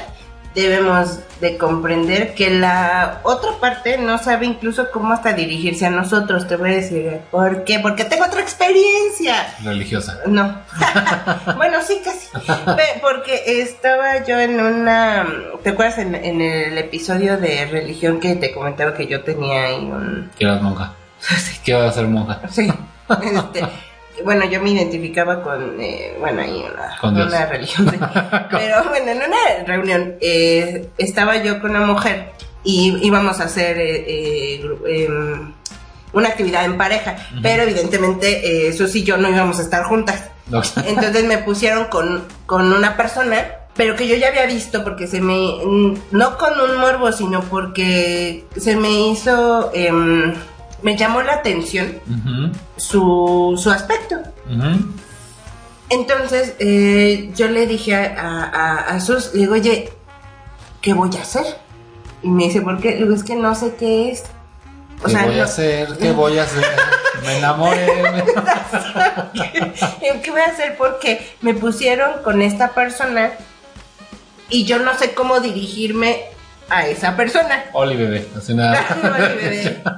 debemos 0.53 1.19
de 1.41 1.57
comprender 1.57 2.35
que 2.35 2.49
la 2.51 3.21
otra 3.23 3.51
parte 3.59 3.97
no 3.97 4.17
sabe 4.17 4.45
incluso 4.45 4.91
cómo 4.91 5.13
hasta 5.13 5.33
dirigirse 5.33 5.85
a 5.85 5.89
nosotros. 5.89 6.47
Te 6.47 6.55
voy 6.55 6.71
a 6.71 6.75
decir, 6.75 7.21
¿por 7.31 7.63
qué? 7.63 7.79
Porque 7.79 8.05
tengo 8.05 8.25
otra 8.25 8.41
experiencia. 8.41 9.55
Religiosa. 9.63 10.19
No. 10.27 10.61
bueno, 11.57 11.79
sí, 11.81 12.01
casi. 12.03 12.27
Porque 13.01 13.61
estaba 13.61 14.23
yo 14.25 14.39
en 14.39 14.59
una... 14.59 15.27
¿Te 15.63 15.71
acuerdas 15.71 15.97
en, 15.97 16.15
en 16.15 16.41
el 16.41 16.77
episodio 16.77 17.37
de 17.37 17.65
religión 17.65 18.19
que 18.19 18.35
te 18.35 18.53
comentaba 18.53 18.93
que 18.93 19.07
yo 19.07 19.23
tenía 19.23 19.65
ahí 19.65 19.85
un... 19.85 20.31
Que 20.37 20.45
eras 20.45 20.61
monja. 20.61 20.93
¿Qué 21.63 21.73
vas 21.73 21.91
a 21.91 21.93
ser 21.93 22.07
monja? 22.07 22.41
Sí. 22.49 22.71
Este, 23.21 23.65
bueno, 24.23 24.45
yo 24.45 24.61
me 24.61 24.71
identificaba 24.71 25.41
con, 25.41 25.79
eh, 25.79 26.15
bueno, 26.19 26.41
ahí 26.41 26.63
una, 26.71 26.97
Con 26.99 27.15
una 27.15 27.45
religión. 27.45 27.89
sí. 27.89 27.97
Pero 28.51 28.83
bueno, 28.89 29.11
en 29.11 29.17
una 29.17 29.65
reunión 29.65 30.15
eh, 30.21 30.89
estaba 30.97 31.37
yo 31.37 31.59
con 31.59 31.71
una 31.71 31.85
mujer 31.85 32.31
y 32.63 32.97
íbamos 33.05 33.39
a 33.39 33.45
hacer 33.45 33.77
eh, 33.77 34.05
eh, 34.07 35.05
em, 35.05 35.53
una 36.13 36.29
actividad 36.29 36.63
en 36.65 36.77
pareja, 36.77 37.15
pero 37.41 37.63
evidentemente 37.63 38.67
eh, 38.67 38.73
Sus 38.73 38.95
y 38.95 39.03
yo 39.03 39.17
no 39.17 39.29
íbamos 39.29 39.59
a 39.59 39.63
estar 39.63 39.83
juntas. 39.83 40.29
No. 40.47 40.61
Entonces 40.85 41.25
me 41.25 41.39
pusieron 41.39 41.85
con, 41.85 42.23
con 42.45 42.71
una 42.71 42.95
persona, 42.95 43.47
pero 43.75 43.95
que 43.95 44.07
yo 44.07 44.15
ya 44.15 44.27
había 44.27 44.45
visto 44.45 44.83
porque 44.83 45.07
se 45.07 45.21
me, 45.21 45.55
no 46.11 46.37
con 46.37 46.59
un 46.61 46.77
morbo, 46.79 47.11
sino 47.11 47.41
porque 47.41 48.45
se 48.55 48.75
me 48.75 49.07
hizo, 49.07 49.71
em, 49.73 50.35
me 50.83 50.97
llamó 50.97 51.21
la 51.21 51.33
atención 51.33 51.99
su, 52.77 53.59
su 53.61 53.71
aspecto. 53.71 54.17
Entonces 55.89 56.53
eh, 56.59 57.31
yo 57.35 57.47
le 57.47 57.67
dije 57.67 57.95
a, 57.95 58.43
a, 58.43 58.75
a- 58.95 58.99
Sus, 58.99 59.33
le 59.33 59.41
digo, 59.41 59.53
oye, 59.53 59.91
¿qué 60.81 60.93
voy 60.93 61.15
a 61.17 61.21
hacer? 61.21 61.45
Y 62.21 62.29
me 62.29 62.45
dice, 62.45 62.61
¿por 62.61 62.79
qué? 62.79 62.91
Le 62.91 62.97
digo, 63.03 63.13
es 63.13 63.23
que 63.23 63.35
no 63.35 63.53
sé 63.55 63.75
qué 63.77 64.11
es. 64.11 64.23
O 65.01 65.05
¿Qué 65.05 65.11
sea, 65.11 65.25
voy 65.25 65.35
no- 65.35 65.41
a 65.41 65.45
hacer? 65.45 65.97
¿Qué 65.97 66.11
voy 66.11 66.37
a 66.37 66.43
hacer? 66.43 66.63
Me 67.25 67.37
enamoré. 67.37 67.85
¿Qué 70.23 70.31
voy 70.31 70.41
a 70.41 70.45
hacer? 70.45 70.75
Porque 70.77 71.29
me 71.41 71.53
pusieron 71.53 72.23
con 72.23 72.41
esta 72.41 72.73
persona 72.73 73.31
y 74.49 74.65
yo 74.65 74.79
no 74.79 74.97
sé 74.97 75.13
cómo 75.13 75.39
dirigirme 75.41 76.21
a 76.69 76.87
esa 76.87 77.15
persona. 77.15 77.65
Oli, 77.73 77.95
bebé. 77.95 78.27
Así 78.37 78.53
nada. 78.55 78.83
No, 79.03 79.11
bebé. 79.11 79.81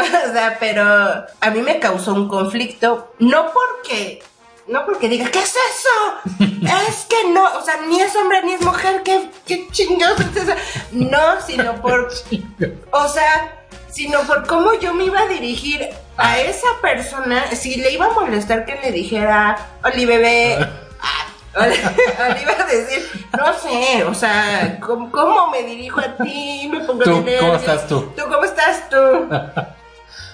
O 0.28 0.32
sea, 0.32 0.56
pero 0.58 0.84
a 0.84 1.50
mí 1.50 1.62
me 1.62 1.78
causó 1.78 2.14
un 2.14 2.28
conflicto, 2.28 3.12
no 3.18 3.50
porque, 3.52 4.22
no 4.66 4.84
porque 4.84 5.08
diga, 5.08 5.30
¿qué 5.30 5.40
es 5.40 5.54
eso? 5.54 6.46
Es 6.88 7.06
que 7.08 7.28
no, 7.30 7.44
o 7.58 7.62
sea, 7.62 7.76
ni 7.88 8.00
es 8.00 8.14
hombre 8.16 8.42
ni 8.42 8.52
es 8.52 8.60
mujer, 8.62 9.02
¿qué, 9.02 9.30
qué 9.46 9.66
chingados 9.70 10.20
es 10.20 10.36
eso? 10.36 10.52
No, 10.92 11.40
sino 11.40 11.80
por, 11.80 12.10
o 12.92 13.08
sea, 13.08 13.64
sino 13.90 14.20
por 14.22 14.46
cómo 14.46 14.74
yo 14.74 14.94
me 14.94 15.04
iba 15.04 15.20
a 15.20 15.26
dirigir 15.26 15.88
a 16.16 16.38
esa 16.38 16.68
persona, 16.80 17.50
si 17.52 17.76
le 17.76 17.92
iba 17.92 18.06
a 18.06 18.10
molestar 18.10 18.64
que 18.64 18.78
le 18.82 18.92
dijera, 18.92 19.56
Oli 19.84 20.04
bebé, 20.04 20.58
ah, 21.00 21.26
o 21.56 21.60
le, 21.62 21.74
o 21.74 22.34
le 22.34 22.42
iba 22.42 22.52
a 22.52 22.66
decir, 22.66 23.28
no 23.36 23.52
sé, 23.54 24.04
o 24.04 24.14
sea, 24.14 24.78
¿cómo, 24.80 25.10
cómo 25.10 25.48
me 25.50 25.62
dirijo 25.62 26.00
a 26.00 26.16
ti? 26.16 26.68
Me 26.70 26.80
pongo 26.80 27.02
¿Tú, 27.02 27.24
cómo 27.40 27.54
estás 27.54 27.88
tú? 27.88 28.12
¿Tú 28.16 28.22
cómo 28.28 28.44
estás 28.44 28.88
tú? 28.88 28.96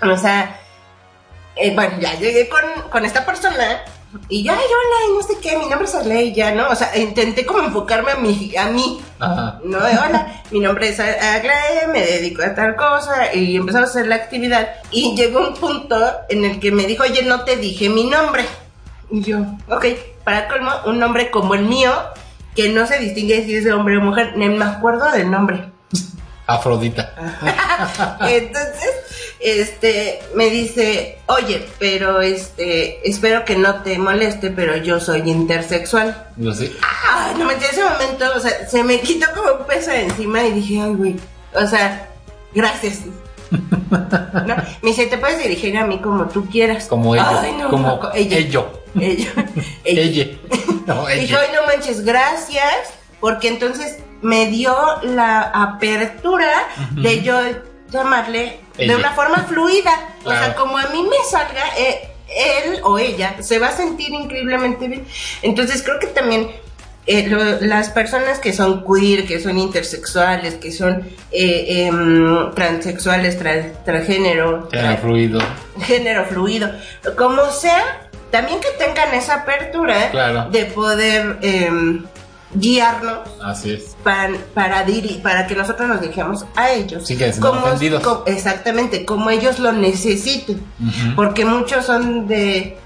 O 0.03 0.17
sea, 0.17 0.61
eh, 1.57 1.75
bueno, 1.75 1.99
ya 2.01 2.15
llegué 2.19 2.49
con, 2.49 2.63
con 2.91 3.05
esta 3.05 3.25
persona 3.25 3.83
y 4.29 4.43
ya, 4.43 4.53
ay, 4.53 4.59
hola, 4.59 5.11
y 5.11 5.15
no 5.15 5.23
sé 5.23 5.39
qué, 5.41 5.57
mi 5.59 5.67
nombre 5.67 5.87
es 5.87 5.95
Arley, 5.95 6.33
ya, 6.33 6.53
¿no? 6.53 6.69
O 6.69 6.75
sea, 6.75 6.97
intenté 6.97 7.45
como 7.45 7.61
enfocarme 7.61 8.13
a 8.13 8.17
mí, 8.17 8.55
a 8.57 8.67
mí, 8.67 9.01
Ajá. 9.19 9.61
¿no? 9.65 9.79
De, 9.79 9.99
hola, 9.99 10.43
mi 10.51 10.61
nombre 10.61 10.89
es 10.89 11.01
Arley, 11.01 11.89
me 11.93 12.05
dedico 12.05 12.43
a 12.43 12.55
tal 12.55 12.77
cosa 12.77 13.35
y 13.35 13.57
empezamos 13.57 13.89
a 13.89 13.91
hacer 13.91 14.07
la 14.07 14.17
actividad 14.17 14.77
y 14.91 15.15
llegó 15.17 15.41
un 15.41 15.55
punto 15.55 15.97
en 16.29 16.45
el 16.45 16.61
que 16.61 16.73
me 16.73 16.87
dijo, 16.87 17.03
oye, 17.03 17.23
no 17.23 17.45
te 17.45 17.57
dije 17.57 17.89
mi 17.89 18.05
nombre. 18.05 18.45
Y 19.11 19.23
yo, 19.23 19.39
ok, 19.69 19.87
para 20.25 20.49
colmo, 20.49 20.71
un 20.87 20.99
nombre 20.99 21.31
como 21.31 21.55
el 21.55 21.63
mío, 21.63 21.93
que 22.55 22.69
no 22.71 22.87
se 22.87 22.99
distingue 22.99 23.45
si 23.45 23.57
es 23.57 23.65
de 23.65 23.73
hombre 23.73 23.99
o 23.99 24.01
mujer, 24.01 24.33
ni 24.37 24.49
me 24.49 24.65
acuerdo 24.65 25.11
del 25.13 25.31
nombre. 25.31 25.71
Afrodita. 26.47 27.13
Entonces, 28.21 29.26
este, 29.41 30.21
me 30.35 30.51
dice, 30.51 31.19
oye, 31.27 31.67
pero 31.79 32.23
este, 32.23 33.07
espero 33.09 33.45
que 33.45 33.57
no 33.57 33.83
te 33.83 33.99
moleste, 33.99 34.51
pero 34.51 34.77
yo 34.77 35.01
soy 35.01 35.29
intersexual. 35.29 36.27
Sí. 36.55 36.75
Ah, 36.83 37.33
no 37.39 37.45
me 37.45 37.55
en 37.55 37.63
ese 37.63 37.85
momento, 37.85 38.25
o 38.35 38.41
sea, 38.41 38.69
se 38.69 38.83
me 38.83 39.01
quitó 39.01 39.27
como 39.35 39.61
un 39.61 39.67
peso 39.67 39.91
de 39.91 40.05
encima 40.05 40.43
y 40.45 40.53
dije, 40.53 40.81
ay, 40.81 40.95
güey, 40.95 41.17
o 41.55 41.67
sea, 41.67 42.09
gracias. 42.55 43.03
¿No? 43.91 44.57
Me 44.83 44.91
dice, 44.91 45.07
te 45.07 45.19
puedes 45.19 45.39
dirigir 45.39 45.77
a 45.77 45.87
mí 45.87 46.01
como 46.01 46.27
tú 46.27 46.47
quieras. 46.47 46.87
Como 46.87 47.15
ello. 47.15 47.25
Ay, 47.27 47.53
no, 47.53 47.71
como 47.71 48.01
no, 48.03 48.15
ella. 48.15 48.39
ello. 48.39 48.83
Ella. 48.99 49.31
ella. 49.85 50.03
Ella. 50.03 50.27
No, 50.87 51.09
ella. 51.09 51.41
ay, 51.41 51.49
no 51.55 51.67
manches, 51.67 52.05
gracias, 52.05 52.91
porque 53.21 53.49
entonces 53.49 53.99
me 54.23 54.47
dio 54.47 54.75
la 55.03 55.43
apertura 55.43 56.69
de 56.93 57.23
yo 57.23 57.39
llamarle 57.91 58.61
Ella. 58.79 58.93
de 58.95 58.99
una 58.99 59.13
forma 59.13 59.45
fluida. 59.45 60.09
O 60.25 60.31
sea, 60.31 60.55
como 60.55 60.77
a 60.79 60.87
mí 60.89 61.03
me 61.03 61.17
salga, 61.31 61.63
eh, 61.79 62.09
él 62.29 62.81
o 62.83 62.99
ella 62.99 63.37
se 63.41 63.59
va 63.59 63.69
a 63.69 63.73
sentir 63.73 64.11
increíblemente 64.11 64.89
bien. 64.89 65.07
Entonces 65.43 65.83
creo 65.83 65.99
que 65.99 66.09
también 66.09 66.51
eh, 67.07 67.29
lo- 67.29 67.61
las 67.61 67.91
personas 67.91 68.41
que 68.41 68.53
son 68.53 68.85
queer, 68.85 69.27
que 69.29 69.41
son 69.41 69.57
intersexuales, 69.59 70.55
que 70.55 70.73
son 70.73 71.09
eh, 71.31 71.87
em, 71.87 72.51
transexuales, 72.55 73.41
tran- 73.41 73.73
transgénero, 73.85 74.69
Género 74.73 74.97
fluido. 74.99 75.41
género 75.83 76.25
fluido, 76.27 76.69
como 77.17 77.49
sea, 77.53 78.09
también 78.33 78.59
que 78.59 78.71
tengan 78.85 79.15
esa 79.15 79.35
apertura 79.37 80.11
Claro. 80.11 80.51
de 80.51 80.65
poder 80.65 81.39
em, 81.43 82.05
guiarnos 82.55 83.29
Así 83.43 83.73
es. 83.73 83.97
para, 84.03 84.33
para, 84.55 84.87
diri- 84.87 85.21
para 85.23 85.47
que 85.47 85.55
nosotros 85.55 85.89
nos 85.89 86.01
dirigamos 86.01 86.45
a 86.55 86.71
ellos. 86.71 87.07
Sí, 87.07 87.17
que 87.17 87.27
se 87.33 87.41
sientan 87.41 87.59
ofendidos. 87.59 88.03
co- 88.03 88.23
exactamente, 88.27 89.05
como 89.05 89.31
ellos 89.31 89.59
lo 89.59 89.73
necesiten. 89.73 90.65
Porque 91.17 91.45
muchos 91.45 91.85
son 91.87 92.27
de, 92.29 92.79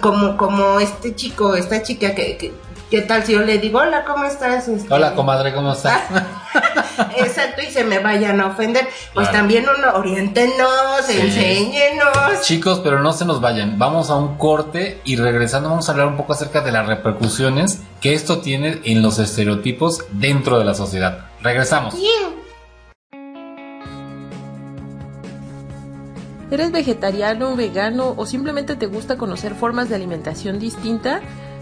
como, 0.00 0.36
como 0.36 0.78
este 0.80 1.14
chico, 1.14 1.54
esta 1.56 1.82
chica 1.82 2.14
que, 2.14 2.36
que- 2.36 2.52
¿qué 2.90 3.02
tal 3.02 3.24
si 3.24 3.32
yo 3.32 3.40
le 3.40 3.58
digo, 3.58 3.78
hola, 3.80 4.04
¿cómo 4.04 4.24
estás? 4.24 4.68
Este, 4.68 4.92
Hola, 4.92 5.14
comadre, 5.14 5.52
¿cómo 5.54 5.72
estás? 5.72 6.02
Exacto, 7.18 7.62
y 7.62 7.70
se 7.70 7.84
me 7.84 7.98
vayan 7.98 8.40
a 8.40 8.46
ofender. 8.46 8.84
Pues 9.12 9.28
Claro. 9.28 9.38
también 9.38 9.64
uno, 9.78 9.94
oriéntenos, 9.98 10.68
Sí. 11.06 11.18
enséñenos. 11.20 12.40
Chicos, 12.42 12.80
pero 12.82 13.00
no 13.00 13.12
se 13.12 13.24
nos 13.24 13.40
vayan. 13.40 13.78
Vamos 13.78 14.10
a 14.10 14.16
un 14.16 14.36
corte 14.38 15.00
y 15.04 15.16
regresando 15.16 15.68
vamos 15.70 15.88
a 15.88 15.92
hablar 15.92 16.06
un 16.08 16.16
poco 16.16 16.32
acerca 16.32 16.60
de 16.60 16.72
las 16.72 16.86
repercusiones 16.86 17.80
que 18.00 18.14
esto 18.14 18.38
tiene 18.38 18.80
en 18.84 19.02
los 19.02 19.18
estereotipos 19.18 20.04
dentro 20.12 20.58
de 20.58 20.64
la 20.64 20.74
sociedad. 20.74 21.26
Regresamos. 21.42 21.94
¿Eres 26.50 26.70
vegetariano, 26.70 27.56
vegano 27.56 28.14
o 28.16 28.24
simplemente 28.24 28.76
te 28.76 28.86
gusta 28.86 29.16
conocer 29.18 29.54
formas 29.56 29.88
de 29.88 29.96
alimentación 29.96 30.60
distinta? 30.60 31.20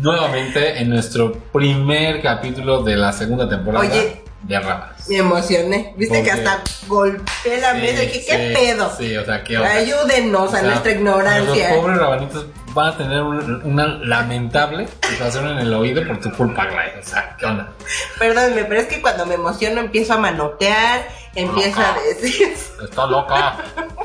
nuevamente 0.00 0.78
en 0.80 0.90
nuestro 0.90 1.32
primer 1.52 2.22
capítulo 2.22 2.82
de 2.82 2.96
la 2.96 3.12
segunda 3.12 3.48
temporada 3.48 3.84
Oye. 3.86 4.22
de 4.42 4.60
Ramas. 4.60 5.08
Me 5.08 5.16
emocioné. 5.16 5.94
Viste 5.96 6.22
que 6.22 6.30
¿Por 6.30 6.40
qué? 6.42 6.48
hasta 6.48 6.62
golpeé 6.86 7.60
la 7.60 7.72
Sí, 7.74 7.80
mesa 7.80 8.02
y 8.02 8.06
dije, 8.06 8.24
¿qué 8.26 8.48
sí, 8.48 8.54
pedo? 8.54 8.92
Sí, 8.96 9.16
o 9.16 9.24
sea, 9.24 9.42
qué 9.44 9.56
onda? 9.58 9.70
Ayúdenos 9.72 10.52
O 10.52 10.56
a 10.56 10.62
nuestra 10.62 10.92
ignorancia. 10.92 11.68
Los 11.70 11.78
pobres 11.78 11.98
rabanitos 11.98 12.46
van 12.74 12.88
a 12.92 12.96
tener 12.96 13.22
un- 13.22 13.62
una 13.64 13.86
lamentable 13.86 14.86
situación 15.08 15.48
en 15.48 15.58
el 15.58 15.74
oído 15.74 16.06
por 16.06 16.20
tu 16.20 16.30
culpa, 16.32 16.66
güey. 16.66 17.00
O 17.00 17.02
sea, 17.02 17.34
¿qué 17.38 17.46
onda? 17.46 17.70
Perdónme, 18.18 18.64
pero 18.64 18.80
es 18.80 18.86
que 18.86 19.00
cuando 19.02 19.26
me 19.26 19.34
emociono 19.34 19.80
empiezo 19.80 20.12
a 20.14 20.18
manotear, 20.18 21.08
empiezo 21.34 21.80
a 21.80 21.88
Loca. 21.88 22.00
decir... 22.20 22.54
Está 22.82 23.06
loca. 23.06 23.56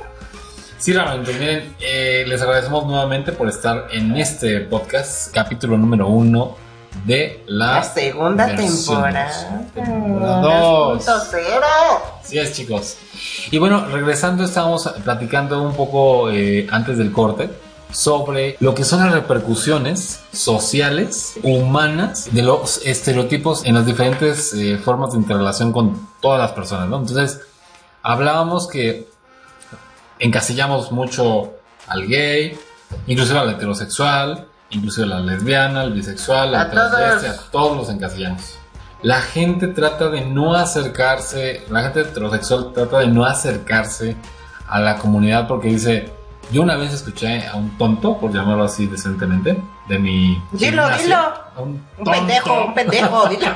Sí, 0.84 0.91
realmente, 0.91 1.31
miren, 1.39 1.75
eh, 1.79 2.25
les 2.27 2.41
agradecemos 2.41 2.86
nuevamente 2.86 3.31
por 3.31 3.47
estar 3.47 3.88
en 3.93 4.17
este 4.17 4.59
podcast, 4.59 5.34
capítulo 5.34 5.77
número 5.77 6.09
uno 6.09 6.57
de 7.05 7.41
la, 7.47 7.75
La 7.75 7.84
segunda 7.84 8.53
temporada. 8.53 9.65
Temporada 9.73 10.41
dos. 10.41 11.07
2.0. 11.07 11.39
Así 12.21 12.38
es, 12.38 12.51
chicos. 12.51 12.97
Y 13.49 13.59
bueno, 13.59 13.86
regresando, 13.93 14.43
estábamos 14.43 14.86
platicando 15.05 15.61
un 15.61 15.73
poco 15.73 16.29
eh, 16.29 16.67
antes 16.69 16.97
del 16.97 17.13
corte 17.13 17.49
sobre 17.93 18.57
lo 18.59 18.75
que 18.75 18.84
son 18.84 18.99
las 18.99 19.13
repercusiones 19.13 20.19
sociales, 20.34 21.36
humanas, 21.43 22.27
de 22.34 22.41
los 22.41 22.86
estereotipos 22.86 23.63
en 23.63 23.75
las 23.75 23.86
diferentes 23.86 24.53
eh, 24.53 24.77
formas 24.84 25.13
de 25.13 25.19
interrelación 25.19 25.71
con 25.71 26.09
todas 26.19 26.41
las 26.41 26.51
personas, 26.51 26.89
¿no? 26.89 26.97
Entonces, 26.97 27.39
hablábamos 28.01 28.67
que 28.67 29.12
encasillamos 30.24 30.91
mucho 30.91 31.53
al 31.88 32.07
gay, 32.07 32.57
inclusive 33.07 33.38
al 33.39 33.49
heterosexual, 33.51 34.47
inclusive 34.69 35.05
a 35.05 35.09
la 35.09 35.19
lesbiana, 35.19 35.82
al 35.82 35.91
bisexual, 35.93 36.55
al 36.55 36.61
A 36.67 36.71
todos. 36.71 36.91
transvesti, 36.91 37.28
a 37.28 37.51
todos 37.51 37.78
los 37.78 37.89
encasillamos. 37.89 38.57
La 39.01 39.19
gente 39.19 39.67
trata 39.67 40.09
de 40.09 40.21
no 40.26 40.55
acercarse, 40.55 41.63
la 41.69 41.82
gente 41.84 42.01
heterosexual 42.01 42.71
trata 42.74 42.99
de 42.99 43.07
no 43.07 43.26
acercarse 43.26 44.15
a 44.69 44.80
la 44.80 44.95
comunidad 44.97 45.45
porque 45.45 45.67
dice, 45.67 46.09
yo 46.51 46.61
una 46.61 46.78
vez 46.78 46.93
escuché 46.93 47.45
a 47.45 47.55
un 47.55 47.78
tonto, 47.78 48.17
por 48.17 48.32
llamarlo 48.34 48.63
así 48.63 48.88
decentemente, 48.88 49.61
de 49.89 49.99
mi... 49.99 50.41
Dilo, 50.53 50.88
dilo. 50.97 51.17
Un, 51.57 51.86
Un 51.97 52.05
pendejo, 52.05 52.65
un 52.67 52.74
pendejo. 52.74 53.28
dilo. 53.28 53.47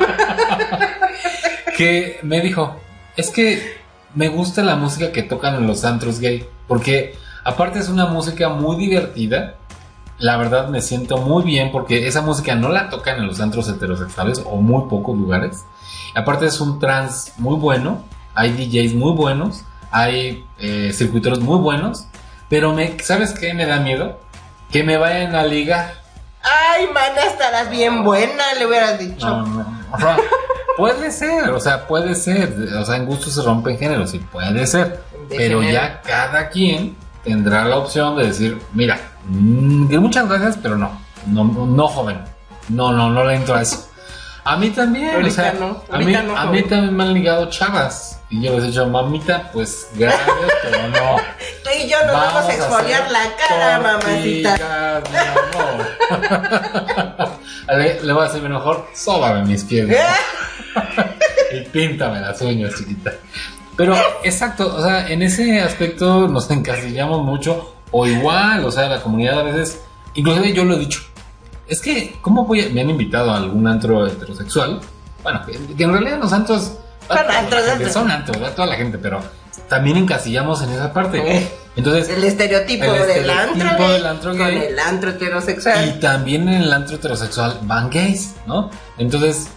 que 1.77 2.19
me 2.23 2.41
dijo, 2.41 2.75
es 3.15 3.29
que 3.29 3.77
me 4.17 4.29
gusta 4.29 4.63
la 4.63 4.75
música 4.75 5.11
que 5.11 5.21
tocan 5.21 5.53
en 5.55 5.67
los 5.67 5.85
antros 5.85 6.19
gay, 6.19 6.43
porque 6.67 7.15
aparte 7.43 7.77
es 7.77 7.87
una 7.87 8.07
música 8.07 8.49
muy 8.49 8.75
divertida, 8.75 9.57
la 10.17 10.37
verdad 10.37 10.69
me 10.69 10.81
siento 10.81 11.17
muy 11.17 11.43
bien 11.43 11.71
porque 11.71 12.07
esa 12.07 12.23
música 12.23 12.55
no 12.55 12.69
la 12.69 12.89
tocan 12.89 13.19
en 13.19 13.27
los 13.27 13.39
antros 13.39 13.69
heterosexuales 13.69 14.41
o 14.43 14.55
muy 14.55 14.89
pocos 14.89 15.15
lugares, 15.15 15.65
aparte 16.15 16.47
es 16.47 16.59
un 16.59 16.79
trans 16.79 17.33
muy 17.37 17.57
bueno, 17.57 18.03
hay 18.33 18.53
DJs 18.53 18.95
muy 18.95 19.11
buenos, 19.11 19.63
hay 19.91 20.43
eh, 20.57 20.91
circuiteros 20.95 21.39
muy 21.39 21.59
buenos, 21.59 22.07
pero 22.49 22.73
me, 22.73 22.97
¿sabes 22.99 23.33
qué 23.33 23.53
me 23.53 23.67
da 23.67 23.79
miedo? 23.81 24.19
Que 24.71 24.83
me 24.83 24.97
vayan 24.97 25.35
a 25.35 25.43
ligar. 25.43 25.93
Ay, 26.41 26.87
mana, 26.91 27.21
estarás 27.21 27.69
bien 27.69 28.03
buena, 28.03 28.55
le 28.57 28.65
hubieras 28.65 28.97
dicho. 28.97 29.27
No, 29.27 29.45
no, 29.45 29.79
o 29.91 29.99
sea, 29.99 30.17
puede 30.77 31.11
ser, 31.11 31.49
o 31.49 31.59
sea, 31.59 31.87
puede 31.87 32.15
ser, 32.15 32.55
o 32.79 32.85
sea, 32.85 32.95
en 32.95 33.05
gusto 33.05 33.29
se 33.29 33.41
rompen 33.41 33.77
géneros, 33.77 34.11
sí, 34.11 34.19
puede 34.31 34.65
ser, 34.67 35.01
De 35.29 35.35
pero 35.35 35.59
género. 35.61 35.73
ya 35.79 36.01
cada 36.01 36.49
quien 36.49 36.95
tendrá 37.23 37.65
la 37.65 37.77
opción 37.77 38.15
de 38.15 38.27
decir, 38.27 38.57
mira, 38.73 38.99
mm, 39.27 39.97
muchas 39.97 40.29
gracias, 40.29 40.57
pero 40.61 40.77
no, 40.77 41.01
no, 41.25 41.43
no 41.43 41.87
joven, 41.87 42.19
no, 42.69 42.93
no, 42.93 43.09
no 43.09 43.25
le 43.25 43.35
entro 43.35 43.55
a 43.55 43.61
eso. 43.63 43.87
A 44.47 44.55
mí 44.55 44.69
también, 44.69 45.09
Ahorita 45.09 45.27
o 45.27 45.31
sea, 45.31 45.53
no, 45.53 45.83
a, 45.91 45.97
mí, 45.97 46.05
no, 46.05 46.37
a 46.37 46.45
mí 46.45 46.63
también 46.63 46.95
me 46.95 47.03
han 47.03 47.13
ligado 47.13 47.49
chavas. 47.49 48.21
Y 48.29 48.41
yo 48.41 48.53
les 48.53 48.63
he 48.63 48.67
dicho, 48.67 48.87
mamita, 48.87 49.51
pues 49.51 49.89
gracias, 49.95 50.25
pero 50.63 50.87
no. 50.87 51.17
Tú 51.65 51.69
y 51.77 51.89
yo 51.89 51.97
nos 52.05 52.13
vamos, 52.13 52.45
a 52.45 52.53
exfoliar 52.53 53.01
hacer 53.01 53.11
la 53.11 53.35
cara, 53.35 53.79
mamacita. 53.81 55.01
amor. 57.17 57.29
le, 57.77 58.01
le 58.01 58.13
voy 58.13 58.23
a 58.23 58.27
decir 58.29 58.47
mejor, 58.47 58.87
sóbame 58.93 59.43
mis 59.43 59.65
pies. 59.65 59.89
y 61.51 61.59
píntame 61.65 62.21
las 62.21 62.39
uñas, 62.39 62.73
chiquita. 62.77 63.11
Pero, 63.75 63.97
exacto, 64.23 64.73
o 64.77 64.81
sea, 64.81 65.09
en 65.09 65.23
ese 65.23 65.59
aspecto 65.59 66.29
nos 66.29 66.49
encasillamos 66.49 67.21
mucho, 67.21 67.75
o 67.91 68.07
igual, 68.07 68.63
o 68.63 68.71
sea, 68.71 68.87
la 68.87 69.01
comunidad 69.01 69.41
a 69.41 69.43
veces, 69.43 69.81
inclusive 70.13 70.53
yo 70.53 70.63
lo 70.63 70.75
he 70.75 70.79
dicho, 70.79 71.01
es 71.67 71.81
que, 71.81 72.17
¿cómo 72.21 72.45
voy 72.45 72.61
a, 72.61 72.69
me 72.69 72.81
han 72.81 72.89
invitado 72.89 73.31
a 73.31 73.37
algún 73.37 73.67
antro 73.67 74.07
heterosexual? 74.07 74.79
Bueno, 75.23 75.41
que, 75.45 75.83
en 75.83 75.91
realidad 75.91 76.19
los 76.19 76.31
antros 76.33 76.73
Son 77.07 77.17
antros, 77.17 77.91
son 77.91 78.11
antros, 78.11 78.39
¿verdad? 78.39 78.55
toda 78.55 78.67
la 78.67 78.75
gente, 78.75 78.97
pero 78.97 79.21
también 79.67 79.97
encasillamos 79.97 80.61
en 80.61 80.71
esa 80.71 80.93
parte. 80.93 81.49
Entonces, 81.75 82.09
El 82.09 82.23
estereotipo, 82.23 82.85
El 82.85 83.07
del 83.07 83.29
estereotipo 83.29 83.63
antro 83.63 83.77
gay 83.77 83.93
del 83.93 84.05
antro 84.05 84.31
con 84.31 84.39
gay. 84.39 84.57
el 84.69 84.79
antro 84.79 85.09
heterosexual. 85.11 85.87
y 85.87 85.99
también 85.99 86.49
en 86.49 86.63
el 86.63 86.73
antro 86.73 86.95
heterosexual 86.95 87.59
van 87.63 87.89
gays, 87.89 88.35
¿no? 88.45 88.71
Entonces, 88.97 89.49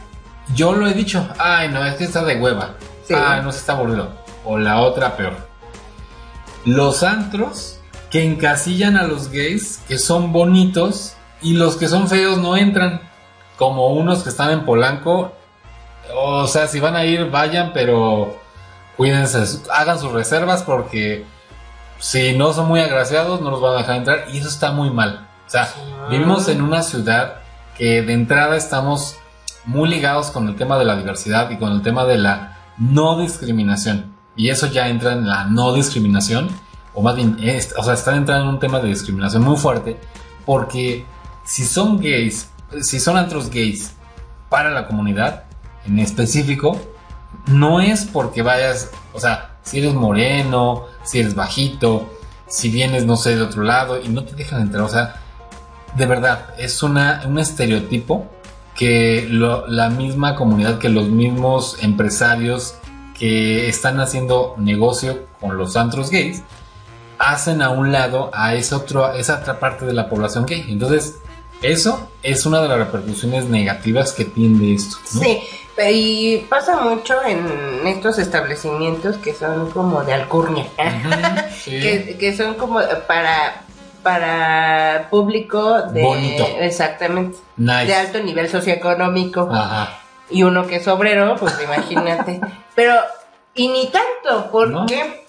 yo 0.54 0.72
lo 0.74 0.86
he 0.86 0.92
dicho, 0.92 1.26
ay, 1.38 1.68
no, 1.68 1.84
es 1.84 1.94
que 1.94 2.04
está 2.04 2.24
de 2.24 2.36
hueva. 2.36 2.74
Sí. 3.06 3.14
Ay, 3.14 3.42
no 3.42 3.52
se 3.52 3.58
está 3.58 3.72
aburrido. 3.72 4.10
O 4.44 4.58
la 4.58 4.80
otra 4.80 5.16
peor. 5.16 5.34
Los 6.64 7.02
antros 7.02 7.78
que 8.10 8.24
encasillan 8.24 8.96
a 8.96 9.04
los 9.04 9.30
gays, 9.30 9.80
que 9.88 9.98
son 9.98 10.32
bonitos, 10.32 11.14
y 11.42 11.54
los 11.54 11.76
que 11.76 11.88
son 11.88 12.08
feos 12.08 12.38
no 12.38 12.56
entran. 12.56 13.00
Como 13.56 13.88
unos 13.88 14.22
que 14.22 14.30
están 14.30 14.50
en 14.50 14.64
Polanco. 14.64 15.32
O 16.14 16.46
sea, 16.46 16.66
si 16.66 16.80
van 16.80 16.96
a 16.96 17.04
ir, 17.04 17.30
vayan, 17.30 17.72
pero 17.74 18.36
cuídense, 18.96 19.60
hagan 19.72 19.98
sus 19.98 20.12
reservas 20.12 20.62
porque 20.62 21.24
si 21.98 22.36
no 22.36 22.52
son 22.52 22.66
muy 22.68 22.80
agraciados, 22.80 23.40
no 23.42 23.50
los 23.50 23.60
van 23.60 23.74
a 23.74 23.78
dejar 23.78 23.96
entrar. 23.96 24.24
Y 24.32 24.38
eso 24.38 24.48
está 24.48 24.72
muy 24.72 24.90
mal. 24.90 25.28
O 25.46 25.50
sea, 25.50 25.68
vivimos 26.08 26.48
en 26.48 26.62
una 26.62 26.82
ciudad 26.82 27.34
que 27.76 28.02
de 28.02 28.12
entrada 28.12 28.56
estamos 28.56 29.16
muy 29.66 29.88
ligados 29.88 30.30
con 30.30 30.48
el 30.48 30.56
tema 30.56 30.78
de 30.78 30.84
la 30.86 30.96
diversidad 30.96 31.50
y 31.50 31.58
con 31.58 31.72
el 31.72 31.82
tema 31.82 32.04
de 32.06 32.16
la 32.18 32.56
no 32.78 33.18
discriminación. 33.20 34.14
Y 34.36 34.48
eso 34.48 34.66
ya 34.68 34.88
entra 34.88 35.12
en 35.12 35.28
la 35.28 35.44
no 35.44 35.74
discriminación, 35.74 36.48
o 36.94 37.02
más 37.02 37.14
bien, 37.16 37.36
es- 37.42 37.74
o 37.76 37.82
sea, 37.82 37.92
están 37.94 38.14
entrando 38.14 38.44
en 38.44 38.50
un 38.54 38.58
tema 38.58 38.78
de 38.80 38.88
discriminación 38.88 39.42
muy 39.42 39.56
fuerte, 39.56 40.00
porque 40.46 41.04
si 41.50 41.64
son 41.64 41.98
gays, 42.00 42.48
si 42.80 43.00
son 43.00 43.16
antros 43.16 43.50
gays 43.50 43.92
para 44.48 44.70
la 44.70 44.86
comunidad 44.86 45.44
en 45.84 45.98
específico, 45.98 46.80
no 47.46 47.80
es 47.80 48.04
porque 48.04 48.42
vayas, 48.42 48.90
o 49.12 49.18
sea, 49.18 49.56
si 49.62 49.78
eres 49.78 49.94
moreno, 49.94 50.84
si 51.02 51.18
eres 51.18 51.34
bajito, 51.34 52.08
si 52.46 52.68
vienes, 52.70 53.04
no 53.04 53.16
sé, 53.16 53.34
de 53.34 53.42
otro 53.42 53.64
lado 53.64 54.00
y 54.00 54.08
no 54.08 54.22
te 54.22 54.36
dejan 54.36 54.62
entrar, 54.62 54.82
o 54.84 54.88
sea, 54.88 55.16
de 55.96 56.06
verdad, 56.06 56.54
es 56.56 56.84
una, 56.84 57.22
un 57.26 57.38
estereotipo 57.40 58.26
que 58.76 59.26
lo- 59.28 59.66
la 59.66 59.90
misma 59.90 60.36
comunidad, 60.36 60.78
que 60.78 60.88
los 60.88 61.08
mismos 61.08 61.76
empresarios 61.82 62.74
que 63.18 63.68
están 63.68 63.98
haciendo 63.98 64.54
negocio 64.56 65.26
con 65.40 65.58
los 65.58 65.76
antros 65.76 66.10
gays, 66.10 66.42
hacen 67.18 67.60
a 67.60 67.70
un 67.70 67.90
lado 67.90 68.30
a 68.32 68.54
esa, 68.54 68.76
otro, 68.76 69.12
esa 69.14 69.40
otra 69.40 69.58
parte 69.58 69.84
de 69.84 69.92
la 69.92 70.08
población 70.08 70.46
gay. 70.46 70.64
Entonces, 70.68 71.16
eso 71.62 72.10
es 72.22 72.46
una 72.46 72.60
de 72.62 72.68
las 72.68 72.78
repercusiones 72.78 73.44
negativas 73.46 74.12
que 74.12 74.24
tiene 74.24 74.74
esto. 74.74 74.96
¿no? 75.14 75.20
Sí, 75.20 75.42
y 75.90 76.38
pasa 76.48 76.76
mucho 76.80 77.14
en 77.24 77.86
estos 77.86 78.18
establecimientos 78.18 79.16
que 79.16 79.34
son 79.34 79.70
como 79.70 80.02
de 80.04 80.12
alcurnia, 80.14 80.66
Ujú, 80.78 81.40
sí. 81.64 81.70
que, 81.80 82.16
que 82.18 82.36
son 82.36 82.54
como 82.54 82.80
para 83.06 83.62
para 84.02 85.08
público 85.10 85.82
de 85.82 86.02
Bonito. 86.02 86.46
exactamente 86.58 87.36
Nice. 87.58 87.84
de 87.86 87.94
alto 87.94 88.18
nivel 88.20 88.48
socioeconómico 88.48 89.48
Ajá. 89.52 89.98
y 90.30 90.42
uno 90.42 90.66
que 90.66 90.76
es 90.76 90.88
obrero, 90.88 91.36
pues 91.38 91.54
imagínate. 91.62 92.40
Pero 92.74 92.94
y 93.54 93.68
ni 93.68 93.88
tanto, 93.90 94.50
¿por 94.50 94.70
¿No? 94.70 94.86
qué? 94.86 95.26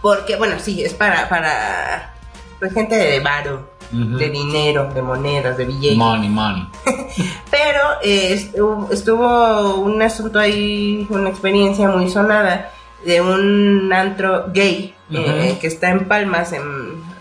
Porque 0.00 0.36
bueno, 0.36 0.56
sí, 0.60 0.84
es 0.84 0.94
para 0.94 1.28
para 1.28 2.14
pues 2.60 2.72
gente 2.72 2.96
de 2.96 3.18
varo, 3.20 3.68
De 3.96 4.30
dinero, 4.30 4.90
de 4.92 5.00
monedas, 5.00 5.56
de 5.56 5.64
billetes. 5.64 5.96
Money, 5.96 6.28
money. 6.28 6.68
Pero 7.50 7.80
eh, 8.02 8.32
estuvo, 8.34 8.88
estuvo 8.90 9.76
un 9.76 10.02
asunto 10.02 10.38
ahí, 10.38 11.06
una 11.08 11.30
experiencia 11.30 11.88
muy 11.88 12.10
sonada 12.10 12.70
de 13.04 13.20
un 13.20 13.92
antro 13.92 14.46
gay 14.52 14.94
eh, 15.10 15.56
que 15.60 15.66
está 15.66 15.90
en 15.90 16.06
Palmas, 16.08 16.52
en 16.52 16.62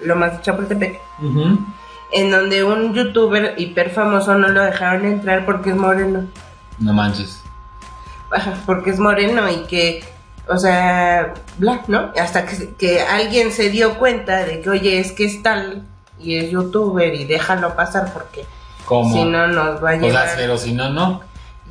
Lomas 0.02 0.34
de 0.34 0.42
Chapultepec, 0.42 1.00
en 2.12 2.32
donde 2.32 2.64
un 2.64 2.94
youtuber 2.94 3.54
hiper 3.58 3.92
famoso 3.92 4.36
no 4.36 4.48
lo 4.48 4.64
dejaron 4.64 5.06
entrar 5.06 5.46
porque 5.46 5.70
es 5.70 5.76
moreno. 5.76 6.26
No 6.80 6.94
manches. 6.94 7.42
Porque 8.66 8.90
es 8.90 9.00
moreno 9.00 9.50
y 9.50 9.68
que, 9.68 10.04
o 10.48 10.58
sea, 10.58 11.34
bla, 11.58 11.84
¿no? 11.88 12.12
Hasta 12.20 12.46
que, 12.46 12.74
que 12.78 13.02
alguien 13.02 13.52
se 13.52 13.70
dio 13.70 13.98
cuenta 13.98 14.44
de 14.44 14.62
que, 14.62 14.70
oye, 14.70 15.00
es 15.00 15.12
que 15.12 15.26
es 15.26 15.42
tal 15.42 15.84
y 16.26 16.38
es 16.38 16.50
youtuber 16.52 17.14
y 17.14 17.26
déjalo 17.26 17.76
pasar 17.76 18.12
porque 18.14 18.46
¿Cómo? 18.86 19.14
si 19.16 19.24
no 19.26 19.48
nos 19.48 19.84
va 19.84 19.92
a 19.92 19.96
llevar. 19.96 20.30
pero 20.36 20.58
si 20.58 20.74
no, 20.74 20.90
no. 20.90 21.22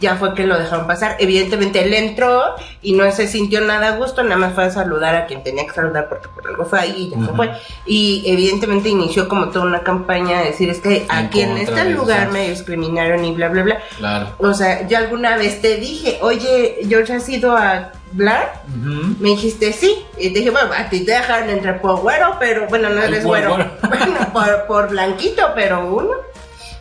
Ya 0.01 0.17
fue 0.17 0.35
que 0.35 0.45
lo 0.45 0.59
dejaron 0.59 0.87
pasar. 0.87 1.17
Evidentemente 1.21 1.83
él 1.83 1.95
entró 1.95 2.43
y 2.83 2.93
no 2.95 3.11
se 3.13 3.29
sintió 3.29 3.61
nada 3.61 3.89
a 3.95 3.97
gusto, 3.97 4.23
nada 4.23 4.37
más 4.37 4.53
fue 4.55 4.65
a 4.65 4.71
saludar 4.71 5.15
a 5.15 5.27
quien 5.27 5.43
tenía 5.43 5.65
que 5.67 5.73
saludar 5.73 6.09
porque 6.09 6.29
por 6.29 6.47
algo 6.47 6.65
fue 6.65 6.81
ahí 6.81 6.95
y 6.97 7.11
ya 7.11 7.17
se 7.19 7.25
Ujú. 7.25 7.37
fue. 7.37 7.51
Y 7.87 8.23
evidentemente 8.27 8.89
inició 8.89 9.29
como 9.29 9.49
toda 9.51 9.65
una 9.67 9.81
campaña 9.83 10.41
de 10.41 10.47
decir, 10.47 10.69
es 10.69 10.81
que 10.81 11.07
aquí 11.09 11.41
en 11.43 11.57
este 11.59 11.85
lugar 11.91 12.31
me 12.33 12.51
discriminaron 12.51 13.25
y 13.25 13.33
bla, 13.33 13.49
bla, 13.49 13.63
bla. 13.63 13.79
Claro. 13.99 14.29
O 14.39 14.53
sea, 14.53 14.87
yo 14.89 14.99
alguna 14.99 15.37
vez 15.37 15.61
te 15.63 15.77
dije, 15.77 16.19
oye, 16.23 16.79
George, 16.89 17.13
¿has 17.15 17.29
ido 17.29 17.57
a 17.57 17.93
hablar? 18.13 18.63
Ujú. 18.69 19.15
Me 19.21 19.31
dijiste 19.31 19.73
sí. 19.73 20.05
Y 20.19 20.31
te 20.33 20.41
dije, 20.41 20.51
bueno, 20.51 20.71
a 20.77 20.89
ti 20.91 21.05
te 21.05 21.13
dejaron 21.13 21.51
entrar 21.51 21.81
por 21.81 22.01
güero, 22.01 22.37
pero 22.41 22.67
bueno, 22.69 22.89
no 22.91 23.01
eres 23.03 23.25
güero. 23.25 23.57
Bueno, 23.89 24.33
por, 24.33 24.67
por 24.67 24.89
blanquito, 24.91 25.43
pero 25.55 25.87
uno. 25.87 26.11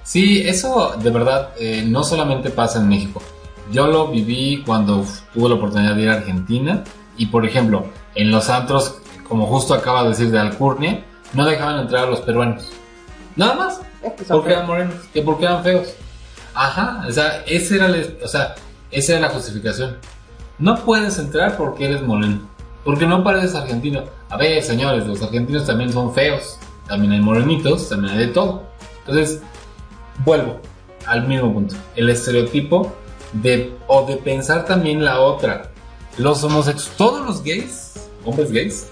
Sí, 0.04 0.42
eso 0.46 0.96
de 1.02 1.10
verdad 1.10 1.50
eh, 1.60 1.84
no 1.88 2.04
solamente 2.04 2.50
pasa 2.50 2.80
en 2.80 2.90
México. 2.90 3.22
Yo 3.72 3.88
lo 3.88 4.08
viví 4.10 4.62
cuando 4.66 5.06
tuve 5.34 5.50
la 5.50 5.56
oportunidad 5.56 5.96
de 5.96 6.02
ir 6.04 6.10
a 6.10 6.16
Argentina 6.16 6.84
y, 7.18 7.28
por 7.28 7.46
ejemplo, 7.46 7.86
en 8.16 8.30
los 8.32 8.50
antros, 8.50 8.98
como 9.28 9.46
justo 9.48 9.74
acaba 9.74 10.04
de 10.04 10.10
decir 10.10 10.30
de 10.32 10.40
Alcurnia, 10.40 11.06
no 11.34 11.46
dejaban 11.46 11.80
entrar 11.80 12.06
a 12.08 12.10
los 12.10 12.20
peruanos. 12.22 12.70
Nada 13.36 13.56
más. 13.56 13.82
Es 14.04 14.12
que 14.14 14.26
son 14.26 14.38
Porque 14.38 14.54
eran 14.54 14.68
morenos, 14.68 14.96
que 15.14 15.22
porque 15.22 15.46
eran 15.46 15.64
feos. 15.64 15.88
Ajá, 16.54 17.06
o 17.08 17.12
sea, 17.12 17.42
ese 17.48 17.76
era 17.78 17.86
el- 17.88 18.18
o 18.24 18.28
sea, 18.28 18.54
esa 18.92 19.14
era 19.14 19.22
la 19.28 19.30
justificación. 19.34 19.98
No 20.60 20.76
puedes 20.84 21.18
entrar 21.18 21.58
porque 21.58 21.86
eres 21.86 22.02
moreno. 22.04 22.42
Porque 22.84 23.08
no 23.08 23.24
pareces 23.24 23.56
argentino. 23.56 24.04
A 24.30 24.36
ver, 24.38 24.62
señores, 24.62 25.08
los 25.08 25.22
argentinos 25.22 25.66
también 25.66 25.92
son 25.94 26.14
feos. 26.14 26.60
También 26.88 27.14
hay 27.14 27.22
morenitos, 27.22 27.88
también 27.90 28.14
hay 28.14 28.28
de 28.28 28.34
todo. 28.34 28.64
Entonces, 29.08 29.42
vuelvo 30.20 30.60
al 31.06 31.28
mismo 31.28 31.54
punto. 31.54 31.76
El 31.96 32.10
estereotipo 32.10 32.94
de, 33.34 33.76
o 33.88 34.06
de 34.06 34.18
pensar 34.18 34.66
también 34.66 35.04
la 35.04 35.20
otra. 35.20 35.72
Los 36.18 36.44
homosexuales, 36.44 36.98
todos 36.98 37.26
los 37.26 37.44
gays, 37.44 37.94
hombres 38.24 38.52
gays, 38.52 38.88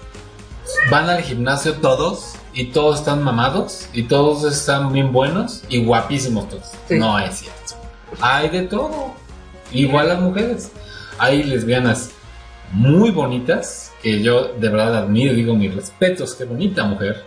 van 0.90 1.08
al 1.08 1.22
gimnasio 1.22 1.74
todos 1.74 2.34
y 2.52 2.66
todos 2.66 3.00
están 3.00 3.22
mamados 3.22 3.88
y 3.92 4.04
todos 4.04 4.44
están 4.44 4.92
bien 4.92 5.12
buenos 5.12 5.62
y 5.68 5.84
guapísimos 5.84 6.48
todos. 6.48 6.72
Sí. 6.88 6.98
No 6.98 7.18
es 7.18 7.38
cierto. 7.38 7.74
Hay 8.20 8.48
de 8.48 8.62
todo. 8.62 9.12
Igual 9.70 10.08
las 10.08 10.20
mujeres. 10.20 10.70
Hay 11.18 11.42
lesbianas 11.44 12.10
muy 12.72 13.10
bonitas 13.10 13.92
que 14.02 14.22
yo 14.22 14.54
de 14.54 14.68
verdad 14.68 14.96
admiro, 14.96 15.34
digo 15.34 15.54
mis 15.54 15.74
respetos, 15.74 16.34
qué 16.34 16.44
bonita 16.44 16.84
mujer. 16.84 17.24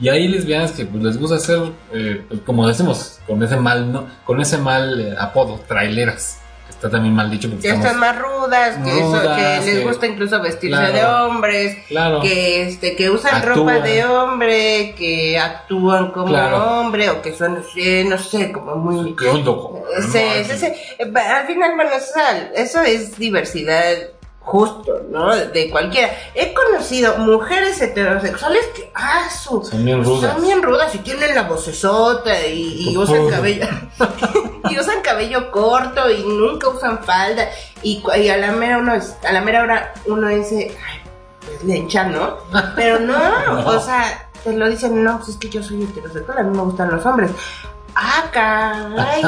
Y 0.00 0.08
hay 0.08 0.28
lesbianas 0.28 0.72
que 0.72 0.84
pues, 0.86 1.02
les 1.02 1.18
gusta 1.18 1.36
hacer, 1.36 1.58
eh, 1.92 2.22
pues, 2.28 2.40
como 2.46 2.66
decimos, 2.66 3.18
con 3.26 3.42
ese 3.42 3.56
mal, 3.56 3.92
¿no? 3.92 4.06
con 4.24 4.40
ese 4.40 4.56
mal 4.58 4.98
eh, 5.00 5.14
apodo, 5.18 5.60
traileras. 5.68 6.38
Que 6.66 6.72
está 6.72 6.88
también 6.90 7.14
mal 7.14 7.30
dicho 7.30 7.50
porque 7.50 7.68
Que 7.68 7.74
están 7.74 7.98
más 7.98 8.16
rudas, 8.18 8.76
que, 8.82 8.90
eso- 8.98 9.20
que 9.36 9.42
les 9.66 9.78
que- 9.78 9.84
gusta 9.84 10.06
incluso 10.06 10.40
vestirse 10.40 10.78
Claro. 10.78 10.94
de 10.94 11.04
hombres, 11.04 11.76
Claro. 11.88 12.20
que 12.22 12.62
este 12.68 12.96
que 12.96 13.10
usan 13.10 13.34
Actúan. 13.34 13.56
ropa 13.56 13.86
de 13.86 14.04
hombre, 14.06 14.94
que 14.96 15.38
actúan 15.38 16.12
como 16.12 16.28
Claro. 16.28 16.80
hombre 16.80 17.10
o 17.10 17.20
que 17.20 17.34
son 17.34 17.62
eh, 17.76 18.04
no 18.08 18.16
sé, 18.16 18.52
como 18.52 18.76
muy 18.76 19.14
Que 19.16 19.28
un 19.28 19.44
loco. 19.44 19.82
Sí, 20.12 20.18
sí, 20.48 20.56
sí. 20.56 20.66
Eh, 20.98 21.12
Al 21.14 21.46
final, 21.46 21.72
bueno, 21.74 21.90
eso 22.54 22.80
es 22.82 23.18
diversidad 23.18 23.82
justo, 24.50 25.00
¿no? 25.10 25.34
De 25.34 25.70
cualquiera. 25.70 26.10
He 26.34 26.52
conocido 26.52 27.18
mujeres 27.18 27.80
heterosexuales 27.80 28.66
que, 28.74 28.90
ah, 28.94 29.28
su... 29.30 29.62
Son 29.64 29.84
bien 29.84 30.04
rudas. 30.04 30.32
Son 30.34 30.42
bien 30.42 30.60
rudas 30.62 30.92
y 30.94 30.98
tienen 30.98 31.34
la 31.34 31.42
vocesota 31.44 32.46
y, 32.46 32.90
y 32.90 32.96
usan 32.96 33.28
cabello 33.28 33.66
y 34.70 34.78
usan 34.78 35.00
cabello 35.02 35.50
corto 35.52 36.10
y 36.10 36.22
nunca 36.24 36.68
usan 36.68 37.04
falda 37.04 37.48
y, 37.82 38.02
y 38.18 38.28
a 38.28 38.36
la 38.38 38.52
mera 38.52 38.78
uno 38.78 38.94
es- 38.94 39.16
a 39.24 39.32
la 39.32 39.40
mera 39.40 39.62
hora 39.62 39.94
uno 40.06 40.28
dice 40.28 40.76
ay 40.86 41.00
pues 41.46 41.64
lencha 41.64 42.04
no 42.04 42.38
pero 42.76 42.98
no, 42.98 43.18
No. 43.46 43.66
o 43.68 43.80
sea 43.80 44.28
te 44.44 44.52
lo 44.52 44.68
dicen 44.68 45.02
no 45.04 45.16
pues 45.18 45.30
es 45.30 45.36
que 45.36 45.48
yo 45.48 45.62
soy 45.62 45.84
heterosexual 45.84 46.38
a 46.38 46.42
mí 46.42 46.56
me 46.56 46.62
gustan 46.64 46.90
los 46.90 47.04
hombres 47.06 47.30
ah 47.94 48.24
caray 48.32 49.22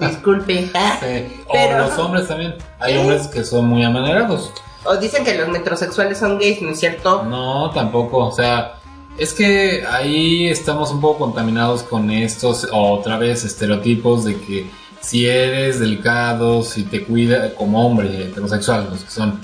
disculpe 0.10 0.66
Sí. 0.66 1.42
O 1.48 1.52
Pero- 1.52 1.78
los 1.78 1.98
hombres 1.98 2.28
también. 2.28 2.54
Hay 2.78 2.94
Sí. 2.94 2.98
hombres 2.98 3.26
que 3.28 3.44
son 3.44 3.66
muy 3.66 3.84
amanerados. 3.84 4.52
o 4.84 4.96
dicen 4.96 5.24
que 5.24 5.36
los 5.36 5.48
metrosexuales 5.48 6.18
son 6.18 6.38
gays 6.38 6.62
no 6.62 6.70
es 6.70 6.80
cierto 6.80 7.22
No, 7.24 7.70
tampoco. 7.70 8.18
O 8.26 8.32
sea, 8.32 8.74
es 9.18 9.32
que 9.34 9.84
ahí 9.90 10.48
estamos 10.48 10.90
un 10.90 11.00
poco 11.00 11.18
contaminados 11.18 11.82
con 11.82 12.10
estos, 12.10 12.66
otra 12.72 13.18
vez, 13.18 13.44
estereotipos 13.44 14.24
de 14.24 14.40
que 14.40 14.70
si 15.00 15.26
eres 15.26 15.80
delicado, 15.80 16.62
si 16.62 16.84
te 16.84 17.04
cuida 17.04 17.54
como 17.54 17.86
hombre 17.86 18.24
heterosexual, 18.24 18.88
los 18.90 19.04
que 19.04 19.10
son 19.10 19.40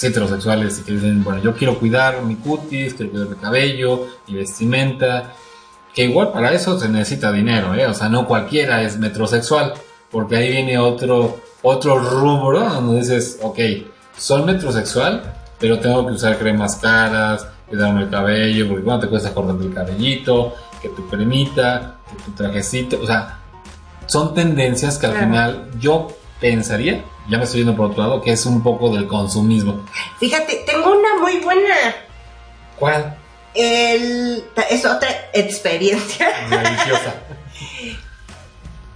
heterosexuales 0.00 0.78
y 0.78 0.82
que 0.84 0.92
dicen, 0.92 1.24
bueno, 1.24 1.42
yo 1.42 1.54
quiero 1.54 1.78
cuidar 1.78 2.22
mi 2.22 2.36
cutis, 2.36 2.94
quiero 2.94 3.10
cuidar 3.10 3.28
mi 3.28 3.36
cabello, 3.36 4.06
mi 4.28 4.34
vestimenta, 4.34 5.32
que 5.98 6.04
igual 6.04 6.30
para 6.30 6.52
eso 6.52 6.78
se 6.78 6.88
necesita 6.88 7.32
dinero, 7.32 7.74
¿eh? 7.74 7.84
O 7.88 7.92
sea, 7.92 8.08
no 8.08 8.24
cualquiera 8.24 8.82
es 8.82 8.98
metrosexual, 9.00 9.74
porque 10.12 10.36
ahí 10.36 10.48
viene 10.48 10.78
otro, 10.78 11.40
otro 11.62 11.98
rubro 11.98 12.60
donde 12.60 13.00
dices, 13.00 13.40
ok, 13.42 13.58
soy 14.16 14.42
metrosexual, 14.44 15.34
pero 15.58 15.80
tengo 15.80 16.06
que 16.06 16.12
usar 16.12 16.38
cremas 16.38 16.76
caras, 16.76 17.48
cuidarme 17.66 18.02
el 18.02 18.10
cabello, 18.10 18.68
porque 18.68 18.84
cuando 18.84 19.06
te 19.06 19.10
cuesta 19.10 19.34
cortarte 19.34 19.64
el 19.64 19.74
cabellito, 19.74 20.54
que 20.80 20.88
tu 20.90 21.08
cremita, 21.08 21.96
que 22.08 22.22
tu 22.22 22.30
trajecito, 22.30 23.00
o 23.02 23.06
sea, 23.06 23.40
son 24.06 24.34
tendencias 24.34 24.98
que 24.98 25.06
al 25.06 25.12
Claro. 25.14 25.26
final 25.26 25.70
yo 25.80 26.08
pensaría, 26.40 27.02
ya 27.28 27.38
me 27.38 27.42
estoy 27.42 27.58
yendo 27.64 27.74
por 27.74 27.90
otro 27.90 28.04
lado, 28.04 28.22
que 28.22 28.30
es 28.30 28.46
un 28.46 28.62
poco 28.62 28.94
del 28.94 29.08
consumismo. 29.08 29.84
fíjate 30.20 30.62
tengo 30.64 30.92
una 30.92 31.18
muy 31.20 31.40
buena 31.40 31.74
¿Cuál? 32.78 33.17
El, 33.54 34.44
es 34.70 34.84
otra 34.84 35.08
experiencia 35.32 36.28
Religiosa. 36.48 37.14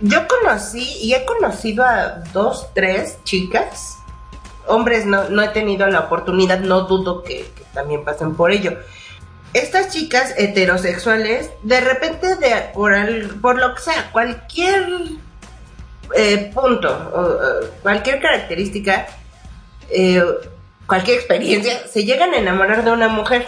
Yo 0.00 0.26
conocí 0.26 0.96
y 1.00 1.14
he 1.14 1.24
conocido 1.24 1.84
a 1.84 2.24
dos, 2.32 2.66
tres 2.74 3.18
chicas. 3.22 3.98
Hombres 4.66 5.07
no, 5.07 5.28
no 5.28 5.42
he 5.42 5.48
tenido 5.48 5.86
la 5.86 6.00
oportunidad, 6.00 6.59
no 6.59 6.82
dudo 6.82 7.22
que, 7.22 7.46
que 7.55 7.62
también 7.72 8.05
pasen 8.05 8.34
por 8.34 8.50
ello. 8.50 8.78
Estas 9.55 9.90
chicas 9.90 10.34
heterosexuales, 10.36 11.50
de 11.62 11.80
repente, 11.80 12.34
de, 12.36 12.70
por, 12.74 12.92
por 13.40 13.59
lo 13.59 13.74
que 13.74 13.82
sea, 13.82 14.11
cualquier 14.11 14.88
eh, 16.16 16.50
punto, 16.53 16.90
o, 17.14 17.20
o 17.20 17.70
cualquier 17.82 18.20
característica, 18.20 19.07
eh, 19.90 20.22
cualquier 20.86 21.18
experiencia, 21.18 21.86
se 21.86 22.05
llegan 22.05 22.34
a 22.34 22.38
enamorar 22.38 22.84
de 22.84 22.90
una 22.90 23.09
mujer. 23.09 23.46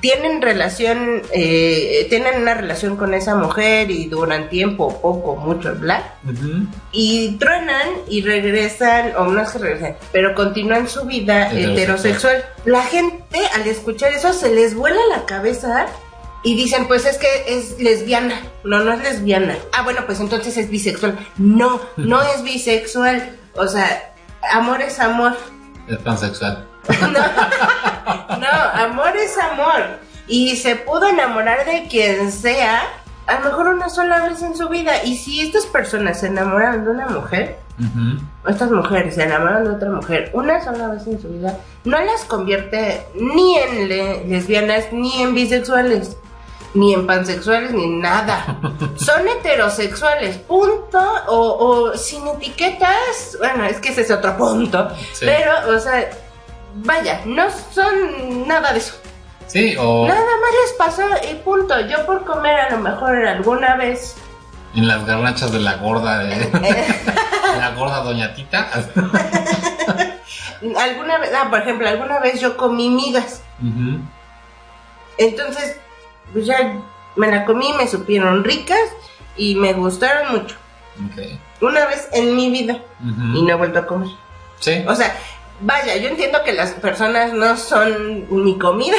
Tienen 0.00 0.42
relación, 0.42 1.22
eh, 1.32 2.06
tienen 2.08 2.42
una 2.42 2.54
relación 2.54 2.96
con 2.96 3.14
esa 3.14 3.34
mujer 3.34 3.90
y 3.90 4.06
duran 4.06 4.48
tiempo, 4.48 5.00
poco, 5.00 5.36
mucho, 5.36 5.74
bla, 5.74 6.14
Ujú. 6.24 6.66
y 6.92 7.36
truenan 7.38 7.88
y 8.08 8.22
regresan, 8.22 9.12
o 9.16 9.26
no 9.26 9.42
es 9.42 9.50
que 9.50 9.58
regresan, 9.58 9.96
pero 10.12 10.34
continúan 10.34 10.88
su 10.88 11.04
vida 11.04 11.50
Heterosexual. 11.52 11.78
heterosexual. 11.78 12.44
La 12.64 12.82
gente 12.82 13.40
al 13.54 13.66
escuchar 13.66 14.12
eso 14.12 14.32
se 14.32 14.54
les 14.54 14.74
vuela 14.74 15.00
la 15.10 15.24
cabeza 15.26 15.86
y 16.42 16.54
dicen, 16.54 16.86
pues 16.86 17.04
es 17.06 17.18
que 17.18 17.26
es 17.48 17.78
lesbiana. 17.80 18.40
No, 18.64 18.84
no 18.84 18.92
es 18.92 19.02
lesbiana. 19.02 19.56
Ah, 19.72 19.82
bueno, 19.82 20.02
pues 20.06 20.20
entonces 20.20 20.56
es 20.56 20.70
bisexual. 20.70 21.18
No, 21.38 21.80
no 21.96 22.22
es 22.22 22.42
bisexual. 22.42 23.36
O 23.56 23.66
sea, 23.66 24.12
amor 24.52 24.80
es 24.82 25.00
amor. 25.00 25.36
Es 25.88 25.98
pansexual. 25.98 26.64
No, 27.00 27.08
no, 28.38 28.45
amor 28.86 29.16
es 29.16 29.36
amor. 29.38 29.82
Y 30.28 30.56
se 30.56 30.76
pudo 30.76 31.06
enamorar 31.06 31.64
de 31.66 31.86
quien 31.88 32.32
sea, 32.32 32.82
a 33.26 33.34
lo 33.38 33.44
mejor 33.46 33.68
una 33.68 33.88
sola 33.88 34.28
vez 34.28 34.42
en 34.42 34.56
su 34.56 34.68
vida. 34.68 35.04
Y 35.04 35.16
si 35.16 35.40
estas 35.40 35.66
personas 35.66 36.20
se 36.20 36.26
enamoran 36.28 36.84
de 36.84 36.90
una 36.90 37.06
mujer, 37.06 37.58
o 38.44 38.48
estas 38.48 38.70
mujeres 38.70 39.14
se 39.16 39.22
enamoran 39.24 39.64
de 39.64 39.70
otra 39.70 39.90
mujer 39.90 40.30
una 40.32 40.64
sola 40.64 40.88
vez 40.88 41.06
en 41.06 41.20
su 41.20 41.28
vida, 41.28 41.58
no 41.84 42.00
las 42.00 42.24
convierte 42.24 43.06
ni 43.14 43.56
en 43.58 43.88
le- 43.88 44.24
lesbianas, 44.26 44.86
ni 44.92 45.20
en 45.22 45.34
bisexuales, 45.34 46.16
ni 46.74 46.94
en 46.94 47.06
pansexuales, 47.06 47.70
ni 47.72 47.86
nada. 47.86 48.58
Son 48.96 49.28
heterosexuales, 49.28 50.38
punto. 50.38 50.98
O, 51.28 51.90
o 51.92 51.96
sin 51.96 52.26
etiquetas, 52.26 53.36
bueno, 53.38 53.64
es 53.64 53.78
que 53.78 53.90
ese 53.90 54.00
es 54.02 54.10
otro 54.10 54.36
punto. 54.36 54.88
Sí. 55.12 55.26
Pero, 55.26 55.52
o 55.76 55.78
sea, 55.78 56.08
vaya, 56.84 57.22
no 57.24 57.46
son 57.72 58.46
nada 58.46 58.72
de 58.72 58.78
eso. 58.78 58.94
Sí, 59.46 59.76
o 59.78 60.06
Nada 60.08 60.20
más 60.20 60.50
les 60.64 60.72
pasó 60.76 61.02
y 61.30 61.34
punto. 61.36 61.78
Yo 61.86 62.04
por 62.04 62.24
comer 62.24 62.58
a 62.60 62.70
lo 62.70 62.78
mejor 62.78 63.16
alguna 63.26 63.76
vez. 63.76 64.16
en 64.74 64.88
las 64.88 65.06
garnachas 65.06 65.52
de 65.52 65.60
la 65.60 65.76
gorda, 65.76 66.18
de 66.18 66.36
la 67.58 67.70
gorda 67.76 68.02
doña 68.02 68.34
Tita. 68.34 68.68
Alguna 70.78 71.18
vez, 71.18 71.30
ah, 71.34 71.48
por 71.50 71.60
ejemplo, 71.60 71.86
alguna 71.88 72.18
vez 72.18 72.40
yo 72.40 72.56
comí 72.56 72.88
migas. 72.88 73.42
Entonces, 75.18 75.76
pues 76.32 76.46
ya 76.46 76.78
me 77.14 77.28
la 77.30 77.44
comí, 77.44 77.72
me 77.74 77.86
supieron 77.86 78.42
ricas 78.44 78.80
y 79.36 79.54
me 79.56 79.72
gustaron 79.74 80.32
mucho. 80.32 80.56
Ok. 81.12 81.22
una 81.60 81.84
vez 81.86 82.08
en 82.12 82.34
mi 82.36 82.50
vida 82.50 82.78
y 83.34 83.42
no 83.42 83.50
he 83.50 83.54
vuelto 83.54 83.80
a 83.80 83.86
comer. 83.86 84.08
Sí, 84.60 84.82
O 84.88 84.94
sea, 84.94 85.14
vaya, 85.60 85.96
yo 85.96 86.08
entiendo 86.08 86.42
que 86.44 86.52
las 86.52 86.72
personas 86.72 87.32
no 87.32 87.56
son 87.56 88.26
ni 88.44 88.58
comida, 88.58 88.96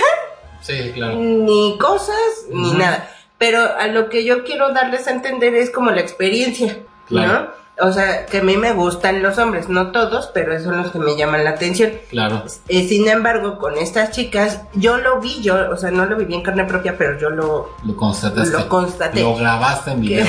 sí, 0.62 0.92
claro. 0.94 1.16
ni 1.16 1.78
cosas, 1.78 2.16
ni 2.50 2.72
nada. 2.72 3.10
Pero 3.38 3.60
a 3.78 3.88
lo 3.88 4.10
que 4.10 4.24
yo 4.26 4.44
quiero 4.44 4.74
darles 4.74 5.08
a 5.08 5.12
entender 5.12 5.54
es 5.56 5.70
como 5.70 5.92
la 5.92 6.02
experiencia, 6.02 6.80
Claro. 7.08 7.34
¿no? 7.34 7.68
O 7.80 7.92
sea, 7.92 8.26
que 8.26 8.40
a 8.40 8.44
mí 8.44 8.58
me 8.58 8.74
gustan 8.74 9.22
los 9.22 9.38
hombres, 9.38 9.70
no 9.70 9.92
todos, 9.92 10.32
pero 10.34 10.52
esos 10.52 10.66
son 10.66 10.82
los 10.82 10.92
que 10.92 10.98
me 10.98 11.16
llaman 11.16 11.44
la 11.44 11.52
atención. 11.52 11.92
Claro. 12.10 12.44
Eh, 12.68 12.88
sin 12.88 13.08
embargo, 13.08 13.60
con 13.60 13.78
estas 13.78 14.10
chicas, 14.10 14.62
yo 14.74 14.98
lo 14.98 15.20
vi, 15.20 15.42
yo, 15.44 15.70
o 15.72 15.78
sea, 15.78 15.92
no 15.92 16.08
lo 16.08 16.16
viví 16.16 16.34
en 16.34 16.42
carne 16.42 16.64
propia, 16.64 16.98
pero 16.98 17.20
yo 17.20 17.30
lo, 17.30 17.70
Lo 17.86 17.96
constataste. 17.96 18.52
Lo 18.58 18.68
constaté. 18.68 19.22
Lo 19.22 19.36
grabaste 19.36 19.92
en 19.92 20.02
video. 20.02 20.26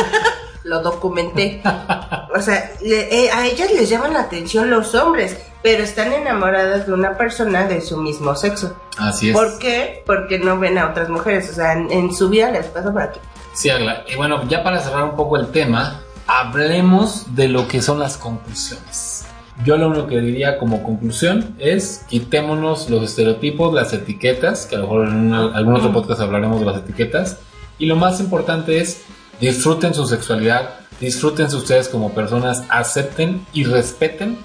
lo 0.64 0.80
documenté. 0.80 1.60
O 2.36 2.40
sea, 2.42 2.72
le- 2.82 3.24
eh, 3.26 3.30
a 3.30 3.46
ellas 3.46 3.70
les 3.72 3.88
llaman 3.88 4.12
la 4.12 4.20
atención 4.20 4.70
los 4.70 4.94
hombres, 4.94 5.36
pero 5.62 5.82
están 5.82 6.12
enamoradas 6.12 6.86
de 6.86 6.92
una 6.92 7.16
persona 7.16 7.66
de 7.66 7.80
su 7.80 7.96
mismo 7.96 8.34
sexo. 8.36 8.74
Así 8.96 9.30
es. 9.30 9.34
¿Por 9.36 9.58
qué? 9.58 10.02
Porque 10.06 10.38
no 10.38 10.58
ven 10.58 10.78
a 10.78 10.88
otras 10.90 11.08
mujeres, 11.08 11.50
o 11.50 11.54
sea, 11.54 11.72
en, 11.72 11.90
en 11.90 12.14
su 12.14 12.28
vida 12.28 12.50
les 12.50 12.66
pasa 12.66 12.92
por 12.92 13.02
aquí. 13.02 13.20
Sí, 13.54 13.70
Agla. 13.70 14.04
Y 14.12 14.16
bueno, 14.16 14.46
ya 14.48 14.62
para 14.62 14.78
cerrar 14.80 15.04
un 15.04 15.16
poco 15.16 15.36
el 15.36 15.48
tema, 15.48 16.00
hablemos 16.26 17.34
de 17.34 17.48
lo 17.48 17.66
que 17.68 17.82
son 17.82 17.98
las 17.98 18.16
conclusiones. 18.16 19.24
Yo 19.64 19.76
lo 19.76 19.88
único 19.88 20.06
que 20.06 20.20
diría 20.20 20.56
como 20.58 20.84
conclusión 20.84 21.56
es 21.58 22.04
quitémonos 22.08 22.88
los 22.90 23.02
estereotipos, 23.02 23.74
las 23.74 23.92
etiquetas, 23.92 24.66
que 24.66 24.76
a 24.76 24.78
lo 24.78 24.84
mejor 24.84 25.08
en 25.08 25.32
una- 25.32 25.56
algún 25.56 25.74
otro 25.74 25.92
podcast 25.92 26.20
hablaremos 26.20 26.60
de 26.60 26.66
las 26.66 26.76
etiquetas. 26.76 27.38
Y 27.78 27.86
lo 27.86 27.96
más 27.96 28.20
importante 28.20 28.78
es 28.80 29.02
disfruten 29.40 29.94
su 29.94 30.06
sexualidad, 30.06 30.70
disfrútense 31.00 31.56
ustedes 31.56 31.88
como 31.88 32.12
personas, 32.12 32.64
acepten 32.68 33.46
y 33.52 33.64
respeten 33.64 34.38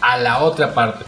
a 0.00 0.18
la 0.18 0.42
otra 0.42 0.74
parte, 0.74 1.04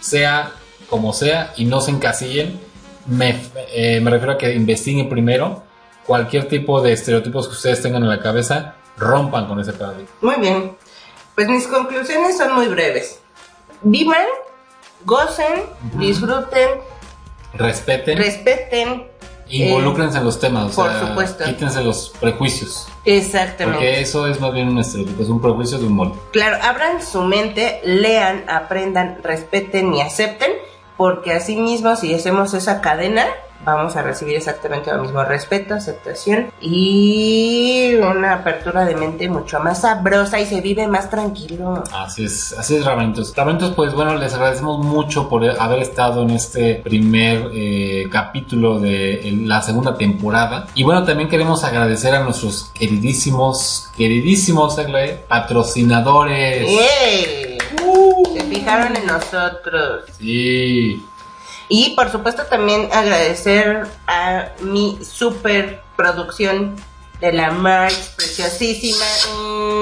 sea 0.00 0.52
como 0.88 1.12
sea, 1.12 1.52
y 1.56 1.64
no 1.64 1.80
se 1.80 1.92
encasillen. 1.92 2.60
Me, 3.06 3.40
eh, 3.72 4.00
me 4.00 4.10
refiero 4.10 4.32
a 4.32 4.38
que 4.38 4.54
investiguen 4.54 5.08
primero 5.08 5.62
cualquier 6.06 6.48
tipo 6.48 6.80
de 6.80 6.92
estereotipos 6.92 7.46
que 7.46 7.54
ustedes 7.54 7.82
tengan 7.82 8.02
en 8.02 8.08
la 8.08 8.20
cabeza, 8.20 8.74
rompan 8.96 9.46
con 9.46 9.60
ese 9.60 9.72
paradigma. 9.72 10.10
Muy 10.20 10.36
bien. 10.36 10.76
Pues 11.34 11.48
mis 11.48 11.66
conclusiones 11.66 12.36
son 12.36 12.54
muy 12.54 12.66
breves. 12.66 13.20
Vivan, 13.82 14.26
gocen, 15.04 15.62
disfruten, 15.94 16.68
Respeten, 17.54 18.18
respeten. 18.18 19.09
Involúcrense 19.50 20.18
en 20.18 20.24
los 20.24 20.38
temas, 20.38 20.72
o 20.72 20.82
por 20.82 20.90
sea, 20.90 21.08
supuesto. 21.08 21.44
quítense 21.44 21.82
los 21.82 22.12
prejuicios, 22.20 22.86
Exactamente. 23.04 23.64
porque 23.78 24.00
eso 24.00 24.26
es 24.26 24.40
más 24.40 24.52
bien 24.52 24.68
un 24.68 24.78
estereotipo, 24.78 25.22
es 25.22 25.28
un 25.28 25.40
prejuicio 25.40 25.78
de 25.78 25.86
un 25.86 25.92
molde. 25.94 26.14
Claro, 26.32 26.56
abran 26.62 27.02
su 27.02 27.22
mente, 27.22 27.80
lean, 27.84 28.44
aprendan, 28.48 29.20
respeten 29.22 29.94
y 29.94 30.00
acepten, 30.00 30.52
porque 30.96 31.32
así 31.32 31.56
mismo 31.56 31.96
si 31.96 32.14
hacemos 32.14 32.54
esa 32.54 32.80
cadena, 32.80 33.26
vamos 33.64 33.96
a 33.96 34.02
recibir 34.02 34.36
exactamente 34.36 34.92
lo 34.92 35.02
mismo, 35.02 35.22
respeto, 35.24 35.74
aceptación 35.74 36.50
y 36.60 37.94
una 37.94 38.34
apertura 38.34 38.84
de 38.84 38.94
mente 38.94 39.28
mucho 39.28 39.60
más 39.60 39.82
sabrosa 39.82 40.40
y 40.40 40.46
se 40.46 40.60
vive 40.60 40.86
más 40.86 41.10
tranquilo. 41.10 41.84
Así 41.92 42.24
es, 42.24 42.52
así 42.58 42.76
es, 42.76 42.84
Rabanitos. 42.84 43.34
Rabanitos, 43.36 43.72
pues 43.74 43.92
bueno, 43.94 44.16
les 44.16 44.34
agradecemos 44.34 44.84
mucho 44.84 45.28
por 45.28 45.48
haber 45.48 45.80
estado 45.80 46.22
en 46.22 46.30
este 46.30 46.76
primer 46.76 47.50
eh, 47.52 48.08
capítulo 48.10 48.78
de 48.78 49.38
la 49.44 49.62
segunda 49.62 49.96
temporada. 49.96 50.66
Y 50.74 50.82
bueno, 50.82 51.04
también 51.04 51.28
queremos 51.28 51.64
agradecer 51.64 52.14
a 52.14 52.20
nuestros 52.24 52.70
queridísimos, 52.74 53.90
queridísimos 53.96 54.78
Aglae, 54.78 55.24
patrocinadores. 55.28 56.66
¡Ey! 56.68 57.58
Se 58.32 58.40
fijaron 58.44 58.96
en 58.96 59.06
nosotros. 59.06 60.04
Sí, 60.18 61.02
Y 61.70 61.94
por 61.94 62.10
supuesto 62.10 62.42
también 62.46 62.88
agradecer 62.92 63.86
a 64.08 64.48
mi 64.60 64.98
super 65.02 65.80
producción 65.96 66.74
de 67.20 67.32
la 67.32 67.52
March 67.52 67.94
preciosísima 68.16 69.04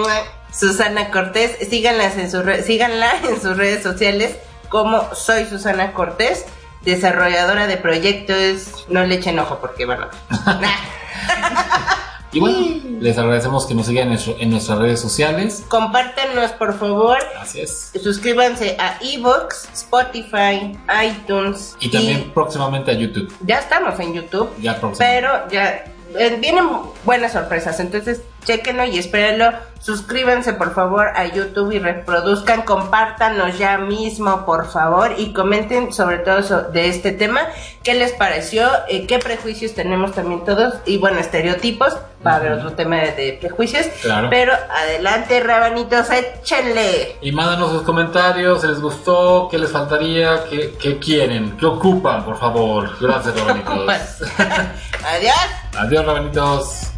¡mua! 0.03 0.15
Susana 0.53 1.11
Cortés. 1.11 1.57
Síganlas 1.69 2.17
en 2.19 2.45
re- 2.45 2.63
síganla 2.63 3.11
en 3.29 3.41
sus 3.41 3.57
redes 3.57 3.83
sociales 3.83 4.37
como 4.69 5.15
soy 5.15 5.47
Susana 5.47 5.93
Cortés, 5.95 6.45
desarrolladora 6.83 7.67
de 7.67 7.79
proyectos. 7.79 8.85
No 8.89 9.05
le 9.05 9.15
echen 9.15 9.39
ojo 9.39 9.59
porque 9.61 9.87
bueno. 9.87 10.09
y 12.33 12.41
bueno, 12.41 12.59
les 13.01 13.17
agradecemos 13.17 13.67
que 13.67 13.75
nos 13.75 13.87
sigan 13.87 14.13
en, 14.13 14.51
nuestras 14.51 14.79
redes 14.79 15.01
sociales. 15.01 15.65
Compártanos 15.69 16.53
por 16.53 16.79
favor. 16.79 17.19
Así 17.41 17.61
es. 17.61 17.93
Suscríbanse 18.03 18.77
a 18.79 18.99
Evox, 19.01 19.69
Spotify, 19.73 20.79
iTunes 21.05 21.77
Y 21.81 21.91
también 21.91 22.31
próximamente 22.35 22.91
a 22.91 22.95
YouTube. 22.95 23.33
ya 23.45 23.59
estamos 23.59 23.99
en 24.01 24.15
YouTube. 24.15 24.51
Ya 24.61 24.79
próximamente. 24.79 25.21
Pero 25.21 25.51
ya 25.51 25.85
eh, 26.19 26.37
vienen 26.41 26.67
buenas 27.05 27.33
sorpresas, 27.33 27.81
entonces 27.81 28.23
chequenlo 28.45 28.85
y 28.85 28.99
espérenlo. 28.99 29.51
Suscríbanse 29.81 30.55
por 30.55 30.75
favor 30.75 31.07
a 31.15 31.25
YouTube 31.27 31.71
y 31.73 31.79
reproduzcan, 31.79 32.63
compártanos 32.63 33.57
ya 33.59 33.79
mismo 33.79 34.45
por 34.45 34.69
favor 34.71 35.13
y 35.17 35.33
comenten 35.33 35.93
sobre 35.93 36.19
todo 36.19 36.63
de 36.73 36.89
este 36.89 37.13
tema, 37.13 37.41
qué 37.85 37.95
les 37.95 38.13
pareció, 38.13 38.69
Eh, 38.89 39.07
qué 39.07 39.19
prejuicios 39.21 39.75
tenemos 39.75 40.13
también 40.13 40.45
todos 40.45 40.75
y 40.85 40.99
bueno, 40.99 41.21
estereotipos, 41.21 41.97
va 42.27 42.33
a 42.33 42.37
haber 42.37 42.53
otro 42.53 42.73
tema 42.73 42.97
de, 42.97 43.13
de 43.13 43.39
prejuicios, 43.41 43.87
Claro. 44.03 44.29
pero 44.31 44.53
adelante 44.53 45.41
rabanitos, 45.41 46.09
échenle. 46.11 47.17
Y 47.23 47.31
mándanos 47.31 47.71
sus 47.71 47.83
comentarios, 47.83 48.65
¿les 48.65 48.81
gustó? 48.81 49.49
¿Qué 49.49 49.59
les 49.59 49.71
faltaría? 49.71 50.45
¿Qué, 50.51 50.75
qué 50.83 50.99
quieren? 50.99 51.57
¿Qué 51.57 51.65
ocupan, 51.67 52.25
por 52.25 52.37
favor? 52.39 52.91
Gracias, 53.01 53.35
Rabanitos. 53.39 54.23
Adiós. 55.07 55.35
Adiós, 55.79 56.05
Rabanitos. 56.05 56.89